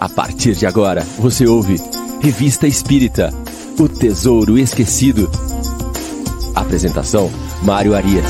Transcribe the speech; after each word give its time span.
A 0.00 0.08
partir 0.08 0.54
de 0.54 0.64
agora, 0.64 1.02
você 1.18 1.46
ouve 1.46 1.76
Revista 2.22 2.66
Espírita 2.66 3.28
O 3.78 3.86
Tesouro 3.86 4.58
Esquecido. 4.58 5.28
Apresentação: 6.56 7.28
Mário 7.62 7.94
Arias. 7.94 8.24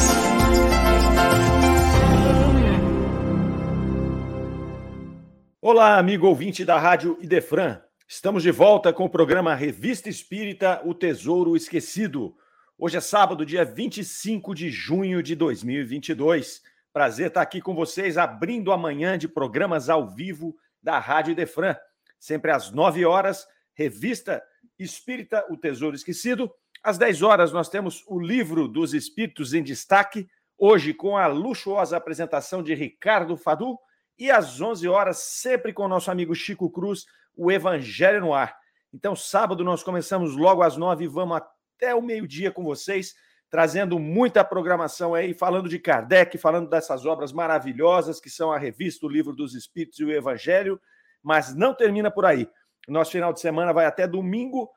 Olá, 5.62 5.96
amigo 5.96 6.26
ouvinte 6.26 6.64
da 6.64 6.76
Rádio 6.76 7.16
Idefran. 7.20 7.80
Estamos 8.08 8.42
de 8.42 8.50
volta 8.50 8.92
com 8.92 9.04
o 9.04 9.08
programa 9.08 9.54
Revista 9.54 10.08
Espírita 10.08 10.82
O 10.84 10.92
Tesouro 10.92 11.54
Esquecido. 11.54 12.34
Hoje 12.76 12.96
é 12.96 13.00
sábado, 13.00 13.46
dia 13.46 13.64
25 13.64 14.56
de 14.56 14.70
junho 14.70 15.22
de 15.22 15.36
2022. 15.36 16.62
Prazer 16.92 17.28
estar 17.28 17.42
aqui 17.42 17.60
com 17.60 17.76
vocês, 17.76 18.18
abrindo 18.18 18.72
a 18.72 18.76
manhã 18.76 19.16
de 19.16 19.28
programas 19.28 19.88
ao 19.88 20.12
vivo 20.12 20.56
da 20.82 20.98
Rádio 20.98 21.34
Defran. 21.34 21.76
Sempre 22.18 22.50
às 22.50 22.70
9 22.70 23.04
horas, 23.04 23.46
Revista 23.72 24.42
Espírita, 24.78 25.44
O 25.50 25.56
Tesouro 25.56 25.96
Esquecido. 25.96 26.50
Às 26.82 26.98
10 26.98 27.22
horas, 27.22 27.52
nós 27.52 27.68
temos 27.68 28.04
o 28.06 28.18
Livro 28.18 28.66
dos 28.66 28.94
Espíritos 28.94 29.52
em 29.52 29.62
Destaque, 29.62 30.28
hoje 30.56 30.94
com 30.94 31.16
a 31.16 31.26
luxuosa 31.26 31.96
apresentação 31.96 32.62
de 32.62 32.74
Ricardo 32.74 33.36
Fadu. 33.36 33.78
E 34.18 34.30
às 34.30 34.60
11 34.60 34.86
horas, 34.88 35.18
sempre 35.18 35.72
com 35.72 35.84
o 35.84 35.88
nosso 35.88 36.10
amigo 36.10 36.34
Chico 36.34 36.70
Cruz, 36.70 37.06
o 37.34 37.50
Evangelho 37.50 38.20
no 38.20 38.34
Ar. 38.34 38.54
Então, 38.92 39.16
sábado, 39.16 39.64
nós 39.64 39.82
começamos 39.82 40.36
logo 40.36 40.62
às 40.62 40.76
9 40.76 41.04
e 41.04 41.08
vamos 41.08 41.38
até 41.38 41.94
o 41.94 42.02
meio-dia 42.02 42.50
com 42.50 42.62
vocês 42.62 43.14
trazendo 43.50 43.98
muita 43.98 44.44
programação 44.44 45.12
aí, 45.12 45.34
falando 45.34 45.68
de 45.68 45.78
Kardec, 45.78 46.38
falando 46.38 46.70
dessas 46.70 47.04
obras 47.04 47.32
maravilhosas 47.32 48.20
que 48.20 48.30
são 48.30 48.52
a 48.52 48.58
revista, 48.58 49.04
o 49.04 49.08
Livro 49.08 49.34
dos 49.34 49.54
Espíritos 49.54 49.98
e 49.98 50.04
o 50.04 50.12
Evangelho, 50.12 50.80
mas 51.20 51.54
não 51.54 51.74
termina 51.74 52.10
por 52.10 52.24
aí. 52.24 52.48
Nosso 52.88 53.10
final 53.10 53.32
de 53.32 53.40
semana 53.40 53.72
vai 53.72 53.86
até 53.86 54.06
domingo 54.06 54.70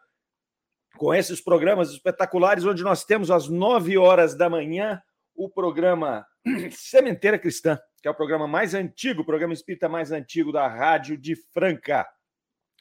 com 0.98 1.14
esses 1.14 1.40
programas 1.40 1.92
espetaculares, 1.92 2.66
onde 2.66 2.84
nós 2.84 3.06
temos 3.06 3.30
às 3.30 3.48
9 3.48 3.98
horas 3.98 4.36
da 4.36 4.50
manhã 4.50 5.02
o 5.36 5.48
programa 5.48 6.26
Sementeira 6.72 7.38
Cristã, 7.38 7.80
que 8.02 8.08
é 8.08 8.12
o 8.12 8.16
programa 8.16 8.48
mais 8.48 8.74
antigo, 8.74 9.22
o 9.22 9.26
programa 9.26 9.54
espírita 9.54 9.88
mais 9.88 10.12
antigo 10.12 10.52
da 10.52 10.68
Rádio 10.68 11.16
de 11.16 11.36
Franca. 11.36 12.08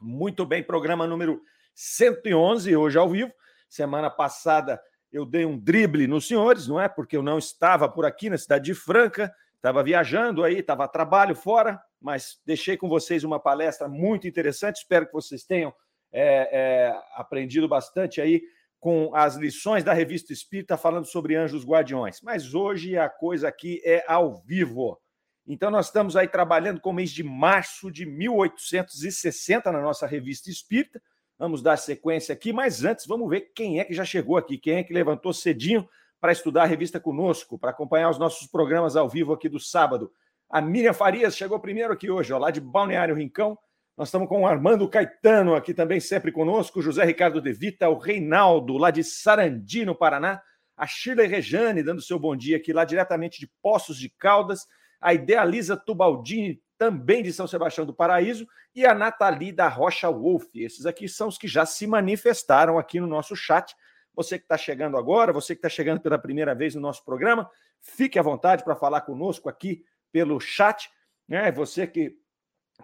Muito 0.01 0.45
bem, 0.47 0.63
programa 0.63 1.07
número 1.07 1.41
111, 1.75 2.75
hoje 2.77 2.99
ao 2.99 3.09
vivo. 3.09 3.33
Semana 3.69 4.11
passada 4.11 4.81
eu 5.13 5.27
dei 5.27 5.45
um 5.45 5.59
drible 5.59 6.07
nos 6.07 6.27
senhores, 6.27 6.67
não 6.67 6.81
é? 6.81 6.89
Porque 6.89 7.17
eu 7.17 7.23
não 7.23 7.39
estava 7.39 7.89
por 7.89 8.07
aqui 8.07 8.31
na 8.31 8.39
cidade 8.39 8.65
de 8.65 8.75
Franca, 8.75 9.33
estava 9.55 9.83
viajando 9.83 10.43
aí, 10.43 10.59
estava 10.59 10.85
a 10.85 10.89
trabalho 10.89 11.35
fora, 11.35 11.81
mas 12.01 12.41
deixei 12.47 12.77
com 12.77 12.89
vocês 12.89 13.23
uma 13.23 13.39
palestra 13.39 13.89
muito 13.89 14.27
interessante. 14.27 14.77
Espero 14.77 15.07
que 15.07 15.13
vocês 15.13 15.45
tenham 15.45 15.73
é, 16.13 16.49
é, 16.53 17.03
aprendido 17.15 17.69
bastante 17.69 18.21
aí 18.21 18.43
com 18.81 19.15
as 19.15 19.37
lições 19.37 19.85
da 19.85 19.93
revista 19.93 20.33
Espírita 20.33 20.77
falando 20.77 21.07
sobre 21.07 21.37
anjos 21.37 21.65
guardiões. 21.65 22.21
Mas 22.21 22.55
hoje 22.55 22.99
a 22.99 23.09
coisa 23.09 23.47
aqui 23.47 23.81
é 23.85 24.05
ao 24.09 24.43
vivo. 24.43 24.99
Então, 25.47 25.71
nós 25.71 25.87
estamos 25.87 26.17
aí 26.17 26.29
trabalhando 26.29 26.81
com 26.81 26.91
o 26.91 26.93
mês 26.93 27.11
de 27.11 27.23
março 27.23 27.91
de 27.91 28.07
1860 28.07 29.71
na 29.71 29.81
nossa 29.81 30.07
revista 30.07 30.51
Espírita. 30.51 31.03
Vamos 31.43 31.61
dar 31.61 31.77
sequência 31.77 32.33
aqui, 32.33 32.53
mas 32.53 32.85
antes 32.85 33.05
vamos 33.05 33.29
ver 33.29 33.51
quem 33.53 33.81
é 33.81 33.85
que 33.85 33.93
já 33.93 34.05
chegou 34.05 34.37
aqui, 34.37 34.57
quem 34.57 34.77
é 34.77 34.85
que 34.85 34.93
levantou 34.95 35.33
cedinho 35.33 35.89
para 36.21 36.31
estudar 36.31 36.63
a 36.63 36.67
revista 36.67 37.01
conosco, 37.01 37.59
para 37.59 37.71
acompanhar 37.71 38.11
os 38.11 38.17
nossos 38.17 38.47
programas 38.47 38.95
ao 38.95 39.09
vivo 39.09 39.33
aqui 39.33 39.49
do 39.49 39.59
sábado. 39.59 40.13
A 40.49 40.61
Miriam 40.61 40.93
Farias 40.93 41.37
chegou 41.37 41.59
primeiro 41.59 41.93
aqui 41.93 42.09
hoje, 42.09 42.33
ó, 42.33 42.39
lá 42.39 42.53
de 42.53 42.61
Balneário 42.61 43.17
Rincão. 43.17 43.59
Nós 43.97 44.07
estamos 44.07 44.29
com 44.29 44.43
o 44.43 44.47
Armando 44.47 44.89
Caetano 44.89 45.57
aqui 45.57 45.75
também, 45.75 45.99
sempre 45.99 46.31
conosco, 46.31 46.81
José 46.81 47.05
Ricardo 47.05 47.41
De 47.41 47.53
Vita, 47.53 47.89
o 47.89 47.99
Reinaldo, 47.99 48.77
lá 48.77 48.93
de 48.93 49.03
Sarandi, 49.03 49.85
no 49.85 49.97
Paraná, 49.97 50.41
a 50.77 50.87
Shirley 50.87 51.27
Rejane, 51.27 51.83
dando 51.83 52.01
seu 52.01 52.21
bom 52.21 52.37
dia 52.37 52.57
aqui, 52.57 52.73
lá 52.73 52.85
diretamente 52.85 53.41
de 53.41 53.51
Poços 53.61 53.99
de 53.99 54.09
Caldas, 54.09 54.65
a 55.01 55.13
Idealiza 55.13 55.77
Tubaldini, 55.77 56.63
também 56.83 57.23
de 57.23 57.33
São 57.33 57.47
Sebastião 57.47 57.87
do 57.87 57.95
Paraíso, 57.95 58.45
e 58.75 58.85
a 58.85 58.93
Nathalie 58.93 59.53
da 59.53 59.69
Rocha 59.69 60.11
Wolf. 60.11 60.47
Esses 60.53 60.85
aqui 60.85 61.09
são 61.09 61.29
os 61.29 61.39
que 61.39 61.47
já 61.47 61.65
se 61.65 61.87
manifestaram 61.87 62.77
aqui 62.77 62.99
no 62.99 63.07
nosso 63.07 63.37
chat. 63.37 63.73
Você 64.13 64.37
que 64.37 64.45
está 64.45 64.59
chegando 64.59 64.97
agora, 64.97 65.33
você 65.33 65.55
que 65.55 65.61
está 65.61 65.69
chegando 65.69 66.01
pela 66.01 66.19
primeira 66.19 66.57
vez 66.57 66.75
no 66.75 66.81
nosso 66.81 67.05
programa, 67.05 67.49
fique 67.81 68.19
à 68.19 68.23
vontade 68.23 68.65
para 68.65 68.75
falar 68.75 69.03
conosco 69.03 69.49
aqui 69.49 69.85
pelo 70.11 70.41
chat. 70.41 70.91
Né? 71.29 71.53
Você 71.53 71.87
que 71.87 72.19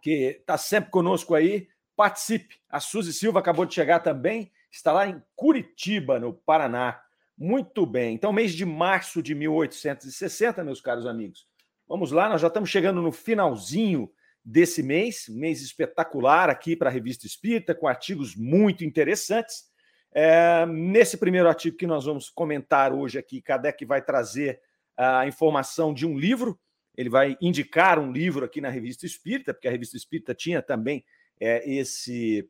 está 0.04 0.56
sempre 0.56 0.92
conosco 0.92 1.34
aí, 1.34 1.66
participe. 1.96 2.54
A 2.68 2.78
Suzy 2.78 3.12
Silva 3.12 3.40
acabou 3.40 3.66
de 3.66 3.74
chegar 3.74 3.98
também, 3.98 4.52
está 4.70 4.92
lá 4.92 5.08
em 5.08 5.20
Curitiba, 5.34 6.20
no 6.20 6.32
Paraná. 6.32 7.02
Muito 7.36 7.84
bem. 7.84 8.14
Então, 8.14 8.32
mês 8.32 8.52
de 8.52 8.64
março 8.64 9.20
de 9.20 9.34
1860, 9.34 10.62
meus 10.62 10.80
caros 10.80 11.04
amigos, 11.04 11.48
Vamos 11.88 12.12
lá, 12.12 12.28
nós 12.28 12.42
já 12.42 12.48
estamos 12.48 12.68
chegando 12.68 13.00
no 13.00 13.10
finalzinho 13.10 14.12
desse 14.44 14.82
mês, 14.82 15.26
mês 15.26 15.62
espetacular 15.62 16.50
aqui 16.50 16.76
para 16.76 16.90
a 16.90 16.92
Revista 16.92 17.26
Espírita, 17.26 17.74
com 17.74 17.88
artigos 17.88 18.36
muito 18.36 18.84
interessantes. 18.84 19.64
É, 20.12 20.66
nesse 20.66 21.16
primeiro 21.16 21.48
artigo 21.48 21.78
que 21.78 21.86
nós 21.86 22.04
vamos 22.04 22.28
comentar 22.28 22.92
hoje 22.92 23.18
aqui, 23.18 23.40
Kardec 23.40 23.86
vai 23.86 24.02
trazer 24.02 24.60
a 24.98 25.26
informação 25.26 25.94
de 25.94 26.06
um 26.06 26.18
livro, 26.18 26.60
ele 26.94 27.08
vai 27.08 27.38
indicar 27.40 27.98
um 27.98 28.12
livro 28.12 28.44
aqui 28.44 28.60
na 28.60 28.68
Revista 28.68 29.06
Espírita, 29.06 29.54
porque 29.54 29.66
a 29.68 29.70
Revista 29.70 29.96
Espírita 29.96 30.34
tinha 30.34 30.60
também 30.60 31.02
é, 31.40 31.66
esse 31.66 32.46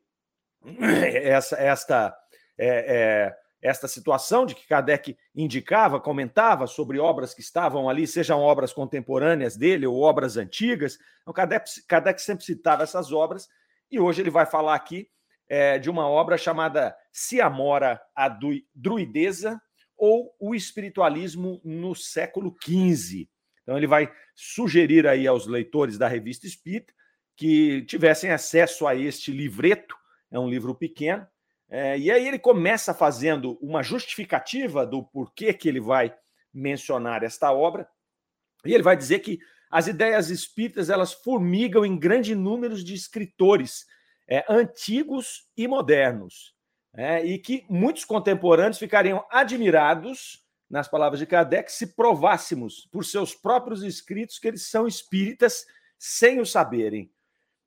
essa, 1.23 1.55
esta 1.55 2.13
é, 2.57 2.67
é 2.67 3.37
esta 3.61 3.87
situação 3.87 4.45
de 4.45 4.55
que 4.55 4.67
Kardec 4.67 5.17
indicava, 5.35 5.99
comentava 5.99 6.65
sobre 6.65 6.99
obras 6.99 7.33
que 7.33 7.41
estavam 7.41 7.89
ali, 7.89 8.07
sejam 8.07 8.39
obras 8.39 8.71
contemporâneas 8.71 9.57
dele 9.57 9.85
ou 9.85 10.01
obras 10.01 10.37
antigas. 10.37 10.97
Então, 11.21 11.33
Kardec, 11.33 11.69
Kardec 11.87 12.21
sempre 12.21 12.45
citava 12.45 12.83
essas 12.83 13.11
obras, 13.11 13.47
e 13.91 13.99
hoje 13.99 14.21
ele 14.21 14.29
vai 14.29 14.45
falar 14.45 14.75
aqui 14.75 15.09
é, 15.47 15.79
de 15.79 15.89
uma 15.89 16.07
obra 16.07 16.37
chamada 16.37 16.95
Se 17.11 17.41
Amora 17.41 17.99
a 18.15 18.29
Druideza 18.73 19.59
ou 19.97 20.33
o 20.39 20.55
Espiritualismo 20.55 21.59
no 21.63 21.93
século 21.95 22.55
XV. 22.63 23.27
Então, 23.63 23.77
ele 23.77 23.87
vai 23.87 24.11
sugerir 24.33 25.05
aí 25.05 25.27
aos 25.27 25.47
leitores 25.47 25.97
da 25.97 26.07
revista 26.07 26.47
Espírita 26.47 26.93
que 27.35 27.83
tivessem 27.83 28.31
acesso 28.31 28.85
a 28.85 28.95
este 28.95 29.31
livreto, 29.31 29.95
é 30.29 30.37
um 30.37 30.49
livro 30.49 30.75
pequeno, 30.75 31.25
é, 31.69 31.97
e 31.97 32.09
aí 32.09 32.27
ele 32.27 32.39
começa 32.39 32.93
fazendo 32.93 33.57
uma 33.61 33.83
justificativa 33.83 34.85
do 34.85 35.03
porquê 35.03 35.53
que 35.53 35.69
ele 35.69 35.79
vai 35.79 36.13
mencionar 36.53 37.23
esta 37.23 37.51
obra, 37.51 37.87
e 38.65 38.73
ele 38.73 38.83
vai 38.83 38.97
dizer 38.97 39.19
que 39.19 39.39
as 39.69 39.87
ideias 39.87 40.29
espíritas 40.29 40.89
elas 40.89 41.13
formigam 41.13 41.85
em 41.85 41.97
grande 41.97 42.33
número 42.33 42.75
de 42.75 42.95
escritores 42.95 43.85
é, 44.27 44.43
antigos 44.49 45.47
e 45.55 45.67
modernos, 45.67 46.55
é, 46.93 47.23
e 47.23 47.37
que 47.37 47.65
muitos 47.69 48.03
contemporâneos 48.03 48.79
ficariam 48.79 49.23
admirados, 49.29 50.43
nas 50.67 50.87
palavras 50.87 51.19
de 51.19 51.25
Kardec, 51.25 51.71
se 51.71 51.95
provássemos 51.95 52.87
por 52.91 53.03
seus 53.03 53.33
próprios 53.33 53.83
escritos 53.83 54.37
que 54.37 54.47
eles 54.47 54.67
são 54.67 54.87
espíritas 54.87 55.65
sem 55.97 56.39
o 56.39 56.45
saberem. 56.45 57.11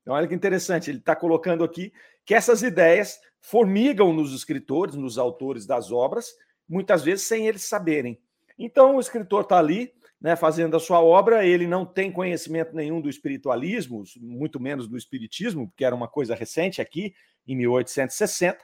Então, 0.01 0.13
olha 0.13 0.27
que 0.27 0.35
interessante, 0.35 0.89
ele 0.89 0.99
está 0.99 1.15
colocando 1.15 1.63
aqui 1.63 1.93
que 2.25 2.33
essas 2.33 2.61
ideias 2.61 3.19
formigam 3.41 4.13
nos 4.13 4.33
escritores, 4.33 4.95
nos 4.95 5.17
autores 5.17 5.65
das 5.65 5.91
obras, 5.91 6.33
muitas 6.67 7.03
vezes 7.03 7.27
sem 7.27 7.47
eles 7.47 7.63
saberem. 7.63 8.19
Então, 8.57 8.95
o 8.95 8.99
escritor 8.99 9.41
está 9.41 9.57
ali, 9.57 9.91
né, 10.21 10.35
fazendo 10.35 10.77
a 10.77 10.79
sua 10.79 11.01
obra, 11.01 11.45
ele 11.45 11.67
não 11.67 11.85
tem 11.85 12.11
conhecimento 12.11 12.73
nenhum 12.73 13.01
do 13.01 13.09
espiritualismo, 13.09 14.03
muito 14.21 14.59
menos 14.59 14.87
do 14.87 14.97
espiritismo, 14.97 15.71
que 15.75 15.83
era 15.83 15.95
uma 15.95 16.07
coisa 16.07 16.33
recente 16.33 16.81
aqui, 16.81 17.13
em 17.45 17.57
1860, 17.57 18.57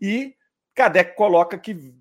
e 0.00 0.36
Kardec 0.72 1.16
coloca 1.16 1.58
que 1.58 1.92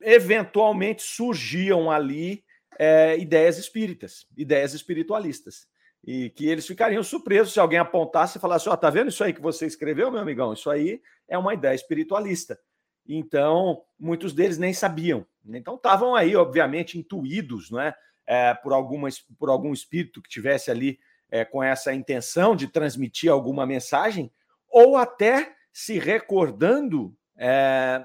eventualmente 0.00 1.02
surgiam 1.02 1.90
ali 1.90 2.44
é, 2.78 3.18
ideias 3.18 3.58
espíritas, 3.58 4.26
ideias 4.36 4.74
espiritualistas 4.74 5.66
e 6.04 6.30
que 6.30 6.48
eles 6.48 6.66
ficariam 6.66 7.02
surpresos 7.02 7.52
se 7.52 7.60
alguém 7.60 7.78
apontasse 7.78 8.36
e 8.36 8.40
falasse: 8.40 8.68
Ó, 8.68 8.72
oh, 8.72 8.76
tá 8.76 8.90
vendo 8.90 9.08
isso 9.08 9.22
aí 9.22 9.32
que 9.32 9.40
você 9.40 9.66
escreveu, 9.66 10.10
meu 10.10 10.20
amigão? 10.20 10.52
Isso 10.52 10.68
aí 10.68 11.00
é 11.28 11.38
uma 11.38 11.54
ideia 11.54 11.74
espiritualista. 11.74 12.58
Então, 13.06 13.82
muitos 13.98 14.32
deles 14.32 14.58
nem 14.58 14.72
sabiam. 14.72 15.26
Então, 15.46 15.74
estavam 15.74 16.14
aí, 16.14 16.36
obviamente, 16.36 16.98
intuídos 16.98 17.70
não 17.70 17.80
é? 17.80 17.94
é 18.26 18.54
por, 18.54 18.72
alguma, 18.72 19.08
por 19.38 19.48
algum 19.48 19.72
espírito 19.72 20.22
que 20.22 20.28
tivesse 20.28 20.70
ali 20.70 20.98
é, 21.30 21.44
com 21.44 21.62
essa 21.62 21.92
intenção 21.92 22.54
de 22.54 22.68
transmitir 22.68 23.30
alguma 23.30 23.66
mensagem, 23.66 24.30
ou 24.68 24.96
até 24.96 25.54
se 25.72 25.98
recordando, 25.98 27.16
é, 27.36 28.04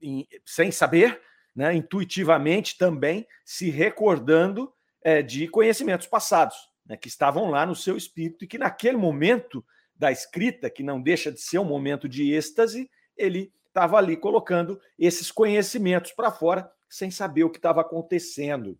em, 0.00 0.26
sem 0.44 0.70
saber, 0.70 1.20
né, 1.54 1.74
intuitivamente 1.74 2.76
também, 2.76 3.26
se 3.44 3.70
recordando 3.70 4.72
é, 5.02 5.22
de 5.22 5.48
conhecimentos 5.48 6.06
passados 6.06 6.75
né, 6.86 6.96
que 6.96 7.08
estavam 7.08 7.50
lá 7.50 7.66
no 7.66 7.74
seu 7.74 7.96
espírito 7.96 8.44
e 8.44 8.48
que 8.48 8.58
naquele 8.58 8.96
momento 8.96 9.64
da 9.94 10.12
escrita, 10.12 10.70
que 10.70 10.82
não 10.82 11.00
deixa 11.00 11.32
de 11.32 11.40
ser 11.40 11.58
um 11.58 11.64
momento 11.64 12.08
de 12.08 12.32
êxtase, 12.32 12.90
ele 13.16 13.52
estava 13.66 13.96
ali 13.96 14.16
colocando 14.16 14.80
esses 14.98 15.30
conhecimentos 15.30 16.12
para 16.12 16.30
fora, 16.30 16.70
sem 16.88 17.10
saber 17.10 17.44
o 17.44 17.50
que 17.50 17.58
estava 17.58 17.80
acontecendo. 17.80 18.78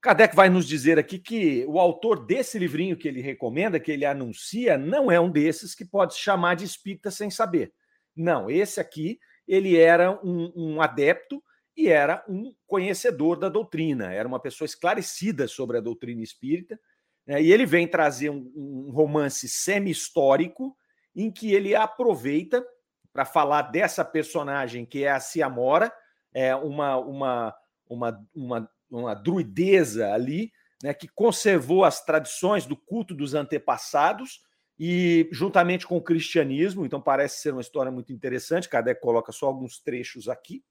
Kardec 0.00 0.36
vai 0.36 0.50
nos 0.50 0.66
dizer 0.68 0.98
aqui 0.98 1.18
que 1.18 1.64
o 1.66 1.78
autor 1.78 2.26
desse 2.26 2.58
livrinho 2.58 2.96
que 2.96 3.08
ele 3.08 3.22
recomenda, 3.22 3.80
que 3.80 3.90
ele 3.90 4.04
anuncia, 4.04 4.76
não 4.76 5.10
é 5.10 5.18
um 5.18 5.30
desses 5.30 5.74
que 5.74 5.84
pode 5.84 6.14
se 6.14 6.20
chamar 6.20 6.56
de 6.56 6.64
espírita 6.64 7.10
sem 7.10 7.30
saber. 7.30 7.72
Não, 8.14 8.50
esse 8.50 8.80
aqui, 8.80 9.18
ele 9.48 9.78
era 9.78 10.12
um, 10.22 10.52
um 10.54 10.82
adepto 10.82 11.42
e 11.76 11.88
era 11.88 12.24
um 12.28 12.54
conhecedor 12.66 13.38
da 13.38 13.48
doutrina, 13.48 14.12
era 14.12 14.26
uma 14.28 14.40
pessoa 14.40 14.66
esclarecida 14.66 15.48
sobre 15.48 15.78
a 15.78 15.80
doutrina 15.80 16.22
espírita, 16.22 16.78
né? 17.26 17.42
e 17.42 17.52
ele 17.52 17.66
vem 17.66 17.88
trazer 17.88 18.30
um, 18.30 18.52
um 18.54 18.90
romance 18.92 19.48
semi-histórico 19.48 20.76
em 21.14 21.30
que 21.30 21.52
ele 21.52 21.74
aproveita 21.74 22.64
para 23.12 23.24
falar 23.24 23.62
dessa 23.62 24.04
personagem 24.04 24.84
que 24.84 25.04
é 25.04 25.10
a 25.10 25.20
Ciamora, 25.20 25.92
é 26.32 26.54
uma, 26.54 26.96
uma, 26.96 27.54
uma, 27.88 28.28
uma 28.34 28.70
uma 28.90 29.14
druideza 29.14 30.12
ali, 30.12 30.52
né, 30.82 30.94
que 30.94 31.08
conservou 31.08 31.84
as 31.84 32.04
tradições 32.04 32.66
do 32.66 32.76
culto 32.76 33.14
dos 33.14 33.34
antepassados 33.34 34.40
e 34.78 35.28
juntamente 35.32 35.86
com 35.86 35.96
o 35.96 36.02
cristianismo, 36.02 36.84
então 36.84 37.00
parece 37.00 37.40
ser 37.40 37.52
uma 37.52 37.60
história 37.60 37.92
muito 37.92 38.12
interessante. 38.12 38.68
Kardec 38.68 39.00
coloca 39.00 39.32
só 39.32 39.46
alguns 39.46 39.78
trechos 39.80 40.28
aqui, 40.28 40.62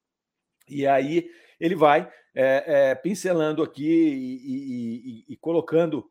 e 0.67 0.87
aí 0.87 1.29
ele 1.59 1.75
vai 1.75 2.09
é, 2.35 2.63
é, 2.91 2.95
pincelando 2.95 3.61
aqui 3.61 3.83
e, 3.83 5.25
e, 5.27 5.33
e, 5.33 5.37
colocando 5.37 6.09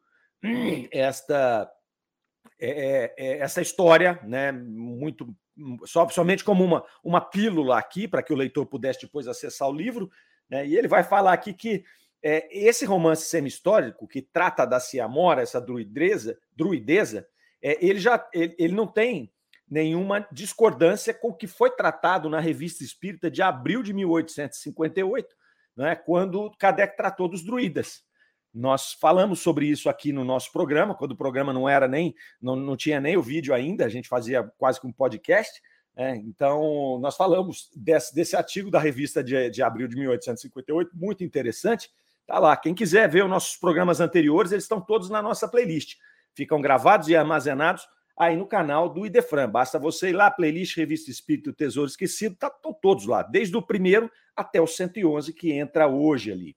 esta 0.90 1.70
é, 2.60 3.38
essa 3.38 3.60
história, 3.60 4.20
né, 4.22 4.52
muito 4.52 5.34
só, 5.84 6.08
somente 6.08 6.44
como 6.44 6.64
uma, 6.64 6.84
uma 7.02 7.20
pílula 7.20 7.78
aqui 7.78 8.06
para 8.06 8.22
que 8.22 8.32
o 8.32 8.36
leitor 8.36 8.66
pudesse 8.66 9.02
depois 9.02 9.26
acessar 9.26 9.68
o 9.68 9.74
livro, 9.74 10.10
né, 10.48 10.66
e 10.66 10.76
ele 10.76 10.86
vai 10.86 11.02
falar 11.02 11.32
aqui 11.32 11.52
que 11.52 11.84
esse 12.22 12.84
romance 12.84 13.24
semi-histórico 13.24 14.06
que 14.06 14.22
trata 14.22 14.64
da 14.64 14.78
Ciamora, 14.78 15.42
essa 15.42 15.60
druideza, 15.60 16.38
druideza 16.56 17.26
ele 17.60 17.98
já 17.98 18.28
ele, 18.32 18.54
ele, 18.56 18.74
não 18.74 18.86
tem 18.86 19.32
nenhuma 19.72 20.28
discordância 20.30 21.14
com 21.14 21.28
o 21.28 21.34
que 21.34 21.46
foi 21.46 21.70
tratado 21.70 22.28
na 22.28 22.38
Revista 22.38 22.84
Espírita 22.84 23.30
de 23.30 23.40
abril 23.40 23.82
de 23.82 23.94
1858, 23.94 25.34
né, 25.74 25.96
quando 25.96 26.50
Kardec 26.58 26.94
tratou 26.94 27.26
dos 27.26 27.42
druidas. 27.42 28.02
Nós 28.52 28.92
falamos 28.92 29.40
sobre 29.40 29.64
isso 29.64 29.88
aqui 29.88 30.12
no 30.12 30.26
nosso 30.26 30.52
programa, 30.52 30.94
quando 30.94 31.12
o 31.12 31.16
programa 31.16 31.54
não 31.54 31.66
era 31.66 31.88
nem, 31.88 32.14
não, 32.38 32.54
não 32.54 32.76
tinha 32.76 33.00
nem 33.00 33.16
o 33.16 33.22
vídeo 33.22 33.54
ainda, 33.54 33.86
a 33.86 33.88
gente 33.88 34.10
fazia 34.10 34.44
quase 34.58 34.78
que 34.78 34.86
um 34.86 34.92
podcast. 34.92 35.62
É, 35.96 36.16
então, 36.16 36.98
nós 37.00 37.16
falamos 37.16 37.70
desse, 37.74 38.14
desse 38.14 38.36
artigo 38.36 38.70
da 38.70 38.78
revista 38.78 39.24
de, 39.24 39.48
de 39.48 39.62
abril 39.62 39.88
de 39.88 39.96
1858, 39.96 40.90
muito 40.94 41.24
interessante, 41.24 41.90
Tá 42.24 42.38
lá. 42.38 42.56
Quem 42.56 42.72
quiser 42.72 43.08
ver 43.08 43.24
os 43.24 43.30
nossos 43.30 43.56
programas 43.56 44.00
anteriores, 44.00 44.52
eles 44.52 44.62
estão 44.62 44.80
todos 44.80 45.10
na 45.10 45.20
nossa 45.20 45.48
playlist. 45.48 45.96
Ficam 46.34 46.60
gravados 46.60 47.08
e 47.08 47.16
armazenados 47.16 47.84
aí 48.16 48.36
no 48.36 48.46
canal 48.46 48.88
do 48.88 49.06
Idefran. 49.06 49.48
Basta 49.48 49.78
você 49.78 50.10
ir 50.10 50.12
lá, 50.12 50.30
playlist 50.30 50.76
Revista 50.76 51.10
Espírito 51.10 51.52
Tesouro 51.52 51.88
Esquecido, 51.88 52.36
tá, 52.36 52.50
todos 52.50 53.06
lá, 53.06 53.22
desde 53.22 53.56
o 53.56 53.62
primeiro 53.62 54.10
até 54.36 54.60
o 54.60 54.66
111 54.66 55.32
que 55.32 55.52
entra 55.52 55.86
hoje 55.86 56.32
ali. 56.32 56.56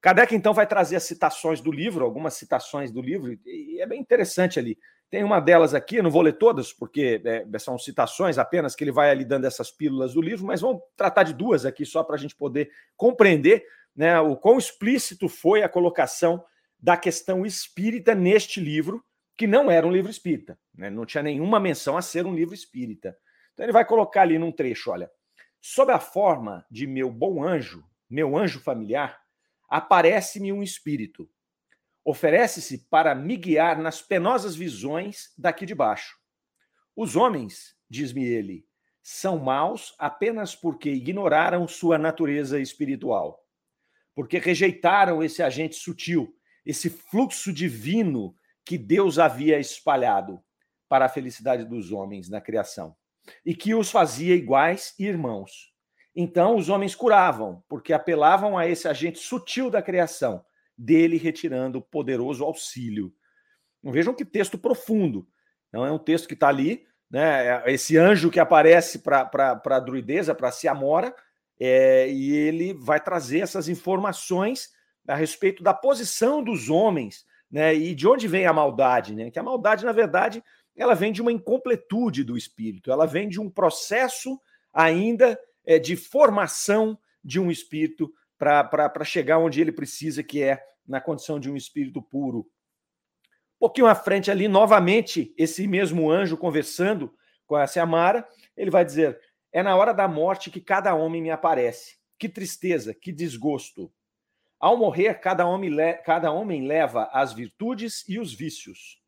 Kardec, 0.00 0.34
então, 0.34 0.52
vai 0.52 0.66
trazer 0.66 0.96
as 0.96 1.04
citações 1.04 1.60
do 1.60 1.70
livro, 1.70 2.04
algumas 2.04 2.34
citações 2.34 2.90
do 2.90 3.00
livro, 3.00 3.38
e 3.46 3.80
é 3.80 3.86
bem 3.86 4.00
interessante 4.00 4.58
ali. 4.58 4.76
Tem 5.08 5.22
uma 5.22 5.38
delas 5.38 5.74
aqui, 5.74 6.02
não 6.02 6.10
vou 6.10 6.22
ler 6.22 6.32
todas, 6.32 6.72
porque 6.72 7.22
é, 7.24 7.58
são 7.58 7.78
citações 7.78 8.36
apenas 8.36 8.74
que 8.74 8.82
ele 8.82 8.90
vai 8.90 9.10
ali 9.10 9.24
dando 9.24 9.44
essas 9.44 9.70
pílulas 9.70 10.14
do 10.14 10.20
livro, 10.20 10.44
mas 10.44 10.60
vamos 10.60 10.82
tratar 10.96 11.22
de 11.22 11.32
duas 11.32 11.64
aqui 11.64 11.86
só 11.86 12.02
para 12.02 12.16
a 12.16 12.18
gente 12.18 12.34
poder 12.34 12.70
compreender 12.96 13.64
né, 13.94 14.18
o 14.18 14.36
quão 14.36 14.58
explícito 14.58 15.28
foi 15.28 15.62
a 15.62 15.68
colocação 15.68 16.42
da 16.80 16.96
questão 16.96 17.46
espírita 17.46 18.12
neste 18.12 18.58
livro, 18.58 19.04
que 19.36 19.46
não 19.46 19.70
era 19.70 19.86
um 19.86 19.92
livro 19.92 20.10
espírita, 20.10 20.58
né, 20.74 20.90
não 20.90 21.06
tinha 21.06 21.22
nenhuma 21.22 21.58
menção 21.58 21.96
a 21.96 22.02
ser 22.02 22.26
um 22.26 22.34
livro 22.34 22.54
espírita. 22.54 23.16
Então 23.52 23.64
ele 23.64 23.72
vai 23.72 23.84
colocar 23.84 24.22
ali 24.22 24.38
num 24.38 24.52
trecho, 24.52 24.90
olha, 24.90 25.10
sob 25.60 25.92
a 25.92 25.98
forma 25.98 26.66
de 26.70 26.86
meu 26.86 27.10
bom 27.10 27.42
anjo, 27.42 27.84
meu 28.08 28.36
anjo 28.36 28.60
familiar, 28.60 29.20
aparece-me 29.68 30.52
um 30.52 30.62
espírito. 30.62 31.28
Oferece-se 32.04 32.86
para 32.88 33.14
me 33.14 33.36
guiar 33.36 33.78
nas 33.78 34.02
penosas 34.02 34.56
visões 34.56 35.32
daqui 35.38 35.64
de 35.64 35.74
baixo. 35.74 36.18
Os 36.96 37.16
homens, 37.16 37.76
diz-me 37.88 38.24
ele, 38.24 38.66
são 39.02 39.38
maus 39.38 39.94
apenas 39.98 40.54
porque 40.54 40.90
ignoraram 40.90 41.66
sua 41.66 41.96
natureza 41.96 42.60
espiritual 42.60 43.42
porque 44.14 44.38
rejeitaram 44.38 45.22
esse 45.22 45.42
agente 45.42 45.76
sutil, 45.76 46.34
esse 46.64 46.90
fluxo 46.90 47.52
divino 47.52 48.34
que 48.64 48.78
Deus 48.78 49.18
havia 49.18 49.58
espalhado 49.58 50.42
para 50.88 51.06
a 51.06 51.08
felicidade 51.08 51.64
dos 51.64 51.90
homens 51.92 52.28
na 52.28 52.40
criação 52.40 52.94
e 53.44 53.54
que 53.54 53.74
os 53.74 53.90
fazia 53.90 54.34
iguais 54.34 54.94
irmãos. 54.98 55.72
Então 56.14 56.56
os 56.56 56.68
homens 56.68 56.94
curavam, 56.94 57.62
porque 57.68 57.92
apelavam 57.92 58.58
a 58.58 58.66
esse 58.66 58.86
agente 58.86 59.18
sutil 59.18 59.70
da 59.70 59.80
criação, 59.80 60.44
dele 60.76 61.16
retirando 61.16 61.78
o 61.78 61.82
poderoso 61.82 62.44
auxílio. 62.44 63.12
Vejam 63.82 64.14
que 64.14 64.24
texto 64.24 64.58
profundo. 64.58 65.26
Não 65.72 65.86
é 65.86 65.90
um 65.90 65.98
texto 65.98 66.28
que 66.28 66.34
está 66.34 66.48
ali, 66.48 66.86
né? 67.10 67.62
Esse 67.72 67.96
anjo 67.96 68.30
que 68.30 68.40
aparece 68.40 68.98
para 68.98 69.60
a 69.64 69.80
druideza, 69.80 70.34
para 70.34 70.48
a 70.48 70.52
Ciamora, 70.52 71.14
é, 71.58 72.08
e 72.10 72.34
ele 72.34 72.74
vai 72.74 73.00
trazer 73.00 73.40
essas 73.40 73.68
informações 73.68 74.70
a 75.06 75.14
respeito 75.14 75.62
da 75.62 75.74
posição 75.74 76.42
dos 76.42 76.68
homens, 76.68 77.24
né? 77.52 77.74
E 77.74 77.94
de 77.94 78.08
onde 78.08 78.26
vem 78.26 78.46
a 78.46 78.52
maldade, 78.52 79.14
né? 79.14 79.30
Que 79.30 79.38
a 79.38 79.42
maldade, 79.42 79.84
na 79.84 79.92
verdade, 79.92 80.42
ela 80.74 80.94
vem 80.94 81.12
de 81.12 81.20
uma 81.20 81.30
incompletude 81.30 82.24
do 82.24 82.36
espírito, 82.36 82.90
ela 82.90 83.06
vem 83.06 83.28
de 83.28 83.38
um 83.38 83.50
processo 83.50 84.40
ainda 84.72 85.38
é, 85.66 85.78
de 85.78 85.94
formação 85.94 86.98
de 87.22 87.38
um 87.38 87.50
espírito 87.50 88.10
para 88.38 89.04
chegar 89.04 89.38
onde 89.38 89.60
ele 89.60 89.70
precisa, 89.70 90.22
que 90.22 90.42
é 90.42 90.64
na 90.86 91.00
condição 91.00 91.38
de 91.38 91.50
um 91.50 91.56
espírito 91.56 92.02
puro. 92.02 92.40
Um 93.56 93.66
pouquinho 93.68 93.86
à 93.86 93.94
frente 93.94 94.30
ali, 94.30 94.48
novamente, 94.48 95.32
esse 95.36 95.68
mesmo 95.68 96.10
anjo 96.10 96.36
conversando 96.36 97.14
com 97.46 97.54
a 97.54 97.66
Amara, 97.80 98.26
ele 98.56 98.70
vai 98.70 98.84
dizer: 98.84 99.20
é 99.52 99.62
na 99.62 99.76
hora 99.76 99.92
da 99.92 100.08
morte 100.08 100.50
que 100.50 100.60
cada 100.60 100.94
homem 100.94 101.22
me 101.22 101.30
aparece. 101.30 101.96
Que 102.18 102.28
tristeza, 102.28 102.94
que 102.94 103.12
desgosto. 103.12 103.92
Ao 104.62 104.76
morrer, 104.76 105.14
cada 105.14 105.44
homem, 105.44 105.72
cada 106.04 106.30
homem 106.30 106.68
leva 106.68 107.10
as 107.12 107.32
virtudes 107.32 108.08
e 108.08 108.20
os 108.20 108.32
vícios. 108.32 109.02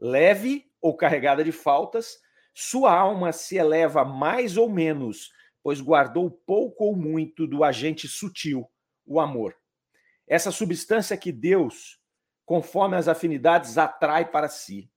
Leve 0.00 0.68
ou 0.82 0.96
carregada 0.96 1.44
de 1.44 1.52
faltas, 1.52 2.18
sua 2.52 2.92
alma 2.92 3.30
se 3.30 3.56
eleva 3.56 4.04
mais 4.04 4.56
ou 4.56 4.68
menos, 4.68 5.30
pois 5.62 5.80
guardou 5.80 6.28
pouco 6.28 6.86
ou 6.86 6.96
muito 6.96 7.46
do 7.46 7.62
agente 7.62 8.08
sutil, 8.08 8.68
o 9.06 9.20
amor. 9.20 9.56
Essa 10.26 10.50
substância 10.50 11.16
que 11.16 11.30
Deus, 11.30 12.00
conforme 12.44 12.96
as 12.96 13.06
afinidades, 13.06 13.78
atrai 13.78 14.28
para 14.28 14.48
si. 14.48 14.90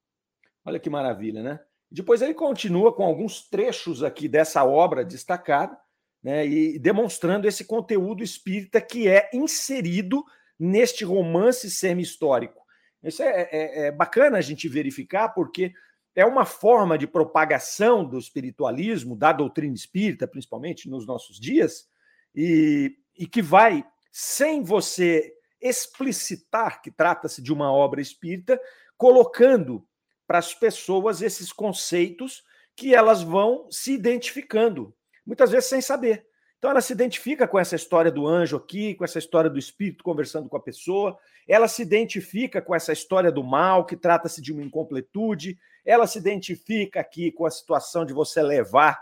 Olha 0.65 0.79
que 0.79 0.89
maravilha, 0.89 1.43
né? 1.43 1.59
Depois 1.91 2.23
ele 2.23 2.33
continua 2.33 2.91
com 2.91 3.03
alguns 3.03 3.47
trechos 3.47 4.01
aqui 4.01 4.27
dessa 4.27 4.63
obra 4.63 5.05
destacada, 5.05 5.79
né, 6.23 6.45
e 6.45 6.77
demonstrando 6.77 7.47
esse 7.47 7.65
conteúdo 7.65 8.23
espírita 8.23 8.81
que 8.81 9.07
é 9.07 9.29
inserido 9.33 10.23
neste 10.59 11.05
romance 11.05 11.69
semi-histórico. 11.71 12.59
Isso 13.01 13.23
é, 13.23 13.49
é, 13.51 13.87
é, 13.87 13.91
bacana 13.91 14.37
a 14.37 14.41
gente 14.41 14.67
verificar, 14.67 15.29
porque 15.29 15.73
é 16.13 16.25
uma 16.25 16.45
forma 16.45 16.97
de 16.97 17.07
propagação 17.07 18.03
do 18.03 18.19
espiritualismo, 18.19 19.15
da 19.15 19.31
doutrina 19.31 19.73
espírita, 19.73 20.27
principalmente 20.27 20.89
nos 20.89 21.07
nossos 21.07 21.39
dias, 21.39 21.87
e, 22.35 22.93
e 23.17 23.25
que 23.25 23.41
vai, 23.41 23.85
sem 24.11 24.61
você 24.61 25.33
explicitar 25.61 26.81
que 26.81 26.91
trata-se 26.91 27.41
de 27.41 27.53
uma 27.53 27.71
obra 27.71 28.01
espírita, 28.01 28.59
colocando 28.97 29.85
para 30.27 30.39
as 30.39 30.53
pessoas 30.53 31.21
esses 31.21 31.51
conceitos 31.53 32.43
que 32.75 32.93
elas 32.93 33.21
vão 33.21 33.67
se 33.71 33.93
identificando, 33.93 34.93
muitas 35.29 35.51
vezes 35.51 35.69
sem 35.69 35.79
saber. 35.79 36.25
Então 36.57 36.71
ela 36.71 36.81
se 36.81 36.91
identifica 36.91 37.47
com 37.47 37.59
essa 37.59 37.75
história 37.75 38.11
do 38.11 38.27
anjo 38.27 38.57
aqui, 38.57 38.95
com 38.95 39.05
essa 39.05 39.19
história 39.19 39.47
do 39.47 39.59
espírito 39.59 40.03
conversando 40.03 40.49
com 40.49 40.57
a 40.57 40.61
pessoa, 40.61 41.15
ela 41.47 41.67
se 41.67 41.83
identifica 41.83 42.59
com 42.61 42.73
essa 42.73 42.91
história 42.91 43.31
do 43.31 43.43
mal, 43.43 43.85
que 43.85 43.95
trata-se 43.95 44.41
de 44.41 44.51
uma 44.51 44.63
incompletude, 44.63 45.57
ela 45.85 46.07
se 46.07 46.17
identifica 46.17 46.99
aqui 46.99 47.31
com 47.31 47.45
a 47.45 47.51
situação 47.51 48.03
de 48.05 48.11
você 48.11 48.41
levar 48.41 48.99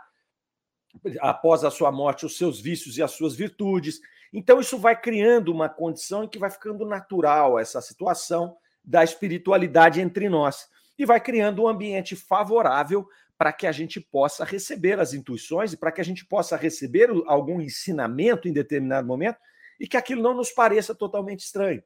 após 1.21 1.63
a 1.63 1.71
sua 1.71 1.93
morte 1.93 2.25
os 2.25 2.37
seus 2.37 2.59
vícios 2.59 2.97
e 2.97 3.01
as 3.01 3.11
suas 3.11 3.33
virtudes. 3.33 4.01
Então 4.33 4.59
isso 4.59 4.77
vai 4.77 4.99
criando 4.99 5.49
uma 5.49 5.69
condição 5.69 6.25
em 6.25 6.27
que 6.27 6.37
vai 6.37 6.51
ficando 6.51 6.85
natural 6.85 7.57
essa 7.57 7.79
situação 7.79 8.57
da 8.83 9.01
espiritualidade 9.01 10.01
entre 10.01 10.27
nós. 10.27 10.67
e 10.97 11.05
vai 11.05 11.19
criando 11.19 11.63
um 11.63 11.67
ambiente 11.67 12.15
favorável 12.15 13.07
para 13.37 13.53
que 13.53 13.67
a 13.67 13.71
gente 13.71 14.01
possa 14.01 14.43
receber 14.43 14.99
as 14.99 15.13
intuições 15.13 15.73
e 15.73 15.77
para 15.77 15.91
que 15.91 16.01
a 16.01 16.03
gente 16.03 16.25
possa 16.25 16.57
receber 16.57 17.09
algum 17.27 17.61
ensinamento 17.61 18.47
em 18.47 18.53
determinado 18.53 19.07
momento 19.07 19.37
e 19.79 19.87
que 19.87 19.95
aquilo 19.95 20.23
não 20.23 20.33
nos 20.33 20.51
pareça 20.51 20.95
totalmente 20.95 21.41
estranho. 21.41 21.83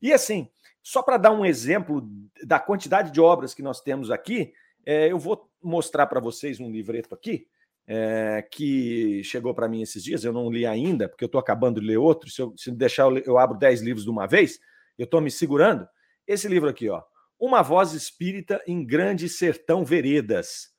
E 0.00 0.12
assim, 0.12 0.48
só 0.82 1.02
para 1.02 1.18
dar 1.18 1.30
um 1.30 1.44
exemplo 1.44 2.08
da 2.42 2.58
quantidade 2.58 3.10
de 3.10 3.20
obras 3.20 3.54
que 3.54 3.62
nós 3.62 3.80
temos 3.80 4.10
aqui, 4.10 4.52
é, 4.84 5.12
eu 5.12 5.18
vou 5.18 5.48
mostrar 5.62 6.06
para 6.06 6.20
vocês 6.20 6.58
um 6.58 6.70
livreto 6.70 7.14
aqui 7.14 7.46
é, 7.86 8.46
que 8.50 9.22
chegou 9.24 9.54
para 9.54 9.68
mim 9.68 9.82
esses 9.82 10.02
dias. 10.02 10.24
Eu 10.24 10.32
não 10.32 10.50
li 10.50 10.66
ainda, 10.66 11.08
porque 11.08 11.24
eu 11.24 11.26
estou 11.26 11.38
acabando 11.38 11.80
de 11.80 11.86
ler 11.86 11.98
outro. 11.98 12.30
Se 12.30 12.40
eu 12.40 12.54
se 12.56 12.70
deixar, 12.72 13.04
eu, 13.04 13.18
eu 13.18 13.38
abro 13.38 13.58
10 13.58 13.82
livros 13.82 14.04
de 14.04 14.10
uma 14.10 14.26
vez. 14.26 14.58
Eu 14.98 15.04
estou 15.04 15.20
me 15.20 15.30
segurando. 15.30 15.86
Esse 16.26 16.48
livro 16.48 16.68
aqui, 16.68 16.88
ó. 16.88 17.02
Uma 17.42 17.60
voz 17.60 17.92
espírita 17.92 18.62
em 18.68 18.86
Grande 18.86 19.28
Sertão 19.28 19.84
Veredas. 19.84 20.72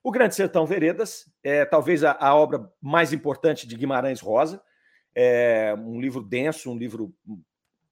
O 0.00 0.12
Grande 0.12 0.36
Sertão 0.36 0.64
Veredas 0.64 1.28
é 1.42 1.64
talvez 1.64 2.04
a, 2.04 2.16
a 2.20 2.32
obra 2.36 2.70
mais 2.80 3.12
importante 3.12 3.66
de 3.66 3.74
Guimarães 3.74 4.20
Rosa. 4.20 4.62
É 5.12 5.74
um 5.76 6.00
livro 6.00 6.22
denso, 6.22 6.70
um 6.70 6.78
livro 6.78 7.12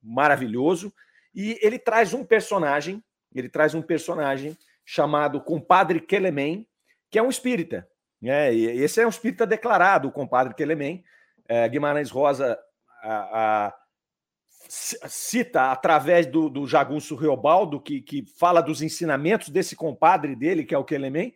maravilhoso. 0.00 0.94
E 1.34 1.58
ele 1.60 1.80
traz 1.80 2.14
um 2.14 2.24
personagem, 2.24 3.02
ele 3.34 3.48
traz 3.48 3.74
um 3.74 3.82
personagem 3.82 4.56
chamado 4.84 5.40
Compadre 5.40 6.00
Quelemen, 6.00 6.64
que 7.10 7.18
é 7.18 7.22
um 7.24 7.28
espírita. 7.28 7.88
Né? 8.20 8.54
Esse 8.54 9.00
é 9.00 9.06
um 9.06 9.10
espírita 9.10 9.44
declarado, 9.44 10.06
o 10.06 10.12
Compadre 10.12 10.54
Quelemen. 10.54 11.02
É, 11.48 11.68
Guimarães 11.68 12.08
Rosa 12.08 12.56
a, 13.02 13.74
cita 14.74 15.70
através 15.70 16.26
do, 16.26 16.48
do 16.48 16.66
Jagunço 16.66 17.14
Reobaldo, 17.14 17.78
que, 17.78 18.00
que 18.00 18.24
fala 18.38 18.62
dos 18.62 18.80
ensinamentos 18.80 19.50
desse 19.50 19.76
compadre 19.76 20.34
dele, 20.34 20.64
que 20.64 20.74
é 20.74 20.78
o 20.78 20.84
Quelemen, 20.84 21.34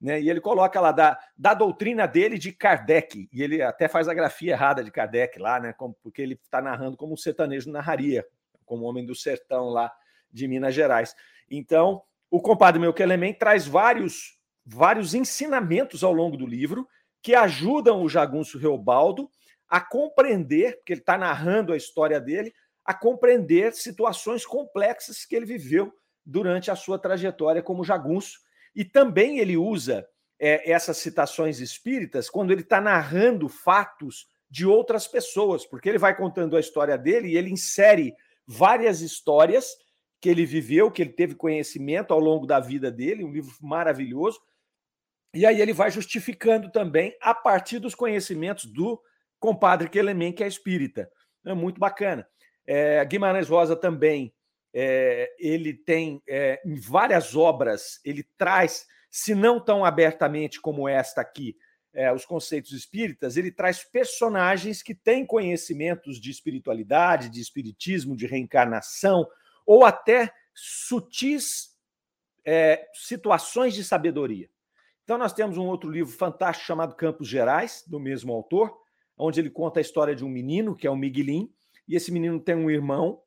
né? 0.00 0.18
e 0.18 0.30
ele 0.30 0.40
coloca 0.40 0.80
lá 0.80 0.90
da, 0.90 1.18
da 1.36 1.52
doutrina 1.52 2.06
dele 2.06 2.38
de 2.38 2.50
Kardec, 2.50 3.28
e 3.30 3.42
ele 3.42 3.60
até 3.60 3.88
faz 3.88 4.08
a 4.08 4.14
grafia 4.14 4.52
errada 4.52 4.82
de 4.82 4.90
Kardec 4.90 5.38
lá, 5.38 5.60
né? 5.60 5.74
Como, 5.74 5.94
porque 6.02 6.22
ele 6.22 6.34
está 6.42 6.62
narrando 6.62 6.96
como 6.96 7.12
um 7.12 7.16
sertanejo 7.16 7.70
narraria, 7.70 8.24
como 8.64 8.86
homem 8.86 9.04
do 9.04 9.14
sertão 9.14 9.68
lá 9.68 9.92
de 10.32 10.48
Minas 10.48 10.74
Gerais. 10.74 11.14
Então, 11.50 12.02
o 12.30 12.40
compadre 12.40 12.80
meu 12.80 12.94
Quelemen 12.94 13.34
traz 13.34 13.66
vários, 13.66 14.38
vários 14.64 15.12
ensinamentos 15.12 16.02
ao 16.02 16.12
longo 16.12 16.38
do 16.38 16.46
livro 16.46 16.88
que 17.20 17.34
ajudam 17.34 18.02
o 18.02 18.08
Jagunço 18.08 18.56
Reobaldo 18.58 19.30
a 19.68 19.78
compreender, 19.78 20.78
porque 20.78 20.94
ele 20.94 21.00
está 21.00 21.18
narrando 21.18 21.74
a 21.74 21.76
história 21.76 22.18
dele, 22.18 22.54
a 22.88 22.94
compreender 22.94 23.74
situações 23.74 24.46
complexas 24.46 25.26
que 25.26 25.36
ele 25.36 25.44
viveu 25.44 25.92
durante 26.24 26.70
a 26.70 26.74
sua 26.74 26.98
trajetória 26.98 27.62
como 27.62 27.84
jagunço. 27.84 28.38
E 28.74 28.82
também 28.82 29.40
ele 29.40 29.58
usa 29.58 30.08
é, 30.40 30.72
essas 30.72 30.96
citações 30.96 31.60
espíritas 31.60 32.30
quando 32.30 32.50
ele 32.50 32.62
está 32.62 32.80
narrando 32.80 33.46
fatos 33.46 34.26
de 34.48 34.64
outras 34.64 35.06
pessoas, 35.06 35.66
porque 35.66 35.86
ele 35.86 35.98
vai 35.98 36.16
contando 36.16 36.56
a 36.56 36.60
história 36.60 36.96
dele 36.96 37.28
e 37.28 37.36
ele 37.36 37.50
insere 37.50 38.14
várias 38.46 39.02
histórias 39.02 39.76
que 40.18 40.30
ele 40.30 40.46
viveu, 40.46 40.90
que 40.90 41.02
ele 41.02 41.12
teve 41.12 41.34
conhecimento 41.34 42.14
ao 42.14 42.20
longo 42.20 42.46
da 42.46 42.58
vida 42.58 42.90
dele, 42.90 43.22
um 43.22 43.30
livro 43.30 43.54
maravilhoso. 43.60 44.40
E 45.34 45.44
aí 45.44 45.60
ele 45.60 45.74
vai 45.74 45.90
justificando 45.90 46.72
também 46.72 47.14
a 47.20 47.34
partir 47.34 47.80
dos 47.80 47.94
conhecimentos 47.94 48.64
do 48.64 48.98
compadre 49.38 49.90
Quelemen, 49.90 50.32
que 50.32 50.42
é 50.42 50.48
espírita. 50.48 51.10
É 51.44 51.52
muito 51.52 51.78
bacana. 51.78 52.26
É, 52.70 53.02
Guimarães 53.06 53.48
Rosa 53.48 53.74
também, 53.74 54.30
é, 54.74 55.34
ele 55.38 55.72
tem 55.72 56.22
é, 56.28 56.60
em 56.66 56.78
várias 56.78 57.34
obras, 57.34 57.98
ele 58.04 58.22
traz, 58.36 58.86
se 59.10 59.34
não 59.34 59.58
tão 59.58 59.86
abertamente 59.86 60.60
como 60.60 60.86
esta 60.86 61.22
aqui, 61.22 61.56
é, 61.94 62.12
os 62.12 62.26
conceitos 62.26 62.72
espíritas, 62.72 63.38
ele 63.38 63.50
traz 63.50 63.82
personagens 63.82 64.82
que 64.82 64.94
têm 64.94 65.24
conhecimentos 65.24 66.20
de 66.20 66.30
espiritualidade, 66.30 67.30
de 67.30 67.40
espiritismo, 67.40 68.14
de 68.14 68.26
reencarnação, 68.26 69.26
ou 69.64 69.86
até 69.86 70.30
sutis 70.54 71.70
é, 72.44 72.86
situações 72.92 73.72
de 73.72 73.82
sabedoria. 73.82 74.50
Então, 75.04 75.16
nós 75.16 75.32
temos 75.32 75.56
um 75.56 75.64
outro 75.64 75.90
livro 75.90 76.12
fantástico 76.12 76.66
chamado 76.66 76.94
Campos 76.94 77.26
Gerais, 77.26 77.82
do 77.86 77.98
mesmo 77.98 78.30
autor, 78.30 78.76
onde 79.16 79.40
ele 79.40 79.48
conta 79.48 79.80
a 79.80 79.82
história 79.82 80.14
de 80.14 80.22
um 80.22 80.28
menino, 80.28 80.76
que 80.76 80.86
é 80.86 80.90
o 80.90 80.96
Miguelin, 80.96 81.50
e 81.88 81.96
esse 81.96 82.12
menino 82.12 82.38
tem 82.38 82.54
um 82.54 82.70
irmão, 82.70 83.20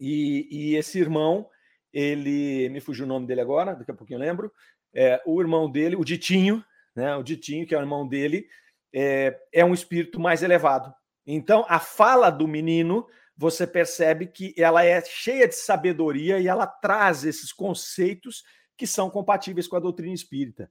e, 0.00 0.48
e, 0.50 0.76
esse 0.76 0.98
irmão, 0.98 1.46
ele. 1.92 2.70
Me 2.70 2.80
fugiu 2.80 3.04
o 3.04 3.08
nome 3.08 3.26
dele 3.26 3.42
agora, 3.42 3.74
daqui 3.74 3.90
a 3.90 3.94
pouquinho 3.94 4.16
eu 4.16 4.26
lembro. 4.26 4.52
É, 4.94 5.20
o 5.26 5.40
irmão 5.40 5.70
dele, 5.70 5.94
o 5.94 6.04
Ditinho, 6.04 6.64
né? 6.96 7.14
O 7.16 7.22
Ditinho, 7.22 7.66
que 7.66 7.74
é 7.74 7.78
o 7.78 7.82
irmão 7.82 8.08
dele, 8.08 8.46
é, 8.94 9.38
é 9.52 9.64
um 9.64 9.74
espírito 9.74 10.18
mais 10.18 10.42
elevado. 10.42 10.92
Então, 11.26 11.66
a 11.68 11.78
fala 11.78 12.30
do 12.30 12.48
menino, 12.48 13.06
você 13.36 13.66
percebe 13.66 14.26
que 14.26 14.54
ela 14.56 14.84
é 14.84 15.00
cheia 15.02 15.46
de 15.46 15.54
sabedoria 15.54 16.40
e 16.40 16.48
ela 16.48 16.66
traz 16.66 17.24
esses 17.24 17.52
conceitos 17.52 18.42
que 18.76 18.86
são 18.86 19.10
compatíveis 19.10 19.68
com 19.68 19.76
a 19.76 19.80
doutrina 19.80 20.14
espírita. 20.14 20.70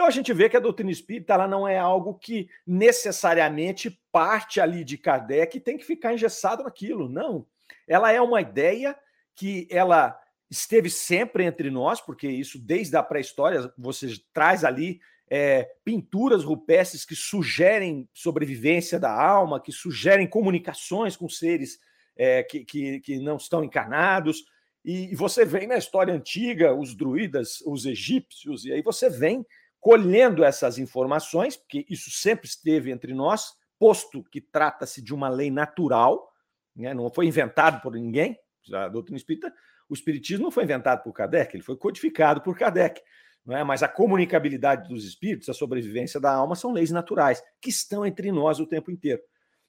Então 0.00 0.08
a 0.08 0.12
gente 0.12 0.32
vê 0.32 0.48
que 0.48 0.56
a 0.56 0.60
doutrina 0.60 0.90
espírita 0.90 1.34
ela 1.34 1.46
não 1.46 1.68
é 1.68 1.76
algo 1.76 2.14
que 2.14 2.48
necessariamente 2.66 4.00
parte 4.10 4.58
ali 4.58 4.82
de 4.82 4.96
Kardec 4.96 5.54
e 5.54 5.60
tem 5.60 5.76
que 5.76 5.84
ficar 5.84 6.14
engessado 6.14 6.64
naquilo. 6.64 7.06
Não. 7.06 7.46
Ela 7.86 8.10
é 8.10 8.18
uma 8.18 8.40
ideia 8.40 8.96
que 9.36 9.68
ela 9.70 10.18
esteve 10.50 10.88
sempre 10.88 11.44
entre 11.44 11.70
nós, 11.70 12.00
porque 12.00 12.26
isso 12.26 12.58
desde 12.58 12.96
a 12.96 13.02
pré-história 13.02 13.70
você 13.76 14.08
traz 14.32 14.64
ali 14.64 15.02
é, 15.28 15.68
pinturas 15.84 16.44
rupestres 16.44 17.04
que 17.04 17.14
sugerem 17.14 18.08
sobrevivência 18.14 18.98
da 18.98 19.12
alma, 19.12 19.60
que 19.60 19.70
sugerem 19.70 20.26
comunicações 20.26 21.14
com 21.14 21.28
seres 21.28 21.78
é, 22.16 22.42
que, 22.42 22.64
que, 22.64 23.00
que 23.00 23.18
não 23.18 23.36
estão 23.36 23.62
encarnados. 23.62 24.46
E 24.82 25.14
você 25.14 25.44
vem 25.44 25.66
na 25.66 25.76
história 25.76 26.14
antiga, 26.14 26.74
os 26.74 26.96
druidas, 26.96 27.60
os 27.66 27.84
egípcios, 27.84 28.64
e 28.64 28.72
aí 28.72 28.80
você 28.80 29.10
vem 29.10 29.44
colhendo 29.80 30.44
essas 30.44 30.78
informações, 30.78 31.56
porque 31.56 31.86
isso 31.88 32.10
sempre 32.10 32.46
esteve 32.46 32.90
entre 32.90 33.14
nós, 33.14 33.54
posto 33.78 34.22
que 34.22 34.40
trata-se 34.40 35.02
de 35.02 35.14
uma 35.14 35.28
lei 35.28 35.50
natural, 35.50 36.30
né, 36.76 36.92
não 36.92 37.10
foi 37.10 37.26
inventado 37.26 37.80
por 37.80 37.94
ninguém, 37.94 38.38
a 38.72 38.88
doutrina 38.88 39.16
espírita, 39.16 39.52
o 39.88 39.94
espiritismo 39.94 40.44
não 40.44 40.50
foi 40.50 40.64
inventado 40.64 41.02
por 41.02 41.12
Kardec, 41.12 41.56
ele 41.56 41.64
foi 41.64 41.76
codificado 41.76 42.40
por 42.42 42.56
Kardec. 42.56 43.00
Não 43.44 43.56
é? 43.56 43.64
Mas 43.64 43.82
a 43.82 43.88
comunicabilidade 43.88 44.88
dos 44.88 45.04
espíritos, 45.04 45.48
a 45.48 45.54
sobrevivência 45.54 46.20
da 46.20 46.32
alma, 46.32 46.54
são 46.54 46.72
leis 46.72 46.90
naturais 46.90 47.42
que 47.60 47.70
estão 47.70 48.04
entre 48.04 48.30
nós 48.30 48.60
o 48.60 48.66
tempo 48.66 48.90
inteiro. 48.90 49.22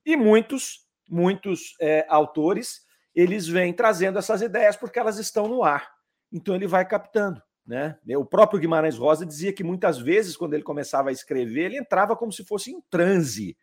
E 0.06 0.16
muitos, 0.18 0.86
muitos 1.10 1.76
é, 1.80 2.06
autores, 2.10 2.82
eles 3.16 3.48
vêm 3.48 3.74
trazendo 3.74 4.20
essas 4.20 4.42
ideias 4.42 4.76
porque 4.76 5.00
elas 5.00 5.18
estão 5.18 5.48
no 5.48 5.64
ar. 5.64 5.90
Então 6.32 6.54
ele 6.54 6.68
vai 6.68 6.86
captando. 6.86 7.42
Né? 7.66 7.98
O 8.18 8.26
próprio 8.26 8.60
Guimarães 8.60 8.98
Rosa 8.98 9.26
dizia 9.26 9.54
que 9.54 9.64
muitas 9.64 9.98
vezes, 9.98 10.36
quando 10.36 10.54
ele 10.54 10.64
começava 10.64 11.10
a 11.10 11.12
escrever, 11.14 11.66
ele 11.66 11.78
entrava 11.78 12.16
como 12.16 12.32
se 12.32 12.44
fosse 12.44 12.72
em 12.72 12.82
transe. 12.90 13.56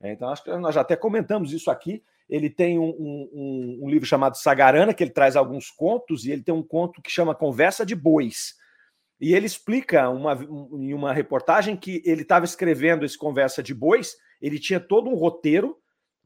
É, 0.00 0.12
então, 0.12 0.28
acho 0.28 0.44
que 0.44 0.56
nós 0.56 0.74
já 0.74 0.80
até 0.80 0.96
comentamos 0.96 1.52
isso 1.52 1.70
aqui. 1.70 2.02
Ele 2.28 2.50
tem 2.50 2.78
um, 2.78 2.90
um, 2.90 3.78
um, 3.82 3.88
livro 3.88 4.06
chamado 4.06 4.36
Sagarana, 4.36 4.92
que 4.92 5.02
ele 5.02 5.10
traz 5.10 5.34
alguns 5.34 5.70
contos, 5.70 6.24
e 6.24 6.30
ele 6.30 6.42
tem 6.42 6.54
um 6.54 6.62
conto 6.62 7.00
que 7.00 7.10
chama 7.10 7.34
Conversa 7.34 7.86
de 7.86 7.94
Bois. 7.94 8.54
E 9.20 9.34
ele 9.34 9.46
explica 9.46 10.08
uma, 10.10 10.34
em 10.34 10.94
uma 10.94 11.12
reportagem 11.12 11.76
que 11.76 12.02
ele 12.04 12.22
estava 12.22 12.44
escrevendo 12.44 13.04
esse 13.04 13.16
Conversa 13.16 13.62
de 13.62 13.74
Bois, 13.74 14.16
ele 14.40 14.58
tinha 14.58 14.78
todo 14.78 15.08
um 15.08 15.14
roteiro 15.14 15.76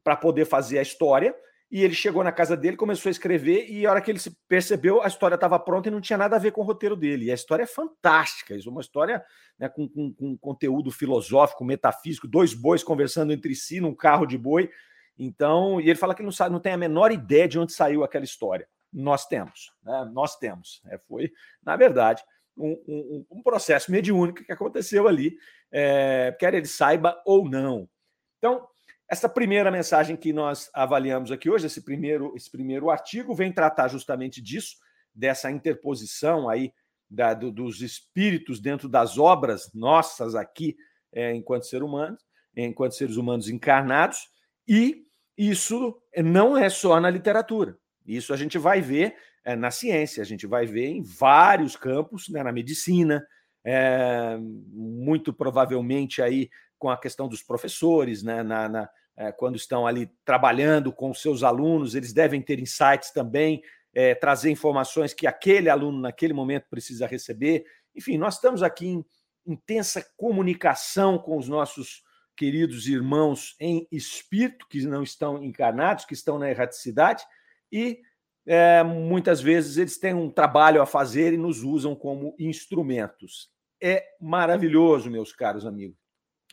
para 0.03 0.15
poder 0.15 0.45
fazer 0.45 0.77
a 0.77 0.81
história, 0.83 1.33
e 1.73 1.83
ele 1.83 1.95
chegou 1.95 2.23
na 2.23 2.31
casa 2.31 2.55
dele, 2.55 2.77
começou 2.77 3.09
a 3.09 3.11
escrever, 3.11 3.67
e 3.67 3.83
a 3.83 3.89
hora 3.89 3.99
que 3.99 4.11
ele 4.11 4.19
se 4.19 4.29
percebeu, 4.47 5.01
a 5.01 5.07
história 5.07 5.33
estava 5.33 5.57
pronta 5.57 5.87
e 5.87 5.91
não 5.91 5.99
tinha 5.99 6.19
nada 6.19 6.35
a 6.35 6.39
ver 6.39 6.51
com 6.51 6.61
o 6.61 6.63
roteiro 6.63 6.95
dele. 6.95 7.25
E 7.25 7.31
a 7.31 7.33
história 7.33 7.63
é 7.63 7.65
fantástica, 7.65 8.53
isso 8.53 8.69
é 8.69 8.71
uma 8.71 8.79
história 8.79 9.25
né, 9.57 9.67
com, 9.67 9.89
com, 9.89 10.13
com, 10.13 10.37
conteúdo 10.37 10.91
filosófico, 10.91 11.65
metafísico, 11.65 12.27
dois 12.27 12.53
bois 12.53 12.83
conversando 12.83 13.33
entre 13.33 13.55
si 13.55 13.81
num 13.81 13.95
carro 13.95 14.27
de 14.27 14.37
boi. 14.37 14.69
Então, 15.17 15.81
e 15.81 15.89
ele 15.89 15.97
fala 15.97 16.13
que 16.13 16.21
não, 16.21 16.31
sabe, 16.31 16.51
não 16.51 16.59
tem 16.59 16.73
a 16.73 16.77
menor 16.77 17.11
ideia 17.11 17.47
de 17.47 17.57
onde 17.57 17.73
saiu 17.73 18.03
aquela 18.03 18.23
história. 18.23 18.67
Nós 18.93 19.25
temos, 19.25 19.73
né? 19.81 20.11
nós 20.13 20.35
temos. 20.37 20.79
É, 20.85 20.99
foi, 20.99 21.31
na 21.65 21.75
verdade, 21.75 22.23
um, 22.55 22.79
um, 22.87 23.25
um, 23.31 23.41
processo 23.41 23.91
mediúnico 23.91 24.43
que 24.43 24.51
aconteceu 24.51 25.07
ali, 25.07 25.35
é, 25.71 26.37
quer 26.39 26.53
ele 26.53 26.67
saiba 26.67 27.19
ou 27.25 27.49
não. 27.49 27.89
Então, 28.37 28.67
essa 29.09 29.29
primeira 29.29 29.69
mensagem 29.69 30.15
que 30.15 30.33
nós 30.33 30.69
avaliamos 30.73 31.31
aqui 31.31 31.49
hoje, 31.49 31.67
esse 31.67 31.83
primeiro, 31.83 32.33
esse 32.35 32.49
primeiro 32.49 32.89
artigo, 32.89 33.35
vem 33.35 33.51
tratar 33.51 33.87
justamente 33.87 34.41
disso, 34.41 34.77
dessa 35.13 35.51
interposição 35.51 36.49
aí 36.49 36.73
da, 37.09 37.33
do, 37.33 37.51
dos 37.51 37.81
espíritos 37.81 38.59
dentro 38.59 38.89
das 38.89 39.17
obras 39.17 39.69
nossas 39.73 40.33
aqui, 40.33 40.75
é, 41.11 41.33
enquanto 41.33 41.67
ser 41.67 41.83
humanos, 41.83 42.19
enquanto 42.55 42.95
seres 42.95 43.17
humanos 43.17 43.49
encarnados, 43.49 44.19
e 44.67 45.05
isso 45.37 46.01
não 46.17 46.57
é 46.57 46.69
só 46.69 46.99
na 46.99 47.09
literatura. 47.09 47.77
Isso 48.05 48.33
a 48.33 48.37
gente 48.37 48.57
vai 48.57 48.81
ver 48.81 49.15
é, 49.43 49.55
na 49.55 49.71
ciência. 49.71 50.21
A 50.21 50.25
gente 50.25 50.47
vai 50.47 50.65
ver 50.65 50.87
em 50.87 51.01
vários 51.01 51.75
campos, 51.75 52.29
né, 52.29 52.43
na 52.43 52.51
medicina, 52.51 53.25
é, 53.65 54.37
muito 54.39 55.33
provavelmente 55.33 56.21
aí 56.21 56.49
com 56.83 56.89
a 56.89 56.97
questão 56.97 57.29
dos 57.29 57.41
professores, 57.41 58.23
né, 58.23 58.43
na, 58.43 58.67
na 58.67 58.89
é, 59.15 59.31
quando 59.31 59.55
estão 59.55 59.87
ali 59.87 60.11
trabalhando 60.25 60.91
com 60.91 61.13
seus 61.13 61.41
alunos, 61.41 61.95
eles 61.95 62.11
devem 62.11 62.41
ter 62.41 62.59
insights 62.59 63.09
também, 63.11 63.63
é, 63.93 64.13
trazer 64.13 64.51
informações 64.51 65.13
que 65.13 65.25
aquele 65.25 65.69
aluno 65.69 66.01
naquele 66.01 66.33
momento 66.33 66.65
precisa 66.69 67.07
receber. 67.07 67.63
Enfim, 67.95 68.17
nós 68.17 68.35
estamos 68.35 68.61
aqui 68.61 68.85
em 68.85 69.05
intensa 69.47 70.05
comunicação 70.17 71.17
com 71.17 71.37
os 71.37 71.47
nossos 71.47 72.03
queridos 72.35 72.85
irmãos 72.85 73.55
em 73.61 73.87
espírito, 73.89 74.67
que 74.67 74.85
não 74.85 75.03
estão 75.03 75.41
encarnados, 75.41 76.03
que 76.03 76.13
estão 76.13 76.37
na 76.37 76.49
erraticidade, 76.49 77.23
e 77.71 78.01
é, 78.45 78.83
muitas 78.83 79.39
vezes 79.39 79.77
eles 79.77 79.97
têm 79.97 80.13
um 80.13 80.29
trabalho 80.29 80.81
a 80.81 80.85
fazer 80.85 81.31
e 81.31 81.37
nos 81.37 81.63
usam 81.63 81.95
como 81.95 82.35
instrumentos. 82.37 83.49
É 83.81 84.03
maravilhoso, 84.19 85.09
meus 85.09 85.31
caros 85.31 85.65
amigos. 85.65 86.02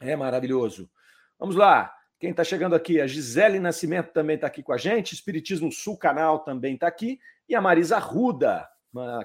É 0.00 0.16
maravilhoso. 0.16 0.90
Vamos 1.38 1.54
lá. 1.54 1.95
Quem 2.19 2.30
está 2.30 2.42
chegando 2.42 2.75
aqui? 2.75 3.00
A 3.00 3.07
Gisele 3.07 3.61
Nascimento 3.61 4.12
também 4.12 4.35
está 4.35 4.47
aqui 4.47 4.62
com 4.62 4.73
a 4.73 4.78
gente. 4.78 5.14
Espiritismo 5.14 5.71
Sul 5.71 5.97
Canal 5.97 6.40
também 6.40 6.75
está 6.75 6.87
aqui. 6.87 7.21
E 7.49 7.54
a 7.54 7.61
Marisa 7.61 7.99
Ruda. 7.99 8.69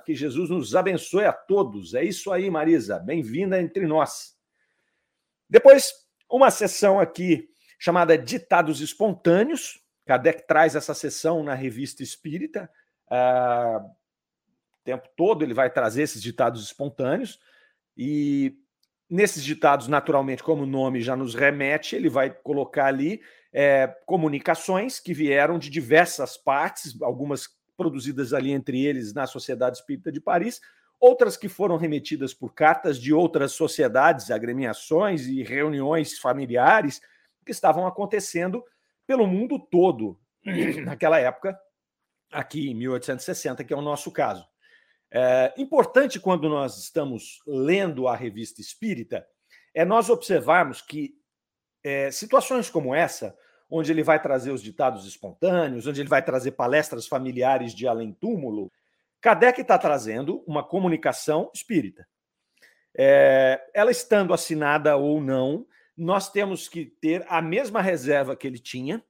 Que 0.05 0.13
Jesus 0.13 0.49
nos 0.49 0.75
abençoe 0.75 1.25
a 1.25 1.33
todos. 1.33 1.93
É 1.93 2.03
isso 2.03 2.31
aí, 2.31 2.49
Marisa. 2.49 2.99
Bem-vinda 2.99 3.59
entre 3.59 3.87
nós. 3.87 4.37
Depois, 5.49 5.91
uma 6.29 6.51
sessão 6.51 6.99
aqui 6.99 7.49
chamada 7.79 8.17
Ditados 8.17 8.81
Espontâneos. 8.81 9.81
Kardec 10.05 10.45
traz 10.45 10.75
essa 10.75 10.93
sessão 10.93 11.43
na 11.43 11.53
revista 11.53 12.03
Espírita. 12.03 12.69
Uh, 13.07 13.85
o 13.85 14.83
tempo 14.83 15.09
todo 15.15 15.43
ele 15.43 15.53
vai 15.53 15.69
trazer 15.69 16.03
esses 16.03 16.21
ditados 16.21 16.63
espontâneos. 16.63 17.39
E 17.97 18.57
nesses 19.09 19.43
ditados, 19.43 19.87
naturalmente, 19.87 20.43
como 20.43 20.63
o 20.63 20.67
nome 20.67 21.01
já 21.01 21.15
nos 21.15 21.35
remete, 21.35 21.95
ele 21.95 22.09
vai 22.09 22.29
colocar 22.29 22.87
ali 22.87 23.21
é, 23.53 23.87
comunicações 24.05 24.99
que 24.99 25.13
vieram 25.13 25.57
de 25.57 25.69
diversas 25.69 26.37
partes, 26.37 26.99
algumas 27.01 27.47
produzidas 27.77 28.33
ali 28.33 28.51
entre 28.51 28.83
eles 28.83 29.13
na 29.13 29.27
Sociedade 29.27 29.77
Espírita 29.77 30.11
de 30.11 30.19
Paris, 30.19 30.59
outras 30.99 31.37
que 31.37 31.47
foram 31.47 31.77
remetidas 31.77 32.33
por 32.33 32.53
cartas 32.53 32.99
de 32.99 33.13
outras 33.13 33.51
sociedades, 33.51 34.31
agremiações 34.31 35.27
e 35.27 35.43
reuniões 35.43 36.17
familiares 36.17 37.01
que 37.45 37.51
estavam 37.51 37.85
acontecendo 37.85 38.63
pelo 39.05 39.27
mundo 39.27 39.59
todo 39.59 40.19
naquela 40.83 41.19
época, 41.19 41.57
aqui 42.31 42.69
em 42.69 42.75
1860, 42.75 43.63
que 43.63 43.73
é 43.73 43.77
o 43.77 43.81
nosso 43.81 44.11
caso. 44.11 44.45
É 45.17 45.53
importante 45.57 46.19
quando 46.19 46.49
nós 46.49 46.77
estamos 46.77 47.39
lendo 47.47 48.05
a 48.05 48.13
revista 48.13 48.59
espírita 48.59 49.25
é 49.73 49.85
nós 49.85 50.09
observarmos 50.09 50.81
que 50.81 51.15
é, 51.81 52.11
situações 52.11 52.69
como 52.69 52.93
essa, 52.93 53.33
onde 53.69 53.93
ele 53.93 54.03
vai 54.03 54.21
trazer 54.21 54.51
os 54.51 54.61
ditados 54.61 55.05
espontâneos, 55.05 55.87
onde 55.87 56.01
ele 56.01 56.09
vai 56.09 56.21
trazer 56.21 56.51
palestras 56.51 57.07
familiares 57.07 57.73
de 57.73 57.87
além-túmulo, 57.87 58.69
Kardec 59.21 59.61
está 59.61 59.77
trazendo 59.77 60.43
uma 60.45 60.61
comunicação 60.61 61.49
espírita. 61.53 62.05
É, 62.93 63.65
ela 63.73 63.91
estando 63.91 64.33
assinada 64.33 64.97
ou 64.97 65.21
não, 65.21 65.65
nós 65.95 66.29
temos 66.29 66.67
que 66.67 66.85
ter 66.85 67.25
a 67.29 67.41
mesma 67.41 67.81
reserva 67.81 68.35
que 68.35 68.45
ele 68.45 68.59
tinha 68.59 69.01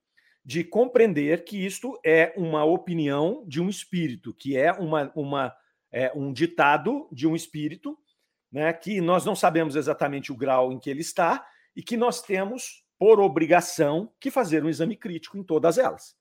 de 0.44 0.64
compreender 0.64 1.44
que 1.44 1.66
isto 1.66 2.00
é 2.06 2.32
uma 2.38 2.64
opinião 2.64 3.44
de 3.48 3.60
um 3.60 3.70
espírito, 3.70 4.36
que 4.36 4.56
é 4.56 4.72
uma, 4.72 5.12
uma 5.16 5.56
é, 5.96 6.12
um 6.14 6.34
ditado 6.34 7.08
de 7.10 7.26
um 7.26 7.34
espírito, 7.34 7.98
né, 8.52 8.74
que 8.74 9.00
nós 9.00 9.24
não 9.24 9.34
sabemos 9.34 9.78
exatamente 9.78 10.30
o 10.30 10.36
grau 10.36 10.74
em 10.74 10.78
que 10.78 10.90
ele 10.90 11.00
está 11.00 11.48
e 11.74 11.82
que 11.82 11.96
nós 11.96 12.22
temos, 12.22 12.86
por 13.00 13.18
obrigação, 13.22 14.14
que 14.20 14.30
fazer 14.30 14.62
um 14.62 14.68
exame 14.68 14.98
crítico 14.98 15.38
em 15.38 15.44
todas 15.44 15.78
elas. 15.78 16.14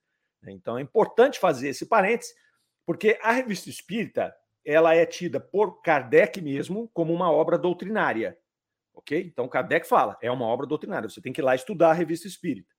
Então 0.47 0.79
é 0.79 0.83
importante 0.83 1.41
fazer 1.41 1.71
esse 1.71 1.87
parênteses, 1.87 2.33
porque 2.87 3.19
a 3.21 3.33
revista 3.33 3.69
espírita 3.69 4.33
ela 4.65 4.95
é 4.95 5.05
tida 5.05 5.41
por 5.41 5.83
Kardec 5.83 6.41
mesmo 6.41 6.89
como 6.95 7.13
uma 7.13 7.33
obra 7.33 7.59
doutrinária. 7.59 8.39
Ok? 8.95 9.21
Então, 9.27 9.49
Kardec 9.49 9.89
fala, 9.89 10.17
é 10.23 10.31
uma 10.31 10.47
obra 10.47 10.67
doutrinária, 10.67 11.09
você 11.09 11.21
tem 11.21 11.33
que 11.33 11.41
ir 11.41 11.45
lá 11.45 11.55
estudar 11.57 11.91
a 11.91 11.95
revista 11.95 12.29
espírita. 12.29 12.73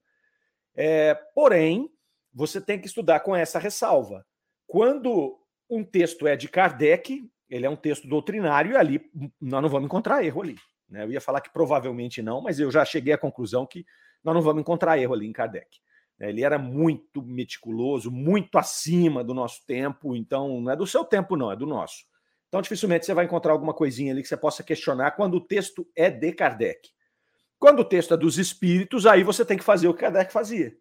É, 0.73 1.13
porém, 1.33 1.89
você 2.33 2.61
tem 2.61 2.79
que 2.79 2.87
estudar 2.87 3.19
com 3.19 3.35
essa 3.35 3.59
ressalva. 3.59 4.25
Quando 4.65 5.44
um 5.69 5.83
texto 5.83 6.27
é 6.27 6.35
de 6.35 6.47
Kardec, 6.47 7.29
ele 7.49 7.65
é 7.65 7.69
um 7.69 7.75
texto 7.75 8.07
doutrinário, 8.07 8.73
e 8.73 8.77
ali 8.77 9.01
nós 9.41 9.61
não 9.61 9.69
vamos 9.69 9.85
encontrar 9.85 10.23
erro 10.23 10.41
ali. 10.41 10.55
Né? 10.89 11.03
Eu 11.03 11.11
ia 11.11 11.21
falar 11.21 11.41
que 11.41 11.51
provavelmente 11.51 12.21
não, 12.21 12.41
mas 12.41 12.59
eu 12.59 12.71
já 12.71 12.83
cheguei 12.85 13.13
à 13.13 13.17
conclusão 13.17 13.65
que 13.65 13.85
nós 14.23 14.33
não 14.33 14.41
vamos 14.41 14.61
encontrar 14.61 14.97
erro 14.97 15.13
ali 15.13 15.27
em 15.27 15.33
Kardec. 15.33 15.67
Ele 16.19 16.43
era 16.43 16.57
muito 16.57 17.21
meticuloso, 17.21 18.09
muito 18.09 18.57
acima 18.57 19.23
do 19.23 19.33
nosso 19.33 19.65
tempo, 19.65 20.15
então 20.15 20.61
não 20.61 20.71
é 20.71 20.75
do 20.75 20.87
seu 20.87 21.03
tempo, 21.03 21.35
não, 21.35 21.51
é 21.51 21.55
do 21.55 21.65
nosso. 21.65 22.05
Então, 22.47 22.61
dificilmente 22.61 23.05
você 23.05 23.13
vai 23.13 23.25
encontrar 23.25 23.51
alguma 23.51 23.73
coisinha 23.73 24.13
ali 24.13 24.21
que 24.21 24.27
você 24.29 24.37
possa 24.37 24.63
questionar 24.63 25.11
quando 25.11 25.35
o 25.35 25.41
texto 25.41 25.85
é 25.95 26.09
de 26.09 26.31
Kardec. 26.31 26.89
Quando 27.59 27.79
o 27.79 27.85
texto 27.85 28.13
é 28.13 28.17
dos 28.17 28.37
espíritos, 28.37 29.05
aí 29.05 29.23
você 29.23 29.43
tem 29.43 29.57
que 29.57 29.63
fazer 29.63 29.87
o 29.89 29.93
que 29.93 30.01
Kardec 30.01 30.31
fazia, 30.31 30.73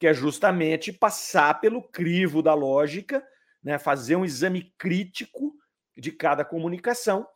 que 0.00 0.06
é 0.06 0.14
justamente 0.14 0.92
passar 0.92 1.60
pelo 1.60 1.82
crivo 1.82 2.42
da 2.42 2.54
lógica, 2.54 3.24
né, 3.62 3.78
fazer 3.78 4.16
um 4.16 4.24
exame 4.24 4.72
crítico 4.76 5.54
de 5.96 6.10
cada 6.10 6.44
comunicação 6.44 7.26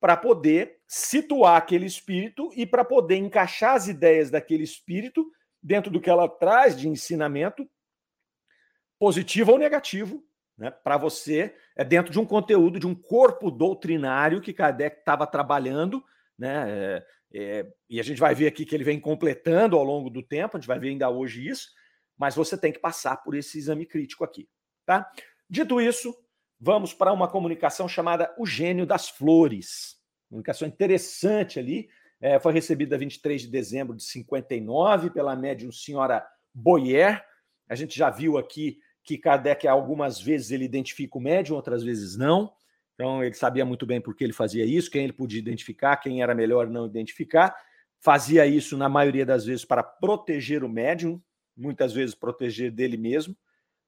para 0.00 0.16
poder 0.16 0.80
situar 0.86 1.56
aquele 1.56 1.86
espírito 1.86 2.50
e 2.54 2.66
para 2.66 2.84
poder 2.84 3.16
encaixar 3.16 3.74
as 3.74 3.88
ideias 3.88 4.30
daquele 4.30 4.64
espírito 4.64 5.24
dentro 5.62 5.90
do 5.90 6.00
que 6.00 6.10
ela 6.10 6.28
traz 6.28 6.78
de 6.78 6.88
ensinamento, 6.88 7.68
positivo 8.98 9.52
ou 9.52 9.58
negativo, 9.58 10.24
né, 10.58 10.70
para 10.70 10.96
você, 10.96 11.54
é 11.76 11.84
dentro 11.84 12.12
de 12.12 12.18
um 12.18 12.26
conteúdo, 12.26 12.78
de 12.78 12.86
um 12.86 12.94
corpo 12.94 13.50
doutrinário 13.50 14.40
que 14.40 14.52
Kardec 14.52 14.98
estava 14.98 15.26
trabalhando, 15.26 16.04
né, 16.38 16.64
é, 16.68 17.06
é, 17.34 17.72
e 17.88 18.00
a 18.00 18.02
gente 18.02 18.20
vai 18.20 18.34
ver 18.34 18.48
aqui 18.48 18.64
que 18.64 18.74
ele 18.74 18.84
vem 18.84 19.00
completando 19.00 19.76
ao 19.76 19.84
longo 19.84 20.10
do 20.10 20.22
tempo, 20.22 20.56
a 20.56 20.60
gente 20.60 20.68
vai 20.68 20.78
ver 20.78 20.88
ainda 20.88 21.08
hoje 21.08 21.48
isso, 21.48 21.68
mas 22.18 22.34
você 22.34 22.58
tem 22.58 22.72
que 22.72 22.78
passar 22.78 23.16
por 23.18 23.34
esse 23.34 23.56
exame 23.58 23.86
crítico 23.86 24.24
aqui, 24.24 24.48
tá? 24.84 25.08
Dito 25.52 25.78
isso, 25.82 26.16
vamos 26.58 26.94
para 26.94 27.12
uma 27.12 27.28
comunicação 27.28 27.86
chamada 27.86 28.34
O 28.38 28.46
Gênio 28.46 28.86
das 28.86 29.10
Flores. 29.10 29.98
Comunicação 30.30 30.66
interessante 30.66 31.58
ali, 31.58 31.90
é, 32.22 32.40
foi 32.40 32.54
recebida 32.54 32.96
23 32.96 33.42
de 33.42 33.48
dezembro 33.48 33.94
de 33.94 34.02
59 34.02 35.10
pela 35.10 35.36
médium 35.36 35.70
senhora 35.70 36.26
Boyer. 36.54 37.22
A 37.68 37.74
gente 37.74 37.98
já 37.98 38.08
viu 38.08 38.38
aqui 38.38 38.78
que 39.04 39.18
Kardec 39.18 39.68
algumas 39.68 40.18
vezes 40.18 40.52
ele 40.52 40.64
identifica 40.64 41.18
o 41.18 41.20
médium, 41.20 41.56
outras 41.56 41.82
vezes 41.82 42.16
não. 42.16 42.50
Então 42.94 43.22
ele 43.22 43.34
sabia 43.34 43.66
muito 43.66 43.84
bem 43.84 44.00
por 44.00 44.16
que 44.16 44.24
ele 44.24 44.32
fazia 44.32 44.64
isso, 44.64 44.90
quem 44.90 45.04
ele 45.04 45.12
podia 45.12 45.38
identificar, 45.38 45.98
quem 45.98 46.22
era 46.22 46.34
melhor 46.34 46.66
não 46.66 46.86
identificar. 46.86 47.54
Fazia 48.00 48.46
isso 48.46 48.74
na 48.78 48.88
maioria 48.88 49.26
das 49.26 49.44
vezes 49.44 49.66
para 49.66 49.82
proteger 49.82 50.64
o 50.64 50.68
médium, 50.68 51.20
muitas 51.54 51.92
vezes 51.92 52.14
proteger 52.14 52.70
dele 52.70 52.96
mesmo, 52.96 53.36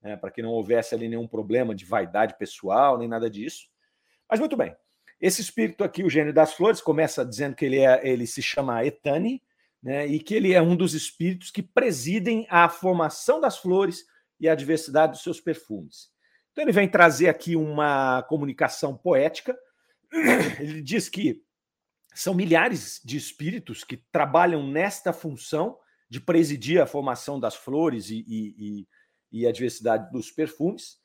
né, 0.05 0.17
para 0.17 0.31
que 0.31 0.43
não 0.43 0.51
houvesse 0.51 0.95
ali 0.95 1.09
nenhum 1.09 1.27
problema 1.27 1.75
de 1.75 1.87
vaidade 1.87 2.37
pessoal, 2.39 2.99
nem 2.99 3.09
nada 3.09 3.31
disso. 3.31 3.69
Mas 4.31 4.39
muito 4.39 4.57
bem. 4.57 4.77
Esse 5.21 5.41
espírito 5.41 5.83
aqui, 5.83 6.05
o 6.05 6.11
gênio 6.11 6.35
das 6.35 6.53
flores, 6.53 6.83
começa 6.83 7.25
dizendo 7.25 7.57
que 7.57 7.65
ele, 7.65 7.79
é, 7.79 8.07
ele 8.07 8.27
se 8.27 8.43
chama 8.43 8.85
Etani, 8.85 9.43
né, 9.83 10.07
e 10.07 10.19
que 10.19 10.35
ele 10.35 10.53
é 10.53 10.61
um 10.61 10.77
dos 10.77 10.93
espíritos 10.93 11.51
que 11.51 11.63
presidem 11.63 12.47
a 12.51 12.69
formação 12.69 13.41
das 13.41 13.59
flores 13.59 14.05
e 14.39 14.49
a 14.49 14.55
diversidade 14.55 15.13
dos 15.13 15.23
seus 15.23 15.41
perfumes. 15.41 16.13
Então 16.53 16.63
ele 16.63 16.73
vem 16.73 16.89
trazer 16.89 17.29
aqui 17.29 17.57
uma 17.57 18.23
comunicação 18.25 18.97
poética. 18.97 19.59
Ele 20.61 20.81
diz 20.81 21.09
que 21.09 21.43
são 22.15 22.33
milhares 22.33 23.01
de 23.05 23.17
espíritos 23.17 23.83
que 23.83 23.97
trabalham 24.13 24.65
nesta 24.65 25.13
função 25.13 25.77
de 26.09 26.21
presidir 26.21 26.81
a 26.81 26.87
formação 26.87 27.41
das 27.41 27.57
flores 27.57 28.09
e, 28.09 28.25
e, 28.29 28.55
e, 28.57 28.89
e 29.35 29.49
a 29.49 29.53
diversidade 29.53 30.13
dos 30.13 30.31
perfumes. 30.31 30.97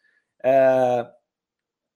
É, 0.43 1.09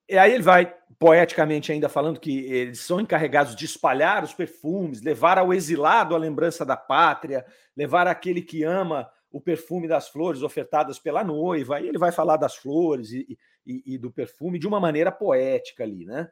e 0.10 0.17
aí 0.17 0.34
ele 0.34 0.41
vai 0.41 0.76
poeticamente 0.98 1.72
ainda 1.72 1.88
falando 1.88 2.19
que 2.19 2.46
eles 2.52 2.80
são 2.80 3.00
encarregados 3.00 3.56
de 3.56 3.65
espalhar 3.65 4.24
os 4.24 4.34
perfumes, 4.34 5.02
levar 5.02 5.38
ao 5.38 5.54
exilado 5.54 6.15
a 6.15 6.17
lembrança 6.17 6.65
da 6.65 6.76
pátria, 6.76 7.46
levar 7.78 8.08
aquele 8.08 8.41
que 8.41 8.63
ama 8.63 9.10
o 9.30 9.39
perfume 9.39 9.88
das 9.88 10.10
flores 10.10 10.41
ofertadas 10.41 10.98
pela 10.98 11.24
noiva, 11.24 11.80
e 11.80 11.88
ele 11.88 11.98
vai 12.00 12.12
falar 12.12 12.38
das 12.38 12.56
flores 12.56 13.12
e, 13.12 13.38
e, 13.65 13.93
e 13.93 13.98
do 13.98 14.12
perfume 14.12 14.58
de 14.58 14.67
uma 14.67 14.80
maneira 14.80 15.12
poética 15.12 15.84
ali, 15.84 16.06
né? 16.06 16.30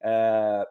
É... 0.00 0.66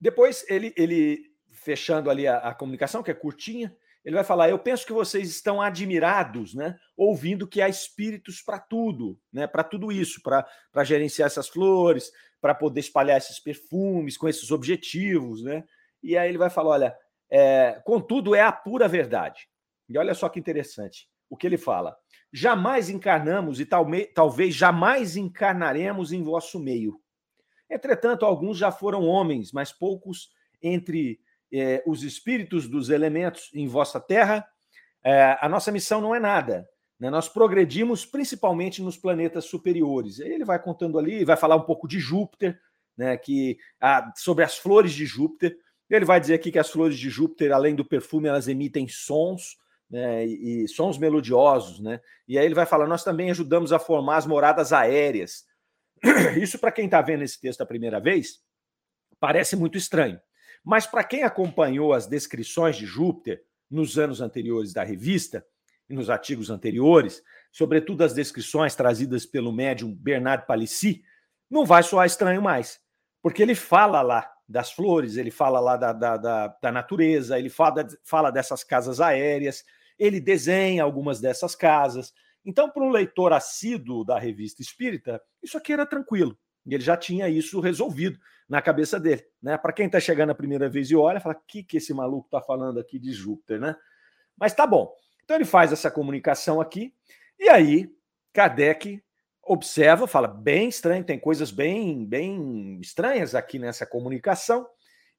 Depois 0.00 0.44
ele, 0.48 0.72
ele 0.76 1.30
fechando 1.50 2.08
ali 2.08 2.26
a, 2.26 2.38
a, 2.38 2.54
comunicação, 2.54 3.02
que 3.02 3.10
é 3.10 3.14
curtinha, 3.14 3.76
ele 4.04 4.14
vai 4.14 4.24
falar: 4.24 4.48
Eu 4.48 4.58
penso 4.58 4.86
que 4.86 4.92
vocês 4.92 5.28
estão 5.28 5.60
admirados, 5.60 6.54
né? 6.54 6.76
Ouvindo 6.96 7.46
que 7.46 7.60
há 7.60 7.68
espíritos 7.68 8.42
para 8.42 8.58
tudo, 8.58 9.18
né? 9.32 9.46
Para 9.46 9.64
tudo 9.64 9.92
isso, 9.92 10.22
para 10.22 10.84
gerenciar 10.84 11.26
essas 11.26 11.48
flores, 11.48 12.10
para 12.40 12.54
poder 12.54 12.80
espalhar 12.80 13.18
esses 13.18 13.38
perfumes 13.38 14.16
com 14.16 14.28
esses 14.28 14.50
objetivos, 14.50 15.42
né? 15.42 15.64
E 16.02 16.16
aí 16.16 16.28
ele 16.28 16.38
vai 16.38 16.50
falar: 16.50 16.70
olha, 16.70 16.96
é, 17.30 17.80
contudo, 17.84 18.34
é 18.34 18.40
a 18.40 18.52
pura 18.52 18.88
verdade. 18.88 19.48
E 19.88 19.98
olha 19.98 20.14
só 20.14 20.28
que 20.28 20.38
interessante 20.40 21.08
o 21.28 21.36
que 21.36 21.46
ele 21.46 21.58
fala. 21.58 21.96
Jamais 22.32 22.88
encarnamos 22.88 23.60
e 23.60 23.66
talvez 24.14 24.54
jamais 24.54 25.16
encarnaremos 25.16 26.12
em 26.12 26.22
vosso 26.22 26.58
meio. 26.58 27.00
Entretanto, 27.68 28.24
alguns 28.24 28.58
já 28.58 28.72
foram 28.72 29.04
homens, 29.04 29.52
mas 29.52 29.72
poucos 29.72 30.30
entre 30.62 31.20
eh, 31.52 31.82
os 31.86 32.02
espíritos 32.02 32.68
dos 32.68 32.90
elementos 32.90 33.50
em 33.54 33.66
vossa 33.66 34.00
terra. 34.00 34.46
Eh, 35.04 35.38
a 35.40 35.48
nossa 35.48 35.72
missão 35.72 36.00
não 36.00 36.14
é 36.14 36.20
nada. 36.20 36.68
Né? 37.00 37.08
Nós 37.08 37.28
progredimos 37.28 38.04
principalmente 38.04 38.82
nos 38.82 38.96
planetas 38.96 39.46
superiores. 39.46 40.20
Ele 40.20 40.44
vai 40.44 40.62
contando 40.62 40.98
ali, 40.98 41.24
vai 41.24 41.36
falar 41.36 41.56
um 41.56 41.62
pouco 41.62 41.88
de 41.88 41.98
Júpiter, 41.98 42.60
né, 42.96 43.16
que 43.16 43.56
ah, 43.80 44.12
sobre 44.14 44.44
as 44.44 44.58
flores 44.58 44.92
de 44.92 45.06
Júpiter. 45.06 45.56
Ele 45.88 46.04
vai 46.04 46.20
dizer 46.20 46.34
aqui 46.34 46.52
que 46.52 46.58
as 46.58 46.70
flores 46.70 46.98
de 46.98 47.08
Júpiter, 47.08 47.52
além 47.52 47.74
do 47.74 47.84
perfume, 47.84 48.28
elas 48.28 48.46
emitem 48.46 48.86
sons, 48.86 49.56
né, 49.90 50.24
e, 50.26 50.64
e, 50.64 50.68
sons 50.68 50.98
melodiosos, 50.98 51.80
né? 51.80 52.00
E 52.28 52.38
aí 52.38 52.44
ele 52.44 52.54
vai 52.54 52.66
falar: 52.66 52.86
nós 52.86 53.02
também 53.02 53.28
ajudamos 53.30 53.72
a 53.72 53.78
formar 53.78 54.18
as 54.18 54.26
moradas 54.26 54.72
aéreas. 54.72 55.44
Isso, 56.40 56.60
para 56.60 56.70
quem 56.70 56.84
está 56.84 57.02
vendo 57.02 57.24
esse 57.24 57.40
texto 57.40 57.62
a 57.62 57.66
primeira 57.66 57.98
vez, 57.98 58.38
parece 59.18 59.56
muito 59.56 59.76
estranho. 59.76 60.20
Mas 60.64 60.86
para 60.86 61.04
quem 61.04 61.22
acompanhou 61.22 61.92
as 61.92 62.06
descrições 62.06 62.76
de 62.76 62.86
Júpiter 62.86 63.42
nos 63.70 63.98
anos 63.98 64.20
anteriores 64.20 64.72
da 64.72 64.82
revista 64.82 65.44
e 65.88 65.94
nos 65.94 66.10
artigos 66.10 66.50
anteriores, 66.50 67.22
sobretudo 67.50 68.02
as 68.02 68.14
descrições 68.14 68.74
trazidas 68.74 69.26
pelo 69.26 69.52
médium 69.52 69.94
Bernard 69.94 70.46
Palissy, 70.46 71.02
não 71.50 71.64
vai 71.64 71.82
soar 71.82 72.06
estranho 72.06 72.40
mais, 72.40 72.80
porque 73.22 73.42
ele 73.42 73.54
fala 73.54 74.02
lá 74.02 74.30
das 74.48 74.72
flores, 74.72 75.16
ele 75.16 75.30
fala 75.30 75.60
lá 75.60 75.76
da, 75.76 75.92
da, 75.92 76.16
da, 76.16 76.48
da 76.60 76.72
natureza, 76.72 77.38
ele 77.38 77.48
fala, 77.48 77.86
fala 78.04 78.30
dessas 78.30 78.64
casas 78.64 79.00
aéreas, 79.00 79.64
ele 79.98 80.20
desenha 80.20 80.82
algumas 80.82 81.20
dessas 81.20 81.54
casas. 81.54 82.12
Então, 82.44 82.70
para 82.70 82.82
um 82.82 82.90
leitor 82.90 83.32
assíduo 83.32 84.04
da 84.04 84.18
revista 84.18 84.62
Espírita, 84.62 85.22
isso 85.42 85.56
aqui 85.56 85.72
era 85.72 85.86
tranquilo. 85.86 86.36
Ele 86.66 86.82
já 86.82 86.96
tinha 86.96 87.28
isso 87.28 87.60
resolvido 87.60 88.18
na 88.50 88.60
cabeça 88.60 88.98
dele. 88.98 89.24
Né? 89.40 89.56
Para 89.56 89.72
quem 89.72 89.86
está 89.86 90.00
chegando 90.00 90.30
a 90.30 90.34
primeira 90.34 90.68
vez 90.68 90.90
e 90.90 90.96
olha, 90.96 91.20
fala: 91.20 91.40
que, 91.46 91.62
que 91.62 91.76
esse 91.76 91.94
maluco 91.94 92.26
está 92.26 92.42
falando 92.42 92.80
aqui 92.80 92.98
de 92.98 93.12
Júpiter? 93.12 93.60
Né? 93.60 93.76
Mas 94.36 94.52
tá 94.52 94.66
bom. 94.66 94.92
Então 95.24 95.36
ele 95.36 95.44
faz 95.44 95.72
essa 95.72 95.88
comunicação 95.88 96.60
aqui, 96.60 96.92
e 97.38 97.48
aí 97.48 97.88
Kardec 98.32 99.00
observa, 99.40 100.08
fala 100.08 100.26
bem 100.26 100.68
estranho, 100.68 101.04
tem 101.04 101.18
coisas 101.18 101.52
bem, 101.52 102.04
bem 102.04 102.78
estranhas 102.80 103.36
aqui 103.36 103.58
nessa 103.58 103.86
comunicação. 103.86 104.66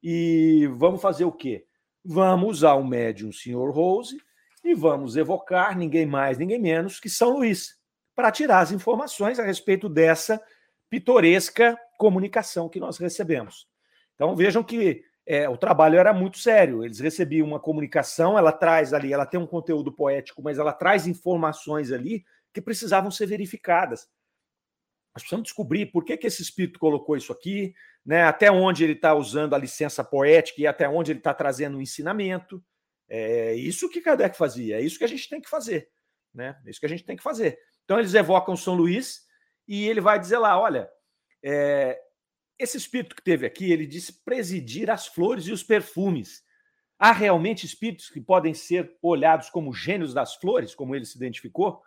E 0.03 0.67
vamos 0.73 1.01
fazer 1.01 1.23
o 1.23 1.31
quê? 1.31 1.65
Vamos 2.03 2.57
usar 2.57 2.73
o 2.73 2.83
médium 2.83 3.31
Sr. 3.31 3.71
Rose 3.71 4.17
e 4.63 4.73
vamos 4.73 5.15
evocar 5.15 5.77
ninguém 5.77 6.05
mais, 6.05 6.37
ninguém 6.37 6.59
menos 6.59 6.99
que 6.99 7.09
São 7.09 7.37
Luís, 7.37 7.77
para 8.13 8.31
tirar 8.31 8.59
as 8.59 8.71
informações 8.71 9.39
a 9.39 9.43
respeito 9.43 9.87
dessa 9.87 10.41
pitoresca 10.89 11.77
comunicação 12.01 12.67
que 12.67 12.79
nós 12.79 12.97
recebemos. 12.97 13.67
Então 14.15 14.35
vejam 14.35 14.63
que 14.63 15.03
é, 15.23 15.47
o 15.47 15.55
trabalho 15.55 15.99
era 15.99 16.11
muito 16.11 16.39
sério. 16.39 16.83
Eles 16.83 16.99
recebiam 16.99 17.47
uma 17.47 17.59
comunicação, 17.59 18.39
ela 18.39 18.51
traz 18.51 18.91
ali, 18.91 19.13
ela 19.13 19.23
tem 19.23 19.39
um 19.39 19.45
conteúdo 19.45 19.91
poético, 19.91 20.41
mas 20.41 20.57
ela 20.57 20.73
traz 20.73 21.05
informações 21.05 21.91
ali 21.91 22.25
que 22.51 22.59
precisavam 22.59 23.11
ser 23.11 23.27
verificadas. 23.27 24.09
Nós 25.13 25.21
precisamos 25.21 25.43
descobrir 25.43 25.91
por 25.91 26.03
que, 26.03 26.17
que 26.17 26.25
esse 26.25 26.41
espírito 26.41 26.79
colocou 26.79 27.15
isso 27.15 27.31
aqui, 27.31 27.71
né? 28.03 28.23
até 28.23 28.49
onde 28.49 28.83
ele 28.83 28.93
está 28.93 29.13
usando 29.13 29.53
a 29.53 29.59
licença 29.59 30.03
poética 30.03 30.59
e 30.59 30.65
até 30.65 30.89
onde 30.89 31.11
ele 31.11 31.19
está 31.19 31.35
trazendo 31.35 31.77
o 31.77 31.81
ensinamento. 31.83 32.63
É 33.07 33.53
isso 33.53 33.89
que 33.89 34.01
Kardec 34.01 34.35
fazia, 34.35 34.77
é 34.77 34.81
isso 34.81 34.97
que 34.97 35.03
a 35.03 35.07
gente 35.07 35.29
tem 35.29 35.39
que 35.39 35.49
fazer. 35.49 35.87
Né? 36.33 36.57
É 36.65 36.69
isso 36.71 36.79
que 36.79 36.85
a 36.87 36.89
gente 36.89 37.03
tem 37.03 37.15
que 37.15 37.21
fazer. 37.21 37.59
Então, 37.83 37.99
eles 37.99 38.15
evocam 38.15 38.55
São 38.55 38.73
Luís 38.73 39.21
e 39.67 39.87
ele 39.87 40.01
vai 40.01 40.17
dizer 40.17 40.39
lá: 40.39 40.59
olha, 40.59 40.89
é, 41.43 41.99
esse 42.57 42.77
espírito 42.77 43.15
que 43.15 43.23
teve 43.23 43.45
aqui, 43.45 43.71
ele 43.71 43.87
disse 43.87 44.23
presidir 44.23 44.89
as 44.89 45.07
flores 45.07 45.47
e 45.47 45.51
os 45.51 45.63
perfumes. 45.63 46.43
Há 46.99 47.11
realmente 47.11 47.65
espíritos 47.65 48.09
que 48.09 48.21
podem 48.21 48.53
ser 48.53 48.95
olhados 49.01 49.49
como 49.49 49.73
gênios 49.73 50.13
das 50.13 50.35
flores, 50.35 50.75
como 50.75 50.95
ele 50.95 51.05
se 51.05 51.17
identificou? 51.17 51.81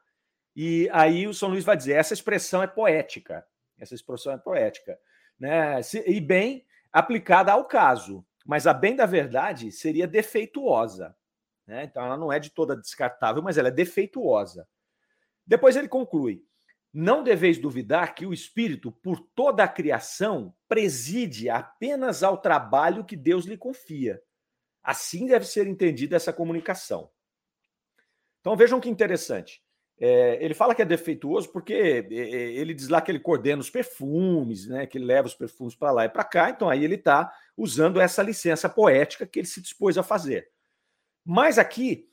E 0.57 0.89
aí 0.93 1.27
o 1.27 1.35
São 1.35 1.49
Luís 1.49 1.65
vai 1.65 1.77
dizer: 1.77 1.95
essa 1.95 2.15
expressão 2.15 2.63
é 2.63 2.67
poética, 2.67 3.47
essa 3.79 3.95
expressão 3.95 4.33
é 4.33 4.39
poética, 4.39 4.99
né? 5.39 5.81
E 6.07 6.21
bem 6.21 6.67
aplicada 6.93 7.53
ao 7.53 7.65
caso, 7.65 8.25
mas 8.45 8.67
a 8.67 8.75
bem 8.75 8.95
da 8.95 9.07
verdade 9.07 9.71
seria 9.73 10.07
defeituosa. 10.07 11.17
Né? 11.67 11.85
Então 11.85 12.05
ela 12.05 12.17
não 12.17 12.33
é 12.33 12.39
de 12.39 12.51
toda 12.51 12.77
descartável, 12.77 13.43
mas 13.43 13.57
ela 13.57 13.69
é 13.69 13.73
defeituosa. 13.73 14.69
Depois 15.47 15.77
ele 15.77 15.89
conclui: 15.89 16.45
não 16.95 17.25
deveis 17.25 17.59
duvidar 17.59 18.15
que 18.15 18.25
o 18.25 18.33
Espírito, 18.33 18.93
por 18.93 19.19
toda 19.19 19.65
a 19.65 19.69
criação, 19.69 20.55
preside 20.69 21.51
apenas 21.51 22.23
ao 22.23 22.39
trabalho 22.39 23.05
que 23.05 23.17
Deus 23.17 23.47
lhe 23.47 23.57
confia. 23.57 24.23
Assim 24.81 25.27
deve 25.27 25.45
ser 25.45 25.67
entendida 25.67 26.15
essa 26.15 26.33
comunicação. 26.33 27.11
Então 28.41 28.57
vejam 28.57 28.81
que 28.81 28.89
interessante. 28.89 29.61
É, 29.99 30.45
ele 30.45 30.55
fala 30.55 30.75
que 30.75 30.83
é 30.83 30.85
defeituoso 30.85 31.51
porque 31.51 31.73
é, 31.73 31.99
é, 32.15 32.53
ele 32.53 32.73
diz 32.75 32.89
lá 32.89 33.01
que 33.01 33.11
ele 33.11 33.21
coordena 33.21 33.61
os 33.61 33.71
perfumes, 33.71 34.67
né, 34.69 34.87
que 34.87 34.99
ele 34.99 35.05
leva 35.05 35.27
os 35.27 35.35
perfumes 35.35 35.75
para 35.75 35.91
lá 35.91 36.05
e 36.05 36.09
para 36.09 36.25
cá, 36.25 36.51
então 36.51 36.69
aí 36.69 36.85
ele 36.85 36.97
está 36.97 37.33
usando 37.57 38.01
essa 38.01 38.23
licença 38.23 38.69
poética 38.69 39.27
que 39.27 39.41
ele 39.41 39.47
se 39.47 39.61
dispôs 39.61 39.97
a 39.99 40.03
fazer. 40.03 40.49
Mas 41.25 41.59
aqui, 41.59 42.09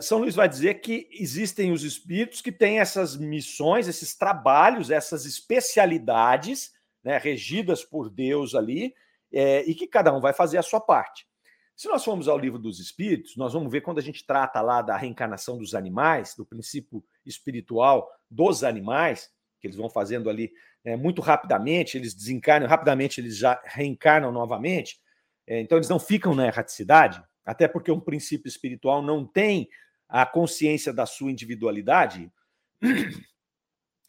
São 0.00 0.18
Luís 0.18 0.34
vai 0.34 0.48
dizer 0.48 0.80
que 0.80 1.08
existem 1.10 1.72
os 1.72 1.84
espíritos 1.84 2.42
que 2.42 2.52
têm 2.52 2.80
essas 2.80 3.16
missões, 3.16 3.88
esses 3.88 4.14
trabalhos, 4.14 4.90
essas 4.90 5.24
especialidades, 5.24 6.72
né, 7.02 7.16
regidas 7.16 7.82
por 7.82 8.10
Deus 8.10 8.54
ali, 8.54 8.94
é, 9.32 9.62
e 9.62 9.74
que 9.74 9.86
cada 9.86 10.14
um 10.14 10.20
vai 10.20 10.32
fazer 10.32 10.58
a 10.58 10.62
sua 10.62 10.80
parte. 10.80 11.26
Se 11.74 11.88
nós 11.88 12.04
formos 12.04 12.28
ao 12.28 12.36
livro 12.36 12.58
dos 12.58 12.78
Espíritos, 12.78 13.36
nós 13.38 13.54
vamos 13.54 13.72
ver 13.72 13.80
quando 13.80 13.98
a 13.98 14.02
gente 14.02 14.26
trata 14.26 14.60
lá 14.60 14.82
da 14.82 14.98
reencarnação 14.98 15.56
dos 15.56 15.74
animais, 15.74 16.34
do 16.36 16.44
princípio 16.44 17.02
espiritual 17.24 18.06
dos 18.30 18.62
animais, 18.62 19.30
que 19.58 19.66
eles 19.66 19.78
vão 19.78 19.88
fazendo 19.88 20.28
ali 20.28 20.52
é, 20.84 20.94
muito 20.94 21.22
rapidamente, 21.22 21.96
eles 21.96 22.14
desencarnam, 22.14 22.68
rapidamente 22.68 23.18
eles 23.18 23.38
já 23.38 23.58
reencarnam 23.64 24.30
novamente, 24.30 25.00
é, 25.46 25.58
então 25.60 25.78
eles 25.78 25.88
não 25.88 25.98
ficam 25.98 26.34
na 26.34 26.46
erraticidade, 26.46 27.22
até 27.44 27.66
porque 27.66 27.90
um 27.90 28.00
princípio 28.00 28.48
espiritual 28.48 29.02
não 29.02 29.26
tem 29.26 29.68
a 30.08 30.26
consciência 30.26 30.92
da 30.92 31.06
sua 31.06 31.30
individualidade. 31.30 32.30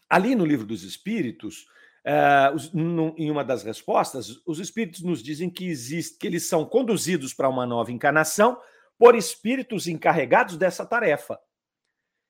Ali 0.10 0.36
no 0.36 0.46
livro 0.46 0.66
dos 0.66 0.84
Espíritos, 0.84 1.68
os, 2.54 2.74
num, 2.74 3.14
em 3.18 3.30
uma 3.30 3.44
das 3.44 3.64
respostas, 3.64 4.42
os 4.46 4.60
espíritos 4.60 5.02
nos 5.02 5.22
dizem 5.22 5.50
que 5.50 5.68
existe, 5.68 6.18
que 6.18 6.28
eles 6.28 6.48
são 6.48 6.66
conduzidos 6.66 7.34
para 7.34 7.50
uma 7.50 7.66
nova 7.66 7.92
encarnação 7.92 8.60
por 8.98 9.16
espíritos 9.16 9.88
encarregados 9.88 10.58
dessa 10.58 10.86
tarefa. 10.86 11.40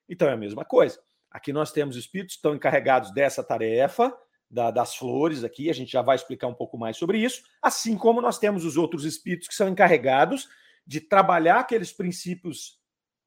Então 0.08 0.28
é 0.28 0.34
a 0.34 0.38
mesma 0.38 0.66
coisa. 0.66 1.00
Aqui 1.30 1.54
nós 1.54 1.72
temos 1.72 1.96
espíritos 1.96 2.36
que 2.36 2.40
estão 2.40 2.54
encarregados 2.54 3.12
dessa 3.14 3.42
tarefa, 3.44 4.14
da, 4.50 4.70
das 4.70 4.96
flores 4.96 5.46
aqui, 5.46 5.70
a 5.70 5.74
gente 5.74 5.94
já 5.94 6.02
vai 6.02 6.18
explicar 6.18 6.48
um 6.48 6.54
pouco 6.54 6.78
mais 6.78 6.98
sobre 6.98 7.18
isso, 7.18 7.42
assim 7.62 7.98
como 7.98 8.22
nós 8.22 8.38
temos 8.38 8.66
os 8.66 8.76
outros 8.76 9.06
espíritos 9.06 9.48
que 9.48 9.56
são 9.56 9.70
encarregados 9.70 10.50
de 10.92 11.00
trabalhar 11.00 11.62
aqueles 11.62 11.94
princípios 11.94 12.78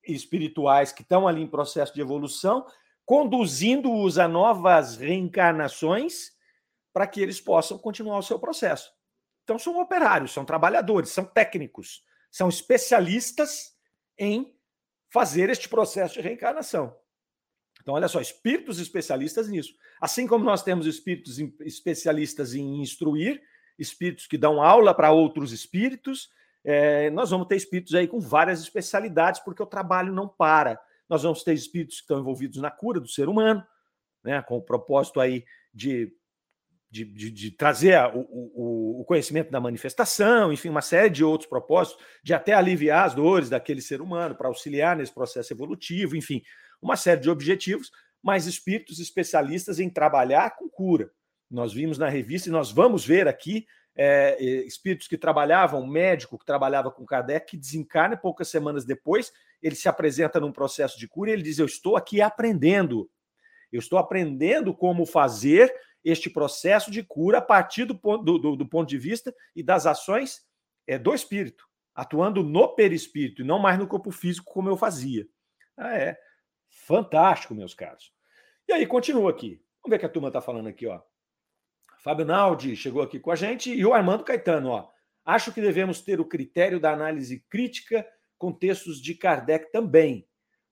espirituais 0.07 0.92
que 0.92 1.00
estão 1.00 1.27
ali 1.27 1.40
em 1.40 1.46
processo 1.46 1.94
de 1.94 2.00
evolução, 2.03 2.66
conduzindo-os 3.07 4.18
a 4.18 4.29
novas 4.29 4.98
reencarnações 4.98 6.33
para 6.92 7.07
que 7.07 7.22
eles 7.22 7.40
possam 7.40 7.79
continuar 7.79 8.18
o 8.18 8.22
seu 8.22 8.38
processo. 8.38 8.92
Então, 9.44 9.59
são 9.59 9.81
operários, 9.81 10.31
são 10.31 10.44
trabalhadores, 10.44 11.09
são 11.09 11.24
técnicos, 11.24 12.05
são 12.31 12.50
especialistas 12.50 13.74
em 14.18 14.55
fazer 15.09 15.48
este 15.48 15.66
processo 15.66 16.16
de 16.16 16.20
reencarnação. 16.20 16.94
Então, 17.81 17.94
olha 17.94 18.09
só, 18.09 18.20
espíritos 18.20 18.79
especialistas 18.79 19.48
nisso. 19.48 19.74
Assim 19.98 20.27
como 20.27 20.44
nós 20.44 20.62
temos 20.62 20.87
espíritos 20.87 21.38
especialistas 21.61 22.55
em 22.55 22.83
instruir, 22.83 23.42
espíritos 23.79 24.27
que 24.27 24.37
dão 24.37 24.62
aula 24.62 24.92
para 24.92 25.12
outros 25.12 25.50
espíritos, 25.50 26.29
é, 26.64 27.11
nós 27.11 27.31
vamos 27.31 27.46
ter 27.46 27.57
espíritos 27.57 27.94
aí 27.94 28.09
com 28.09 28.18
várias 28.18 28.61
especialidades, 28.61 29.40
porque 29.40 29.62
o 29.62 29.66
trabalho 29.66 30.12
não 30.12 30.27
para. 30.27 30.81
Nós 31.09 31.22
vamos 31.22 31.42
ter 31.44 31.53
espíritos 31.53 31.96
que 31.96 32.03
estão 32.03 32.18
envolvidos 32.18 32.61
na 32.61 32.70
cura 32.70 32.98
do 32.98 33.09
ser 33.09 33.29
humano, 33.29 33.64
né, 34.22 34.40
com 34.42 34.57
o 34.57 34.62
propósito 34.62 35.20
aí 35.20 35.44
de 35.72 36.12
de, 36.94 37.05
de, 37.05 37.31
de 37.33 37.50
trazer 37.50 37.98
o, 38.14 38.20
o, 38.20 39.00
o, 39.00 39.05
conhecimento 39.05 39.50
da 39.50 39.61
manifestação, 39.61 40.53
enfim, 40.53 40.68
uma 40.68 40.81
série 40.81 41.11
de 41.11 41.24
outros 41.24 41.50
propósitos, 41.50 42.00
de 42.22 42.33
até 42.33 42.53
aliviar 42.53 43.05
as 43.05 43.16
dores 43.16 43.50
daquele 43.50 43.81
ser 43.81 44.00
humano, 44.00 44.37
para 44.37 44.46
auxiliar 44.46 44.96
nesse 44.96 45.12
processo 45.12 45.53
evolutivo, 45.53 46.16
enfim, 46.16 46.40
uma 46.81 46.94
série 46.94 47.20
de 47.20 47.29
objetivos, 47.29 47.90
mas 48.22 48.46
espíritos 48.46 49.00
especialistas 49.00 49.81
em 49.81 49.90
trabalhar 49.90 50.55
com 50.57 50.68
cura. 50.68 51.11
Nós 51.50 51.72
vimos 51.72 51.98
na 51.98 52.09
revista 52.09 52.48
e 52.48 52.53
nós 52.53 52.70
vamos 52.70 53.05
ver 53.05 53.27
aqui 53.27 53.66
é, 53.97 54.43
espíritos 54.65 55.07
que 55.07 55.17
trabalhavam, 55.17 55.83
um 55.83 55.87
médico 55.87 56.39
que 56.39 56.45
trabalhava 56.45 56.91
com 56.91 57.07
Kardec, 57.07 57.51
que 57.51 57.57
desencarna 57.57 58.17
poucas 58.17 58.49
semanas 58.49 58.85
depois, 58.85 59.33
ele 59.63 59.75
se 59.75 59.89
apresenta 59.89 60.41
num 60.41 60.53
processo 60.53 60.99
de 60.99 61.09
cura 61.09 61.31
e 61.31 61.33
ele 61.33 61.43
diz: 61.43 61.59
Eu 61.59 61.67
estou 61.67 61.97
aqui 61.97 62.21
aprendendo. 62.21 63.11
Eu 63.73 63.79
estou 63.79 63.99
aprendendo 63.99 64.75
como 64.75 65.07
fazer 65.07 65.75
este 66.05 66.29
processo 66.29 66.91
de 66.91 67.03
cura 67.03 67.39
a 67.39 67.43
partir 67.43 67.85
do 67.85 67.99
ponto, 67.99 68.23
do, 68.23 68.57
do, 68.57 68.69
ponto 68.69 68.89
de 68.89 68.99
vista 68.99 69.35
e 69.57 69.63
das 69.63 69.87
ações 69.87 70.43
é, 70.87 70.99
do 70.99 71.15
espírito, 71.15 71.67
atuando 71.95 72.43
no 72.43 72.75
perispírito 72.75 73.43
e 73.43 73.45
não 73.45 73.59
mais 73.59 73.79
no 73.79 73.87
corpo 73.87 74.11
físico, 74.11 74.53
como 74.53 74.69
eu 74.69 74.77
fazia. 74.77 75.27
Ah, 75.77 75.97
é. 75.97 76.17
Fantástico, 76.69 77.55
meus 77.55 77.75
caros. 77.75 78.13
E 78.69 78.73
aí, 78.73 78.87
continua 78.87 79.31
aqui. 79.31 79.61
Vamos 79.83 79.91
ver 79.91 79.97
o 79.97 79.99
que 79.99 80.07
a 80.07 80.11
turma 80.11 80.29
está 80.29 80.41
falando 80.41 80.69
aqui, 80.69 80.87
ó. 80.87 81.01
Fábio 82.05 82.27
Naldi 82.27 82.77
chegou 82.77 83.01
aqui 83.01 83.19
com 83.19 83.31
a 83.31 83.35
gente 83.35 83.73
e 83.73 83.85
o 83.87 83.95
Armando 83.95 84.25
Caetano, 84.25 84.69
ó. 84.69 84.90
Acho 85.25 85.51
que 85.51 85.61
devemos 85.62 86.03
ter 86.03 86.21
o 86.21 86.25
critério 86.27 86.79
da 86.79 86.93
análise 86.93 87.43
crítica 87.49 88.07
com 88.37 88.53
textos 88.53 89.01
de 89.01 89.14
Kardec 89.14 89.73
também, 89.73 90.29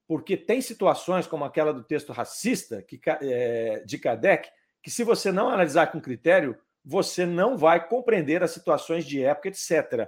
porque 0.07 0.37
tem 0.37 0.61
situações 0.61 1.25
como 1.25 1.43
aquela 1.43 1.73
do 1.73 1.83
texto 1.83 2.13
racista 2.13 2.83
que, 2.83 3.01
é, 3.19 3.83
de 3.83 3.97
Kardec 3.97 4.47
que, 4.79 4.91
se 4.91 5.03
você 5.03 5.31
não 5.31 5.49
analisar 5.49 5.87
com 5.87 5.99
critério, 5.99 6.55
você 6.85 7.25
não 7.25 7.57
vai 7.57 7.87
compreender 7.87 8.43
as 8.43 8.51
situações 8.51 9.03
de 9.03 9.23
época, 9.23 9.47
etc. 9.47 10.07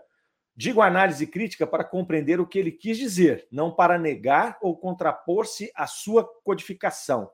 Digo 0.56 0.80
análise 0.80 1.26
crítica 1.26 1.66
para 1.66 1.84
compreender 1.84 2.40
o 2.40 2.46
que 2.46 2.60
ele 2.60 2.72
quis 2.72 3.00
dizer, 3.00 3.48
não 3.52 3.74
para 3.74 3.98
negar 3.98 4.60
ou 4.62 4.78
contrapor-se 4.78 5.72
à 5.74 5.88
sua 5.88 6.24
codificação. 6.44 7.32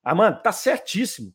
Amanda, 0.00 0.36
tá 0.36 0.52
certíssimo. 0.52 1.34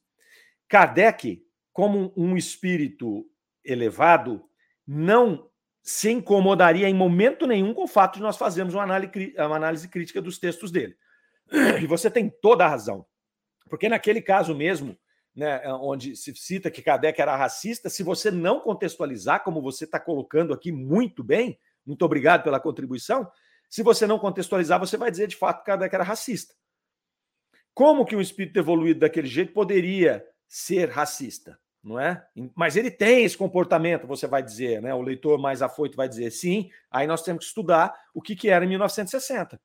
Kardec, 0.70 1.46
como 1.78 2.12
um 2.18 2.36
espírito 2.36 3.24
elevado, 3.63 4.44
não 4.88 5.48
se 5.84 6.10
incomodaria 6.10 6.90
em 6.90 6.94
momento 6.96 7.46
nenhum 7.46 7.72
com 7.72 7.84
o 7.84 7.88
fato 7.88 8.16
de 8.16 8.22
nós 8.22 8.36
fazermos 8.36 8.74
uma 8.74 8.82
análise, 8.82 9.36
uma 9.38 9.58
análise 9.58 9.88
crítica 9.88 10.20
dos 10.20 10.40
textos 10.40 10.72
dele. 10.72 10.98
E 11.80 11.86
você 11.86 12.10
tem 12.10 12.32
toda 12.42 12.66
a 12.66 12.68
razão. 12.68 13.06
Porque 13.70 13.88
naquele 13.88 14.24
caso 14.24 14.56
mesmo, 14.56 14.98
né, 15.36 15.62
é, 15.63 15.72
onde 15.72 16.16
se 16.16 16.36
cita 16.36 16.72
que 16.72 16.82
Kardec 16.82 17.22
era 17.22 17.36
racista, 17.36 17.92
se 17.92 18.02
você 18.02 18.32
não 18.32 18.60
contextualizar, 18.60 19.44
como 19.44 19.62
você 19.62 19.84
está 19.84 20.00
colocando 20.00 20.56
aqui 20.56 20.72
muito 20.72 21.24
bem, 21.24 21.60
muito 21.86 22.04
obrigado 22.04 22.42
pela 22.42 22.60
contribuição, 22.60 23.30
se 23.70 23.84
você 23.84 24.08
não 24.08 24.18
contextualizar, 24.18 24.80
você 24.80 24.98
vai 24.98 25.12
dizer 25.12 25.28
de 25.28 25.36
fato 25.36 25.60
que 25.60 25.66
Kardec 25.66 25.94
era 25.94 26.04
racista. 26.04 26.56
Como 27.72 28.04
que 28.04 28.16
um 28.16 28.22
espírito 28.22 28.58
evoluído 28.58 29.02
daquele 29.02 29.28
jeito 29.28 29.54
poderia 29.54 30.26
ser 30.48 30.90
racista? 30.90 31.56
Não 31.84 32.00
é? 32.00 32.26
Mas 32.56 32.76
ele 32.76 32.92
tem 32.92 33.24
esse 33.24 33.38
comportamento, 33.38 34.08
você 34.08 34.28
vai 34.28 34.44
dizer, 34.44 34.82
né? 34.82 34.94
O 34.94 35.02
leitor 35.02 35.40
mais 35.40 35.62
afoito 35.62 35.96
vai 35.96 36.10
dizer 36.10 36.32
sim. 36.32 36.70
Aí 36.92 37.08
nós 37.08 37.22
temos 37.22 37.46
que 37.46 37.48
estudar 37.48 37.94
o 38.13 38.22
que, 38.22 38.36
que 38.36 38.50
era 38.50 38.66
em 38.66 38.68
1960. 38.68 39.60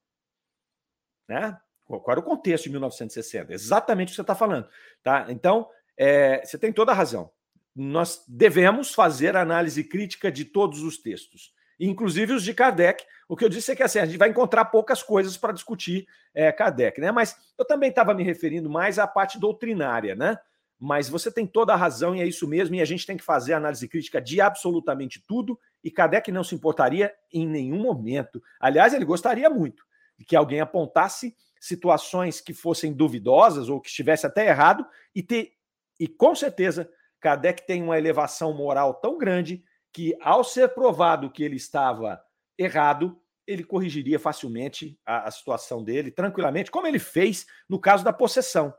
Né? 1.28 1.58
Qual 1.84 2.04
era 2.08 2.20
o 2.20 2.22
contexto 2.22 2.64
de 2.64 2.70
1960? 2.70 3.52
Exatamente 3.52 4.08
o 4.08 4.10
que 4.10 4.16
você 4.16 4.20
está 4.20 4.34
falando. 4.34 4.68
Tá? 5.02 5.26
Então, 5.28 5.68
é, 5.96 6.44
você 6.44 6.56
tem 6.56 6.72
toda 6.72 6.92
a 6.92 6.94
razão. 6.94 7.30
Nós 7.74 8.24
devemos 8.28 8.94
fazer 8.94 9.36
análise 9.36 9.82
crítica 9.82 10.30
de 10.30 10.44
todos 10.44 10.82
os 10.82 10.98
textos, 10.98 11.54
inclusive 11.80 12.34
os 12.34 12.44
de 12.44 12.52
Kardec. 12.52 13.04
O 13.28 13.36
que 13.36 13.44
eu 13.44 13.48
disse 13.48 13.72
é 13.72 13.76
que 13.76 13.82
assim, 13.82 13.98
a 13.98 14.04
gente 14.04 14.18
vai 14.18 14.28
encontrar 14.28 14.66
poucas 14.66 15.02
coisas 15.02 15.36
para 15.36 15.52
discutir 15.52 16.06
é, 16.34 16.52
Kardec, 16.52 17.00
né? 17.00 17.10
Mas 17.10 17.36
eu 17.58 17.64
também 17.64 17.88
estava 17.88 18.12
me 18.12 18.22
referindo 18.22 18.68
mais 18.68 18.98
à 18.98 19.06
parte 19.06 19.38
doutrinária, 19.38 20.14
né? 20.14 20.38
Mas 20.84 21.08
você 21.08 21.30
tem 21.30 21.46
toda 21.46 21.72
a 21.72 21.76
razão 21.76 22.12
e 22.12 22.20
é 22.20 22.26
isso 22.26 22.48
mesmo, 22.48 22.74
e 22.74 22.80
a 22.80 22.84
gente 22.84 23.06
tem 23.06 23.16
que 23.16 23.22
fazer 23.22 23.52
análise 23.52 23.86
crítica 23.86 24.20
de 24.20 24.40
absolutamente 24.40 25.22
tudo, 25.24 25.56
e 25.84 25.92
Kardec 25.92 26.32
não 26.32 26.42
se 26.42 26.56
importaria 26.56 27.14
em 27.32 27.46
nenhum 27.46 27.80
momento. 27.80 28.42
Aliás, 28.58 28.92
ele 28.92 29.04
gostaria 29.04 29.48
muito 29.48 29.84
de 30.18 30.24
que 30.24 30.34
alguém 30.34 30.60
apontasse 30.60 31.36
situações 31.60 32.40
que 32.40 32.52
fossem 32.52 32.92
duvidosas 32.92 33.68
ou 33.68 33.80
que 33.80 33.88
estivesse 33.88 34.26
até 34.26 34.48
errado 34.48 34.84
e 35.14 35.22
ter 35.22 35.52
e 36.00 36.08
com 36.08 36.34
certeza 36.34 36.90
Kardec 37.20 37.64
tem 37.64 37.80
uma 37.80 37.96
elevação 37.96 38.52
moral 38.52 38.94
tão 38.94 39.16
grande 39.16 39.62
que 39.92 40.16
ao 40.20 40.42
ser 40.42 40.70
provado 40.70 41.30
que 41.30 41.44
ele 41.44 41.54
estava 41.54 42.20
errado, 42.58 43.16
ele 43.46 43.62
corrigiria 43.62 44.18
facilmente 44.18 44.98
a, 45.06 45.28
a 45.28 45.30
situação 45.30 45.84
dele 45.84 46.10
tranquilamente, 46.10 46.72
como 46.72 46.88
ele 46.88 46.98
fez 46.98 47.46
no 47.68 47.78
caso 47.78 48.02
da 48.02 48.12
possessão. 48.12 48.74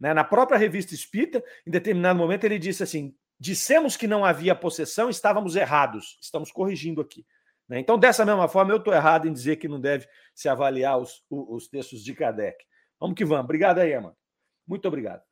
Né? 0.00 0.14
Na 0.14 0.24
própria 0.24 0.58
revista 0.58 0.94
Espírita, 0.94 1.44
em 1.66 1.70
determinado 1.70 2.18
momento, 2.18 2.44
ele 2.44 2.58
disse 2.58 2.82
assim: 2.82 3.14
dissemos 3.38 3.96
que 3.96 4.06
não 4.06 4.24
havia 4.24 4.54
possessão, 4.54 5.10
estávamos 5.10 5.54
errados, 5.54 6.18
estamos 6.20 6.50
corrigindo 6.50 7.00
aqui. 7.00 7.26
Né? 7.68 7.78
Então, 7.78 7.98
dessa 7.98 8.24
mesma 8.24 8.48
forma, 8.48 8.72
eu 8.72 8.78
estou 8.78 8.94
errado 8.94 9.28
em 9.28 9.32
dizer 9.32 9.56
que 9.56 9.68
não 9.68 9.80
deve 9.80 10.08
se 10.34 10.48
avaliar 10.48 10.98
os, 10.98 11.22
os 11.30 11.68
textos 11.68 12.02
de 12.02 12.14
Kardec. 12.14 12.64
Vamos 12.98 13.14
que 13.14 13.24
vamos. 13.24 13.44
Obrigado 13.44 13.78
aí, 13.78 13.94
Emma. 13.94 14.16
Muito 14.66 14.88
obrigado. 14.88 15.22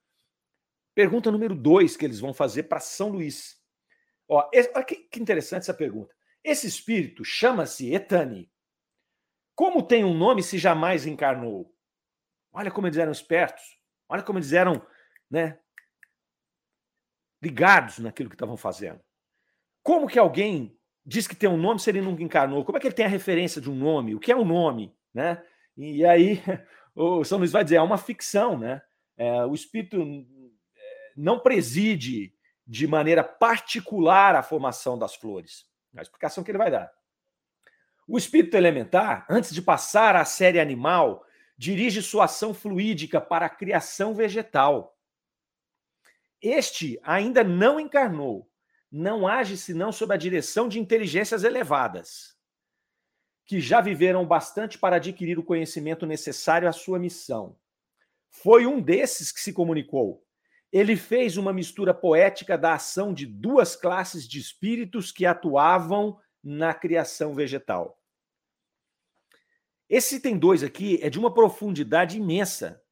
Pergunta 0.94 1.30
número 1.30 1.54
dois 1.54 1.96
que 1.96 2.04
eles 2.04 2.20
vão 2.20 2.34
fazer 2.34 2.64
para 2.64 2.80
São 2.80 3.10
Luís. 3.10 3.56
Ó, 4.28 4.48
esse, 4.52 4.70
olha 4.74 4.84
que, 4.84 4.96
que 4.96 5.20
interessante 5.20 5.62
essa 5.62 5.74
pergunta. 5.74 6.14
Esse 6.44 6.66
espírito 6.66 7.24
chama-se 7.24 7.92
Etani. 7.92 8.50
Como 9.54 9.82
tem 9.82 10.04
um 10.04 10.14
nome 10.14 10.42
se 10.42 10.58
jamais 10.58 11.06
encarnou? 11.06 11.74
Olha 12.52 12.70
como 12.70 12.86
eles 12.86 12.98
eram 12.98 13.12
espertos. 13.12 13.77
Olha 14.08 14.22
como 14.22 14.38
eles 14.38 14.52
eram 14.52 14.80
né, 15.30 15.58
ligados 17.42 17.98
naquilo 17.98 18.28
que 18.28 18.34
estavam 18.34 18.56
fazendo. 18.56 19.00
Como 19.82 20.08
que 20.08 20.18
alguém 20.18 20.76
diz 21.04 21.26
que 21.26 21.36
tem 21.36 21.48
um 21.48 21.56
nome 21.56 21.80
se 21.80 21.90
ele 21.90 22.00
nunca 22.00 22.22
encarnou? 22.22 22.64
Como 22.64 22.76
é 22.76 22.80
que 22.80 22.86
ele 22.86 22.94
tem 22.94 23.06
a 23.06 23.08
referência 23.08 23.60
de 23.60 23.70
um 23.70 23.74
nome? 23.74 24.14
O 24.14 24.20
que 24.20 24.32
é 24.32 24.36
um 24.36 24.44
nome? 24.44 24.94
Né? 25.12 25.42
E 25.76 26.04
aí 26.04 26.42
o 26.94 27.24
São 27.24 27.38
Luís 27.38 27.52
vai 27.52 27.64
dizer, 27.64 27.76
é 27.76 27.82
uma 27.82 27.98
ficção, 27.98 28.58
né? 28.58 28.82
É, 29.16 29.44
o 29.44 29.54
espírito 29.54 30.00
é, 30.00 31.12
não 31.16 31.40
preside 31.40 32.32
de 32.66 32.86
maneira 32.86 33.24
particular 33.24 34.36
a 34.36 34.42
formação 34.42 34.98
das 34.98 35.14
flores. 35.14 35.66
A 35.96 36.02
explicação 36.02 36.44
que 36.44 36.50
ele 36.50 36.58
vai 36.58 36.70
dar. 36.70 36.92
O 38.06 38.16
espírito 38.16 38.56
elementar, 38.56 39.26
antes 39.28 39.52
de 39.52 39.60
passar 39.60 40.16
à 40.16 40.24
série 40.24 40.60
animal, 40.60 41.24
dirige 41.58 42.00
sua 42.00 42.26
ação 42.26 42.54
fluídica 42.54 43.20
para 43.20 43.46
a 43.46 43.50
criação 43.50 44.14
vegetal. 44.14 44.96
Este 46.40 47.00
ainda 47.02 47.42
não 47.42 47.80
encarnou, 47.80 48.48
não 48.90 49.26
age 49.26 49.56
senão 49.56 49.90
sob 49.90 50.14
a 50.14 50.16
direção 50.16 50.68
de 50.68 50.78
inteligências 50.78 51.42
elevadas, 51.42 52.38
que 53.44 53.60
já 53.60 53.80
viveram 53.80 54.24
bastante 54.24 54.78
para 54.78 54.96
adquirir 54.96 55.36
o 55.36 55.44
conhecimento 55.44 56.06
necessário 56.06 56.68
à 56.68 56.72
sua 56.72 56.96
missão. 56.96 57.58
Foi 58.30 58.64
um 58.64 58.80
desses 58.80 59.32
que 59.32 59.40
se 59.40 59.52
comunicou. 59.52 60.24
Ele 60.70 60.96
fez 60.96 61.36
uma 61.36 61.52
mistura 61.52 61.92
poética 61.92 62.56
da 62.56 62.74
ação 62.74 63.12
de 63.12 63.26
duas 63.26 63.74
classes 63.74 64.28
de 64.28 64.38
espíritos 64.38 65.10
que 65.10 65.26
atuavam 65.26 66.20
na 66.44 66.72
criação 66.72 67.34
vegetal. 67.34 67.97
Esse 69.88 70.16
item 70.16 70.38
2 70.38 70.62
aqui 70.62 70.98
é 71.02 71.08
de 71.08 71.18
uma 71.18 71.32
profundidade 71.32 72.16
imensa. 72.16 72.82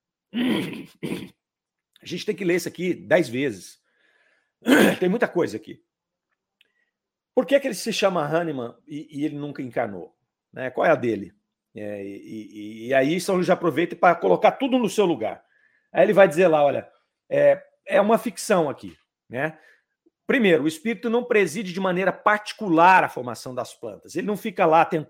A 2.03 2.07
gente 2.07 2.25
tem 2.25 2.35
que 2.35 2.45
ler 2.45 2.57
isso 2.57 2.69
aqui 2.69 2.95
dez 2.95 3.29
vezes. 3.29 3.79
Tem 4.99 5.09
muita 5.09 5.29
coisa 5.29 5.57
aqui. 5.57 5.83
Por 7.35 7.45
que, 7.45 7.59
que 7.61 7.67
ele 7.67 7.75
se 7.75 7.93
chama 7.93 8.25
Hahnemann 8.25 8.75
e, 8.87 9.21
e 9.21 9.25
ele 9.25 9.37
nunca 9.37 9.61
encarnou? 9.61 10.17
Né? 10.53 10.71
Qual 10.71 10.87
é 10.87 10.91
a 10.91 10.95
dele? 10.95 11.35
É, 11.75 12.03
e, 12.03 12.17
e, 12.17 12.87
e, 12.87 12.95
aí 12.95 13.21
São 13.21 13.35
Luís 13.35 13.51
aproveita 13.51 13.95
para 13.95 14.15
colocar 14.15 14.53
tudo 14.53 14.79
no 14.79 14.89
seu 14.89 15.05
lugar. 15.05 15.45
Aí 15.93 16.05
ele 16.05 16.15
vai 16.15 16.27
dizer 16.27 16.49
lá: 16.49 16.65
olha, 16.65 16.89
é, 17.29 17.63
é 17.87 18.01
uma 18.01 18.17
ficção 18.17 18.71
aqui. 18.71 18.97
Né? 19.29 19.59
Primeiro, 20.27 20.65
o 20.65 20.69
espírito 20.69 21.09
não 21.09 21.23
preside 21.23 21.73
de 21.73 21.79
maneira 21.79 22.13
particular 22.13 23.05
a 23.05 23.09
formação 23.09 23.55
das 23.55 23.73
plantas. 23.75 24.17
Ele 24.17 24.27
não 24.27 24.37
fica 24.37 24.67
lá 24.67 24.85
tent... 24.85 25.07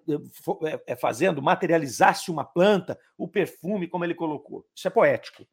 É, 0.64 0.92
é, 0.92 0.96
fazendo 0.96 1.40
materializar-se 1.40 2.30
uma 2.30 2.44
planta, 2.44 2.98
o 3.16 3.26
perfume, 3.26 3.88
como 3.88 4.04
ele 4.04 4.14
colocou. 4.14 4.66
Isso 4.74 4.86
é 4.86 4.90
poético. 4.90 5.46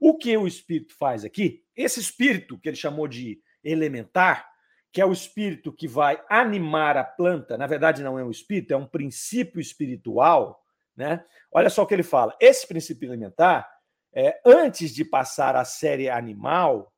O 0.00 0.16
que 0.16 0.36
o 0.36 0.46
espírito 0.46 0.94
faz 0.96 1.24
aqui, 1.24 1.64
esse 1.76 2.00
espírito 2.00 2.58
que 2.58 2.68
ele 2.68 2.76
chamou 2.76 3.06
de 3.06 3.40
elementar, 3.62 4.48
que 4.92 5.00
é 5.00 5.06
o 5.06 5.12
espírito 5.12 5.72
que 5.72 5.86
vai 5.86 6.20
animar 6.28 6.96
a 6.96 7.04
planta, 7.04 7.58
na 7.58 7.66
verdade 7.66 8.02
não 8.02 8.18
é 8.18 8.24
um 8.24 8.30
espírito, 8.30 8.72
é 8.72 8.76
um 8.76 8.86
princípio 8.86 9.60
espiritual, 9.60 10.64
né? 10.96 11.24
Olha 11.52 11.70
só 11.70 11.82
o 11.82 11.86
que 11.86 11.94
ele 11.94 12.02
fala. 12.02 12.36
Esse 12.40 12.66
princípio 12.66 13.08
elementar, 13.08 13.68
é, 14.12 14.40
antes 14.44 14.92
de 14.92 15.04
passar 15.04 15.54
à 15.54 15.64
série 15.64 16.08
animal, 16.08 16.92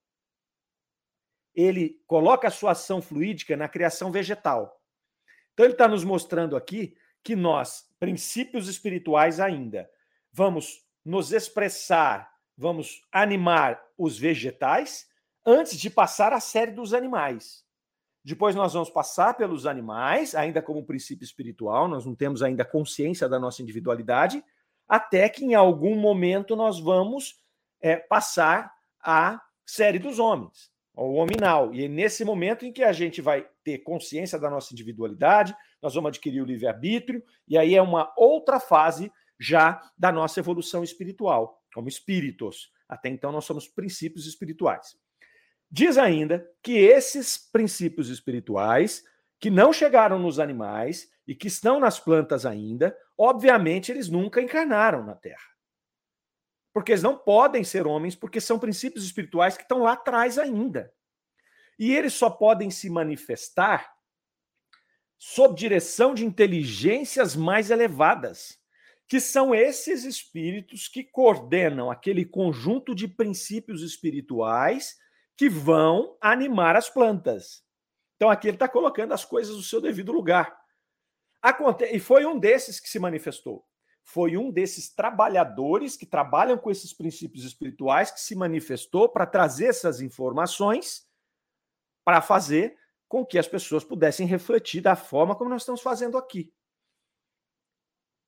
ele 1.54 2.00
coloca 2.06 2.48
a 2.48 2.50
sua 2.50 2.72
ação 2.72 3.02
fluídica 3.02 3.56
na 3.56 3.68
criação 3.68 4.10
vegetal. 4.10 4.80
Então 5.52 5.66
ele 5.66 5.74
está 5.74 5.88
nos 5.88 6.04
mostrando 6.04 6.56
aqui 6.56 6.96
que 7.22 7.36
nós, 7.36 7.84
princípios 7.98 8.68
espirituais 8.68 9.40
ainda, 9.40 9.90
vamos 10.32 10.84
nos 11.04 11.32
expressar, 11.32 12.30
vamos 12.56 13.02
animar 13.12 13.82
os 13.96 14.18
vegetais 14.18 15.08
antes 15.44 15.78
de 15.78 15.90
passar 15.90 16.32
a 16.32 16.40
série 16.40 16.70
dos 16.70 16.94
animais. 16.94 17.64
Depois 18.22 18.54
nós 18.54 18.74
vamos 18.74 18.90
passar 18.90 19.34
pelos 19.34 19.66
animais, 19.66 20.34
ainda 20.34 20.60
como 20.60 20.84
princípio 20.84 21.24
espiritual, 21.24 21.88
nós 21.88 22.04
não 22.04 22.14
temos 22.14 22.42
ainda 22.42 22.64
consciência 22.64 23.28
da 23.28 23.38
nossa 23.38 23.62
individualidade, 23.62 24.44
até 24.86 25.28
que 25.28 25.44
em 25.44 25.54
algum 25.54 25.96
momento 25.96 26.54
nós 26.54 26.78
vamos 26.78 27.40
é, 27.80 27.96
passar 27.96 28.74
a 29.00 29.40
série 29.64 29.98
dos 29.98 30.18
homens, 30.18 30.70
o 31.06 31.14
hominal. 31.14 31.74
E 31.74 31.84
é 31.84 31.88
nesse 31.88 32.24
momento 32.24 32.64
em 32.64 32.72
que 32.72 32.82
a 32.82 32.92
gente 32.92 33.20
vai 33.20 33.46
ter 33.64 33.78
consciência 33.78 34.38
da 34.38 34.50
nossa 34.50 34.72
individualidade, 34.72 35.54
nós 35.82 35.94
vamos 35.94 36.08
adquirir 36.08 36.42
o 36.42 36.46
livre-arbítrio, 36.46 37.22
e 37.48 37.56
aí 37.56 37.74
é 37.74 37.82
uma 37.82 38.12
outra 38.16 38.60
fase 38.60 39.10
já 39.38 39.80
da 39.96 40.12
nossa 40.12 40.40
evolução 40.40 40.84
espiritual, 40.84 41.62
como 41.72 41.88
espíritos. 41.88 42.70
Até 42.88 43.08
então 43.08 43.32
nós 43.32 43.44
somos 43.44 43.66
princípios 43.66 44.26
espirituais. 44.26 44.96
Diz 45.70 45.96
ainda 45.96 46.46
que 46.62 46.72
esses 46.72 47.38
princípios 47.38 48.10
espirituais, 48.10 49.02
que 49.38 49.48
não 49.48 49.72
chegaram 49.72 50.18
nos 50.18 50.38
animais 50.38 51.08
e 51.26 51.34
que 51.34 51.46
estão 51.46 51.80
nas 51.80 51.98
plantas 51.98 52.44
ainda, 52.44 52.94
obviamente 53.16 53.90
eles 53.90 54.08
nunca 54.08 54.42
encarnaram 54.42 55.04
na 55.04 55.14
Terra. 55.14 55.38
Porque 56.72 56.92
eles 56.92 57.02
não 57.02 57.16
podem 57.16 57.64
ser 57.64 57.86
homens, 57.86 58.14
porque 58.14 58.40
são 58.40 58.58
princípios 58.58 59.04
espirituais 59.04 59.56
que 59.56 59.62
estão 59.62 59.82
lá 59.82 59.92
atrás 59.92 60.38
ainda. 60.38 60.92
E 61.78 61.94
eles 61.94 62.12
só 62.12 62.28
podem 62.30 62.70
se 62.70 62.88
manifestar 62.90 63.92
sob 65.18 65.54
direção 65.54 66.14
de 66.14 66.24
inteligências 66.24 67.36
mais 67.36 67.70
elevadas, 67.70 68.58
que 69.06 69.20
são 69.20 69.54
esses 69.54 70.04
espíritos 70.04 70.88
que 70.88 71.04
coordenam 71.04 71.90
aquele 71.90 72.24
conjunto 72.24 72.94
de 72.94 73.08
princípios 73.08 73.82
espirituais 73.82 74.96
que 75.36 75.48
vão 75.48 76.16
animar 76.20 76.76
as 76.76 76.88
plantas. 76.88 77.64
Então 78.16 78.30
aqui 78.30 78.48
ele 78.48 78.56
está 78.56 78.68
colocando 78.68 79.12
as 79.12 79.24
coisas 79.24 79.56
no 79.56 79.62
seu 79.62 79.80
devido 79.80 80.12
lugar. 80.12 80.54
Aconte 81.42 81.84
e 81.84 81.98
foi 81.98 82.24
um 82.24 82.38
desses 82.38 82.78
que 82.78 82.88
se 82.88 82.98
manifestou. 82.98 83.66
Foi 84.02 84.36
um 84.36 84.50
desses 84.50 84.92
trabalhadores 84.92 85.96
que 85.96 86.06
trabalham 86.06 86.58
com 86.58 86.70
esses 86.70 86.92
princípios 86.92 87.44
espirituais 87.44 88.10
que 88.10 88.20
se 88.20 88.34
manifestou 88.34 89.08
para 89.08 89.26
trazer 89.26 89.66
essas 89.66 90.00
informações 90.00 91.08
para 92.04 92.20
fazer 92.20 92.76
com 93.08 93.24
que 93.24 93.38
as 93.38 93.46
pessoas 93.46 93.84
pudessem 93.84 94.26
refletir 94.26 94.80
da 94.80 94.96
forma 94.96 95.34
como 95.34 95.50
nós 95.50 95.62
estamos 95.62 95.80
fazendo 95.80 96.16
aqui. 96.16 96.52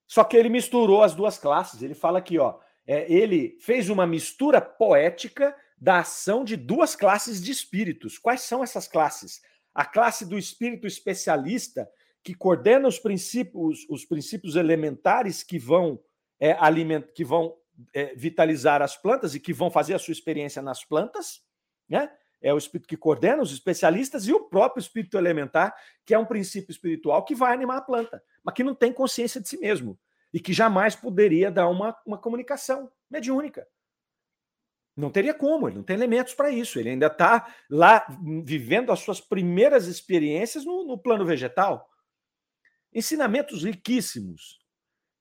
Só 0.06 0.24
que 0.24 0.36
ele 0.36 0.48
misturou 0.48 1.02
as 1.02 1.14
duas 1.14 1.38
classes. 1.38 1.82
Ele 1.82 1.94
fala 1.94 2.18
aqui, 2.18 2.38
ó, 2.38 2.58
é, 2.86 3.10
ele 3.12 3.56
fez 3.60 3.88
uma 3.88 4.06
mistura 4.06 4.60
poética 4.60 5.56
da 5.78 6.00
ação 6.00 6.44
de 6.44 6.56
duas 6.56 6.94
classes 6.94 7.42
de 7.42 7.50
espíritos. 7.50 8.18
Quais 8.18 8.42
são 8.42 8.62
essas 8.62 8.86
classes? 8.86 9.40
A 9.74 9.84
classe 9.84 10.26
do 10.26 10.38
espírito 10.38 10.86
especialista, 10.86 11.88
que 12.22 12.34
coordena 12.34 12.88
os 12.88 12.98
princípios, 12.98 13.86
os 13.88 14.04
princípios 14.04 14.56
elementares 14.56 15.42
que 15.42 15.58
vão, 15.58 16.00
é, 16.40 16.52
aliment, 16.52 17.02
que 17.14 17.24
vão 17.24 17.56
é, 17.94 18.14
vitalizar 18.14 18.82
as 18.82 18.96
plantas 18.96 19.34
e 19.34 19.40
que 19.40 19.52
vão 19.52 19.70
fazer 19.70 19.94
a 19.94 19.98
sua 19.98 20.12
experiência 20.12 20.62
nas 20.62 20.84
plantas, 20.84 21.42
né? 21.88 22.10
É 22.44 22.52
o 22.52 22.58
espírito 22.58 22.88
que 22.88 22.96
coordena 22.96 23.40
os 23.40 23.52
especialistas 23.52 24.26
e 24.26 24.32
o 24.32 24.48
próprio 24.48 24.80
espírito 24.80 25.16
elementar, 25.16 25.72
que 26.04 26.12
é 26.12 26.18
um 26.18 26.26
princípio 26.26 26.72
espiritual 26.72 27.24
que 27.24 27.36
vai 27.36 27.54
animar 27.54 27.78
a 27.78 27.82
planta, 27.82 28.20
mas 28.42 28.54
que 28.54 28.64
não 28.64 28.74
tem 28.74 28.92
consciência 28.92 29.40
de 29.40 29.48
si 29.48 29.58
mesmo 29.58 29.96
e 30.32 30.40
que 30.40 30.52
jamais 30.52 30.96
poderia 30.96 31.52
dar 31.52 31.68
uma, 31.68 31.96
uma 32.04 32.18
comunicação 32.18 32.90
mediúnica. 33.08 33.64
Não 34.96 35.10
teria 35.10 35.32
como, 35.32 35.68
ele 35.68 35.76
não 35.76 35.82
tem 35.82 35.96
elementos 35.96 36.34
para 36.34 36.50
isso. 36.50 36.78
Ele 36.78 36.90
ainda 36.90 37.06
está 37.06 37.46
lá 37.70 38.04
vivendo 38.44 38.92
as 38.92 39.00
suas 39.00 39.20
primeiras 39.20 39.86
experiências 39.86 40.64
no, 40.64 40.84
no, 40.84 40.98
plano 40.98 41.24
vegetal. 41.24 41.88
Ensinamentos 42.92 43.64
riquíssimos, 43.64 44.60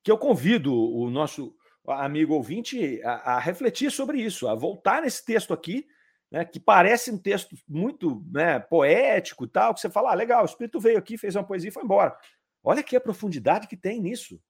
que 0.04 0.12
eu 0.12 0.18
convido 0.18 0.74
o 0.74 1.10
nosso 1.10 1.56
amigo 1.88 2.34
ouvinte 2.34 3.02
a, 3.04 3.36
a 3.36 3.40
refletir 3.40 3.92
sobre 3.92 4.20
isso, 4.22 4.48
a 4.48 4.56
voltar 4.56 5.02
nesse 5.02 5.24
texto 5.26 5.54
aqui, 5.54 5.88
né, 6.32 6.46
que 6.46 6.60
parece 6.60 7.12
um 7.12 7.18
texto 7.18 7.56
muito 7.68 8.26
né, 8.32 8.60
poético 8.60 9.46
e 9.46 9.48
tal, 9.48 9.74
que 9.74 9.82
você 9.82 9.90
fala, 9.90 10.12
ah, 10.12 10.16
legal, 10.16 10.44
o 10.44 10.46
Espírito 10.46 10.80
veio 10.80 10.98
aqui, 10.98 11.18
fez 11.18 11.36
uma 11.36 11.44
poesia 11.44 11.70
e 11.70 11.74
foi 11.74 11.84
embora. 11.84 12.18
Olha 12.64 12.80
aqui 12.80 12.96
a 12.96 13.02
profundidade 13.02 13.68
que 13.68 13.76
tem 13.76 14.00
nisso. 14.00 14.42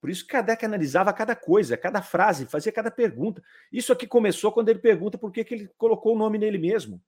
Por 0.00 0.10
isso 0.10 0.22
que 0.22 0.32
Kardec 0.32 0.62
analisava 0.64 1.12
cada 1.14 1.34
coisa, 1.34 1.78
cada 1.78 2.02
frase, 2.02 2.46
fazia 2.46 2.70
cada 2.70 2.90
pergunta. 2.90 3.42
Isso 3.72 3.90
aqui 3.92 4.06
começou 4.06 4.52
quando 4.52 4.68
ele 4.68 4.78
pergunta 4.78 5.16
por 5.16 5.32
que, 5.32 5.42
que 5.42 5.54
ele 5.54 5.68
colocou 5.78 6.14
o 6.14 6.18
nome 6.18 6.36
nele 6.36 6.58
mesmo. 6.58 7.02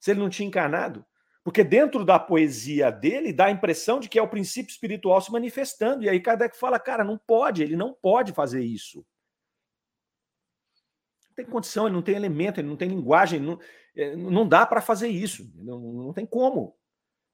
Se 0.00 0.10
ele 0.10 0.20
não 0.20 0.28
tinha 0.28 0.48
encarnado. 0.48 1.06
Porque 1.44 1.62
dentro 1.62 2.04
da 2.04 2.18
poesia 2.18 2.90
dele 2.90 3.32
dá 3.32 3.46
a 3.46 3.50
impressão 3.50 4.00
de 4.00 4.08
que 4.08 4.18
é 4.18 4.22
o 4.22 4.28
princípio 4.28 4.72
espiritual 4.72 5.20
se 5.20 5.30
manifestando. 5.30 6.02
E 6.02 6.08
aí 6.08 6.18
Kardec 6.18 6.56
fala, 6.56 6.80
cara, 6.80 7.04
não 7.04 7.18
pode, 7.18 7.62
ele 7.62 7.76
não 7.76 7.92
pode 7.92 8.32
fazer 8.32 8.64
isso. 8.64 9.06
Não 11.28 11.34
tem 11.36 11.44
condição, 11.44 11.86
ele 11.86 11.94
não 11.94 12.02
tem 12.02 12.16
elemento, 12.16 12.60
ele 12.60 12.68
não 12.68 12.76
tem 12.76 12.88
linguagem, 12.88 13.38
não, 13.38 13.60
é, 13.94 14.16
não 14.16 14.48
dá 14.48 14.64
para 14.64 14.80
fazer 14.80 15.08
isso. 15.08 15.52
Não, 15.54 15.78
não 15.78 16.12
tem 16.14 16.24
como. 16.24 16.74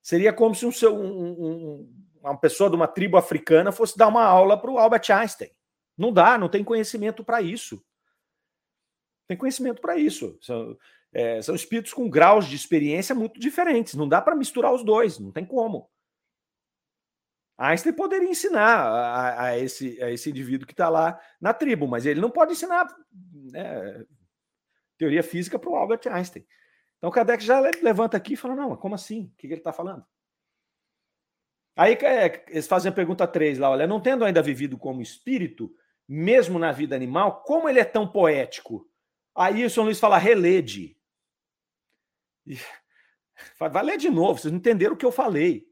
Seria 0.03 0.33
como 0.33 0.57
se 0.57 0.67
um, 0.67 0.71
um, 0.91 1.45
um 1.45 2.01
uma 2.23 2.37
pessoa 2.37 2.69
de 2.69 2.77
uma 2.77 2.87
tribo 2.87 3.17
africana 3.17 3.73
fosse 3.73 3.97
dar 3.97 4.09
uma 4.09 4.25
aula 4.25 4.61
para 4.61 4.71
o 4.71 4.79
Albert 4.79 5.11
Einstein. 5.11 5.51
Não 5.97 6.13
dá, 6.13 6.37
não 6.37 6.49
tem 6.49 6.63
conhecimento 6.63 7.25
para 7.25 7.41
isso. 7.41 7.83
Tem 9.27 9.37
conhecimento 9.37 9.81
para 9.81 9.97
isso. 9.97 10.39
É, 11.13 11.43
são 11.43 11.55
espíritos 11.55 11.93
com 11.93 12.09
graus 12.09 12.47
de 12.47 12.55
experiência 12.55 13.15
muito 13.15 13.41
diferentes. 13.41 13.95
Não 13.95 14.09
dá 14.09 14.21
para 14.21 14.37
misturar 14.37 14.73
os 14.73 14.85
dois, 14.85 15.19
não 15.19 15.33
tem 15.33 15.45
como. 15.45 15.91
Einstein 17.59 17.93
poderia 17.93 18.29
ensinar 18.29 18.79
a, 18.81 19.45
a, 19.45 19.59
esse, 19.59 20.03
a 20.03 20.11
esse 20.11 20.31
indivíduo 20.31 20.67
que 20.67 20.73
está 20.73 20.89
lá 20.89 21.21
na 21.39 21.53
tribo, 21.53 21.87
mas 21.87 22.07
ele 22.07 22.21
não 22.21 22.31
pode 22.31 22.53
ensinar 22.53 22.87
né, 23.53 24.05
teoria 24.97 25.23
física 25.23 25.59
para 25.59 25.69
o 25.69 25.77
Albert 25.77 26.01
Einstein. 26.07 26.47
Então 26.97 27.11
Kardec 27.11 27.45
já 27.45 27.61
levanta 27.83 28.17
aqui 28.17 28.35
e 28.35 28.37
fala: 28.37 28.55
não, 28.55 28.77
como 28.77 28.95
assim? 28.95 29.25
O 29.25 29.37
que, 29.37 29.47
que 29.47 29.55
ele 29.55 29.61
está 29.61 29.73
falando? 29.73 30.05
Aí 31.77 31.95
é, 31.95 32.45
eles 32.49 32.67
fazem 32.67 32.91
a 32.91 32.95
pergunta 32.95 33.27
3 33.27 33.59
lá, 33.59 33.71
olha, 33.71 33.87
não 33.87 34.01
tendo 34.01 34.25
ainda 34.25 34.43
vivido 34.43 34.77
como 34.77 35.01
espírito, 35.01 35.75
mesmo 36.07 36.59
na 36.59 36.73
vida 36.73 36.95
animal, 36.95 37.43
como 37.43 37.69
ele 37.69 37.81
é 37.81 37.85
tão 37.85 38.07
poético? 38.07 38.87
Aí 39.35 39.65
o 39.65 39.71
São 39.71 39.85
Luís 39.85 40.01
fala, 40.01 40.19
relede. 40.19 40.97
Vai 43.59 43.85
ler 43.85 43.97
de 43.97 44.11
novo, 44.11 44.39
vocês 44.39 44.53
não 44.53 44.59
entenderam 44.59 44.95
o 44.95 44.97
que 44.97 45.07
eu 45.07 45.13
falei, 45.13 45.67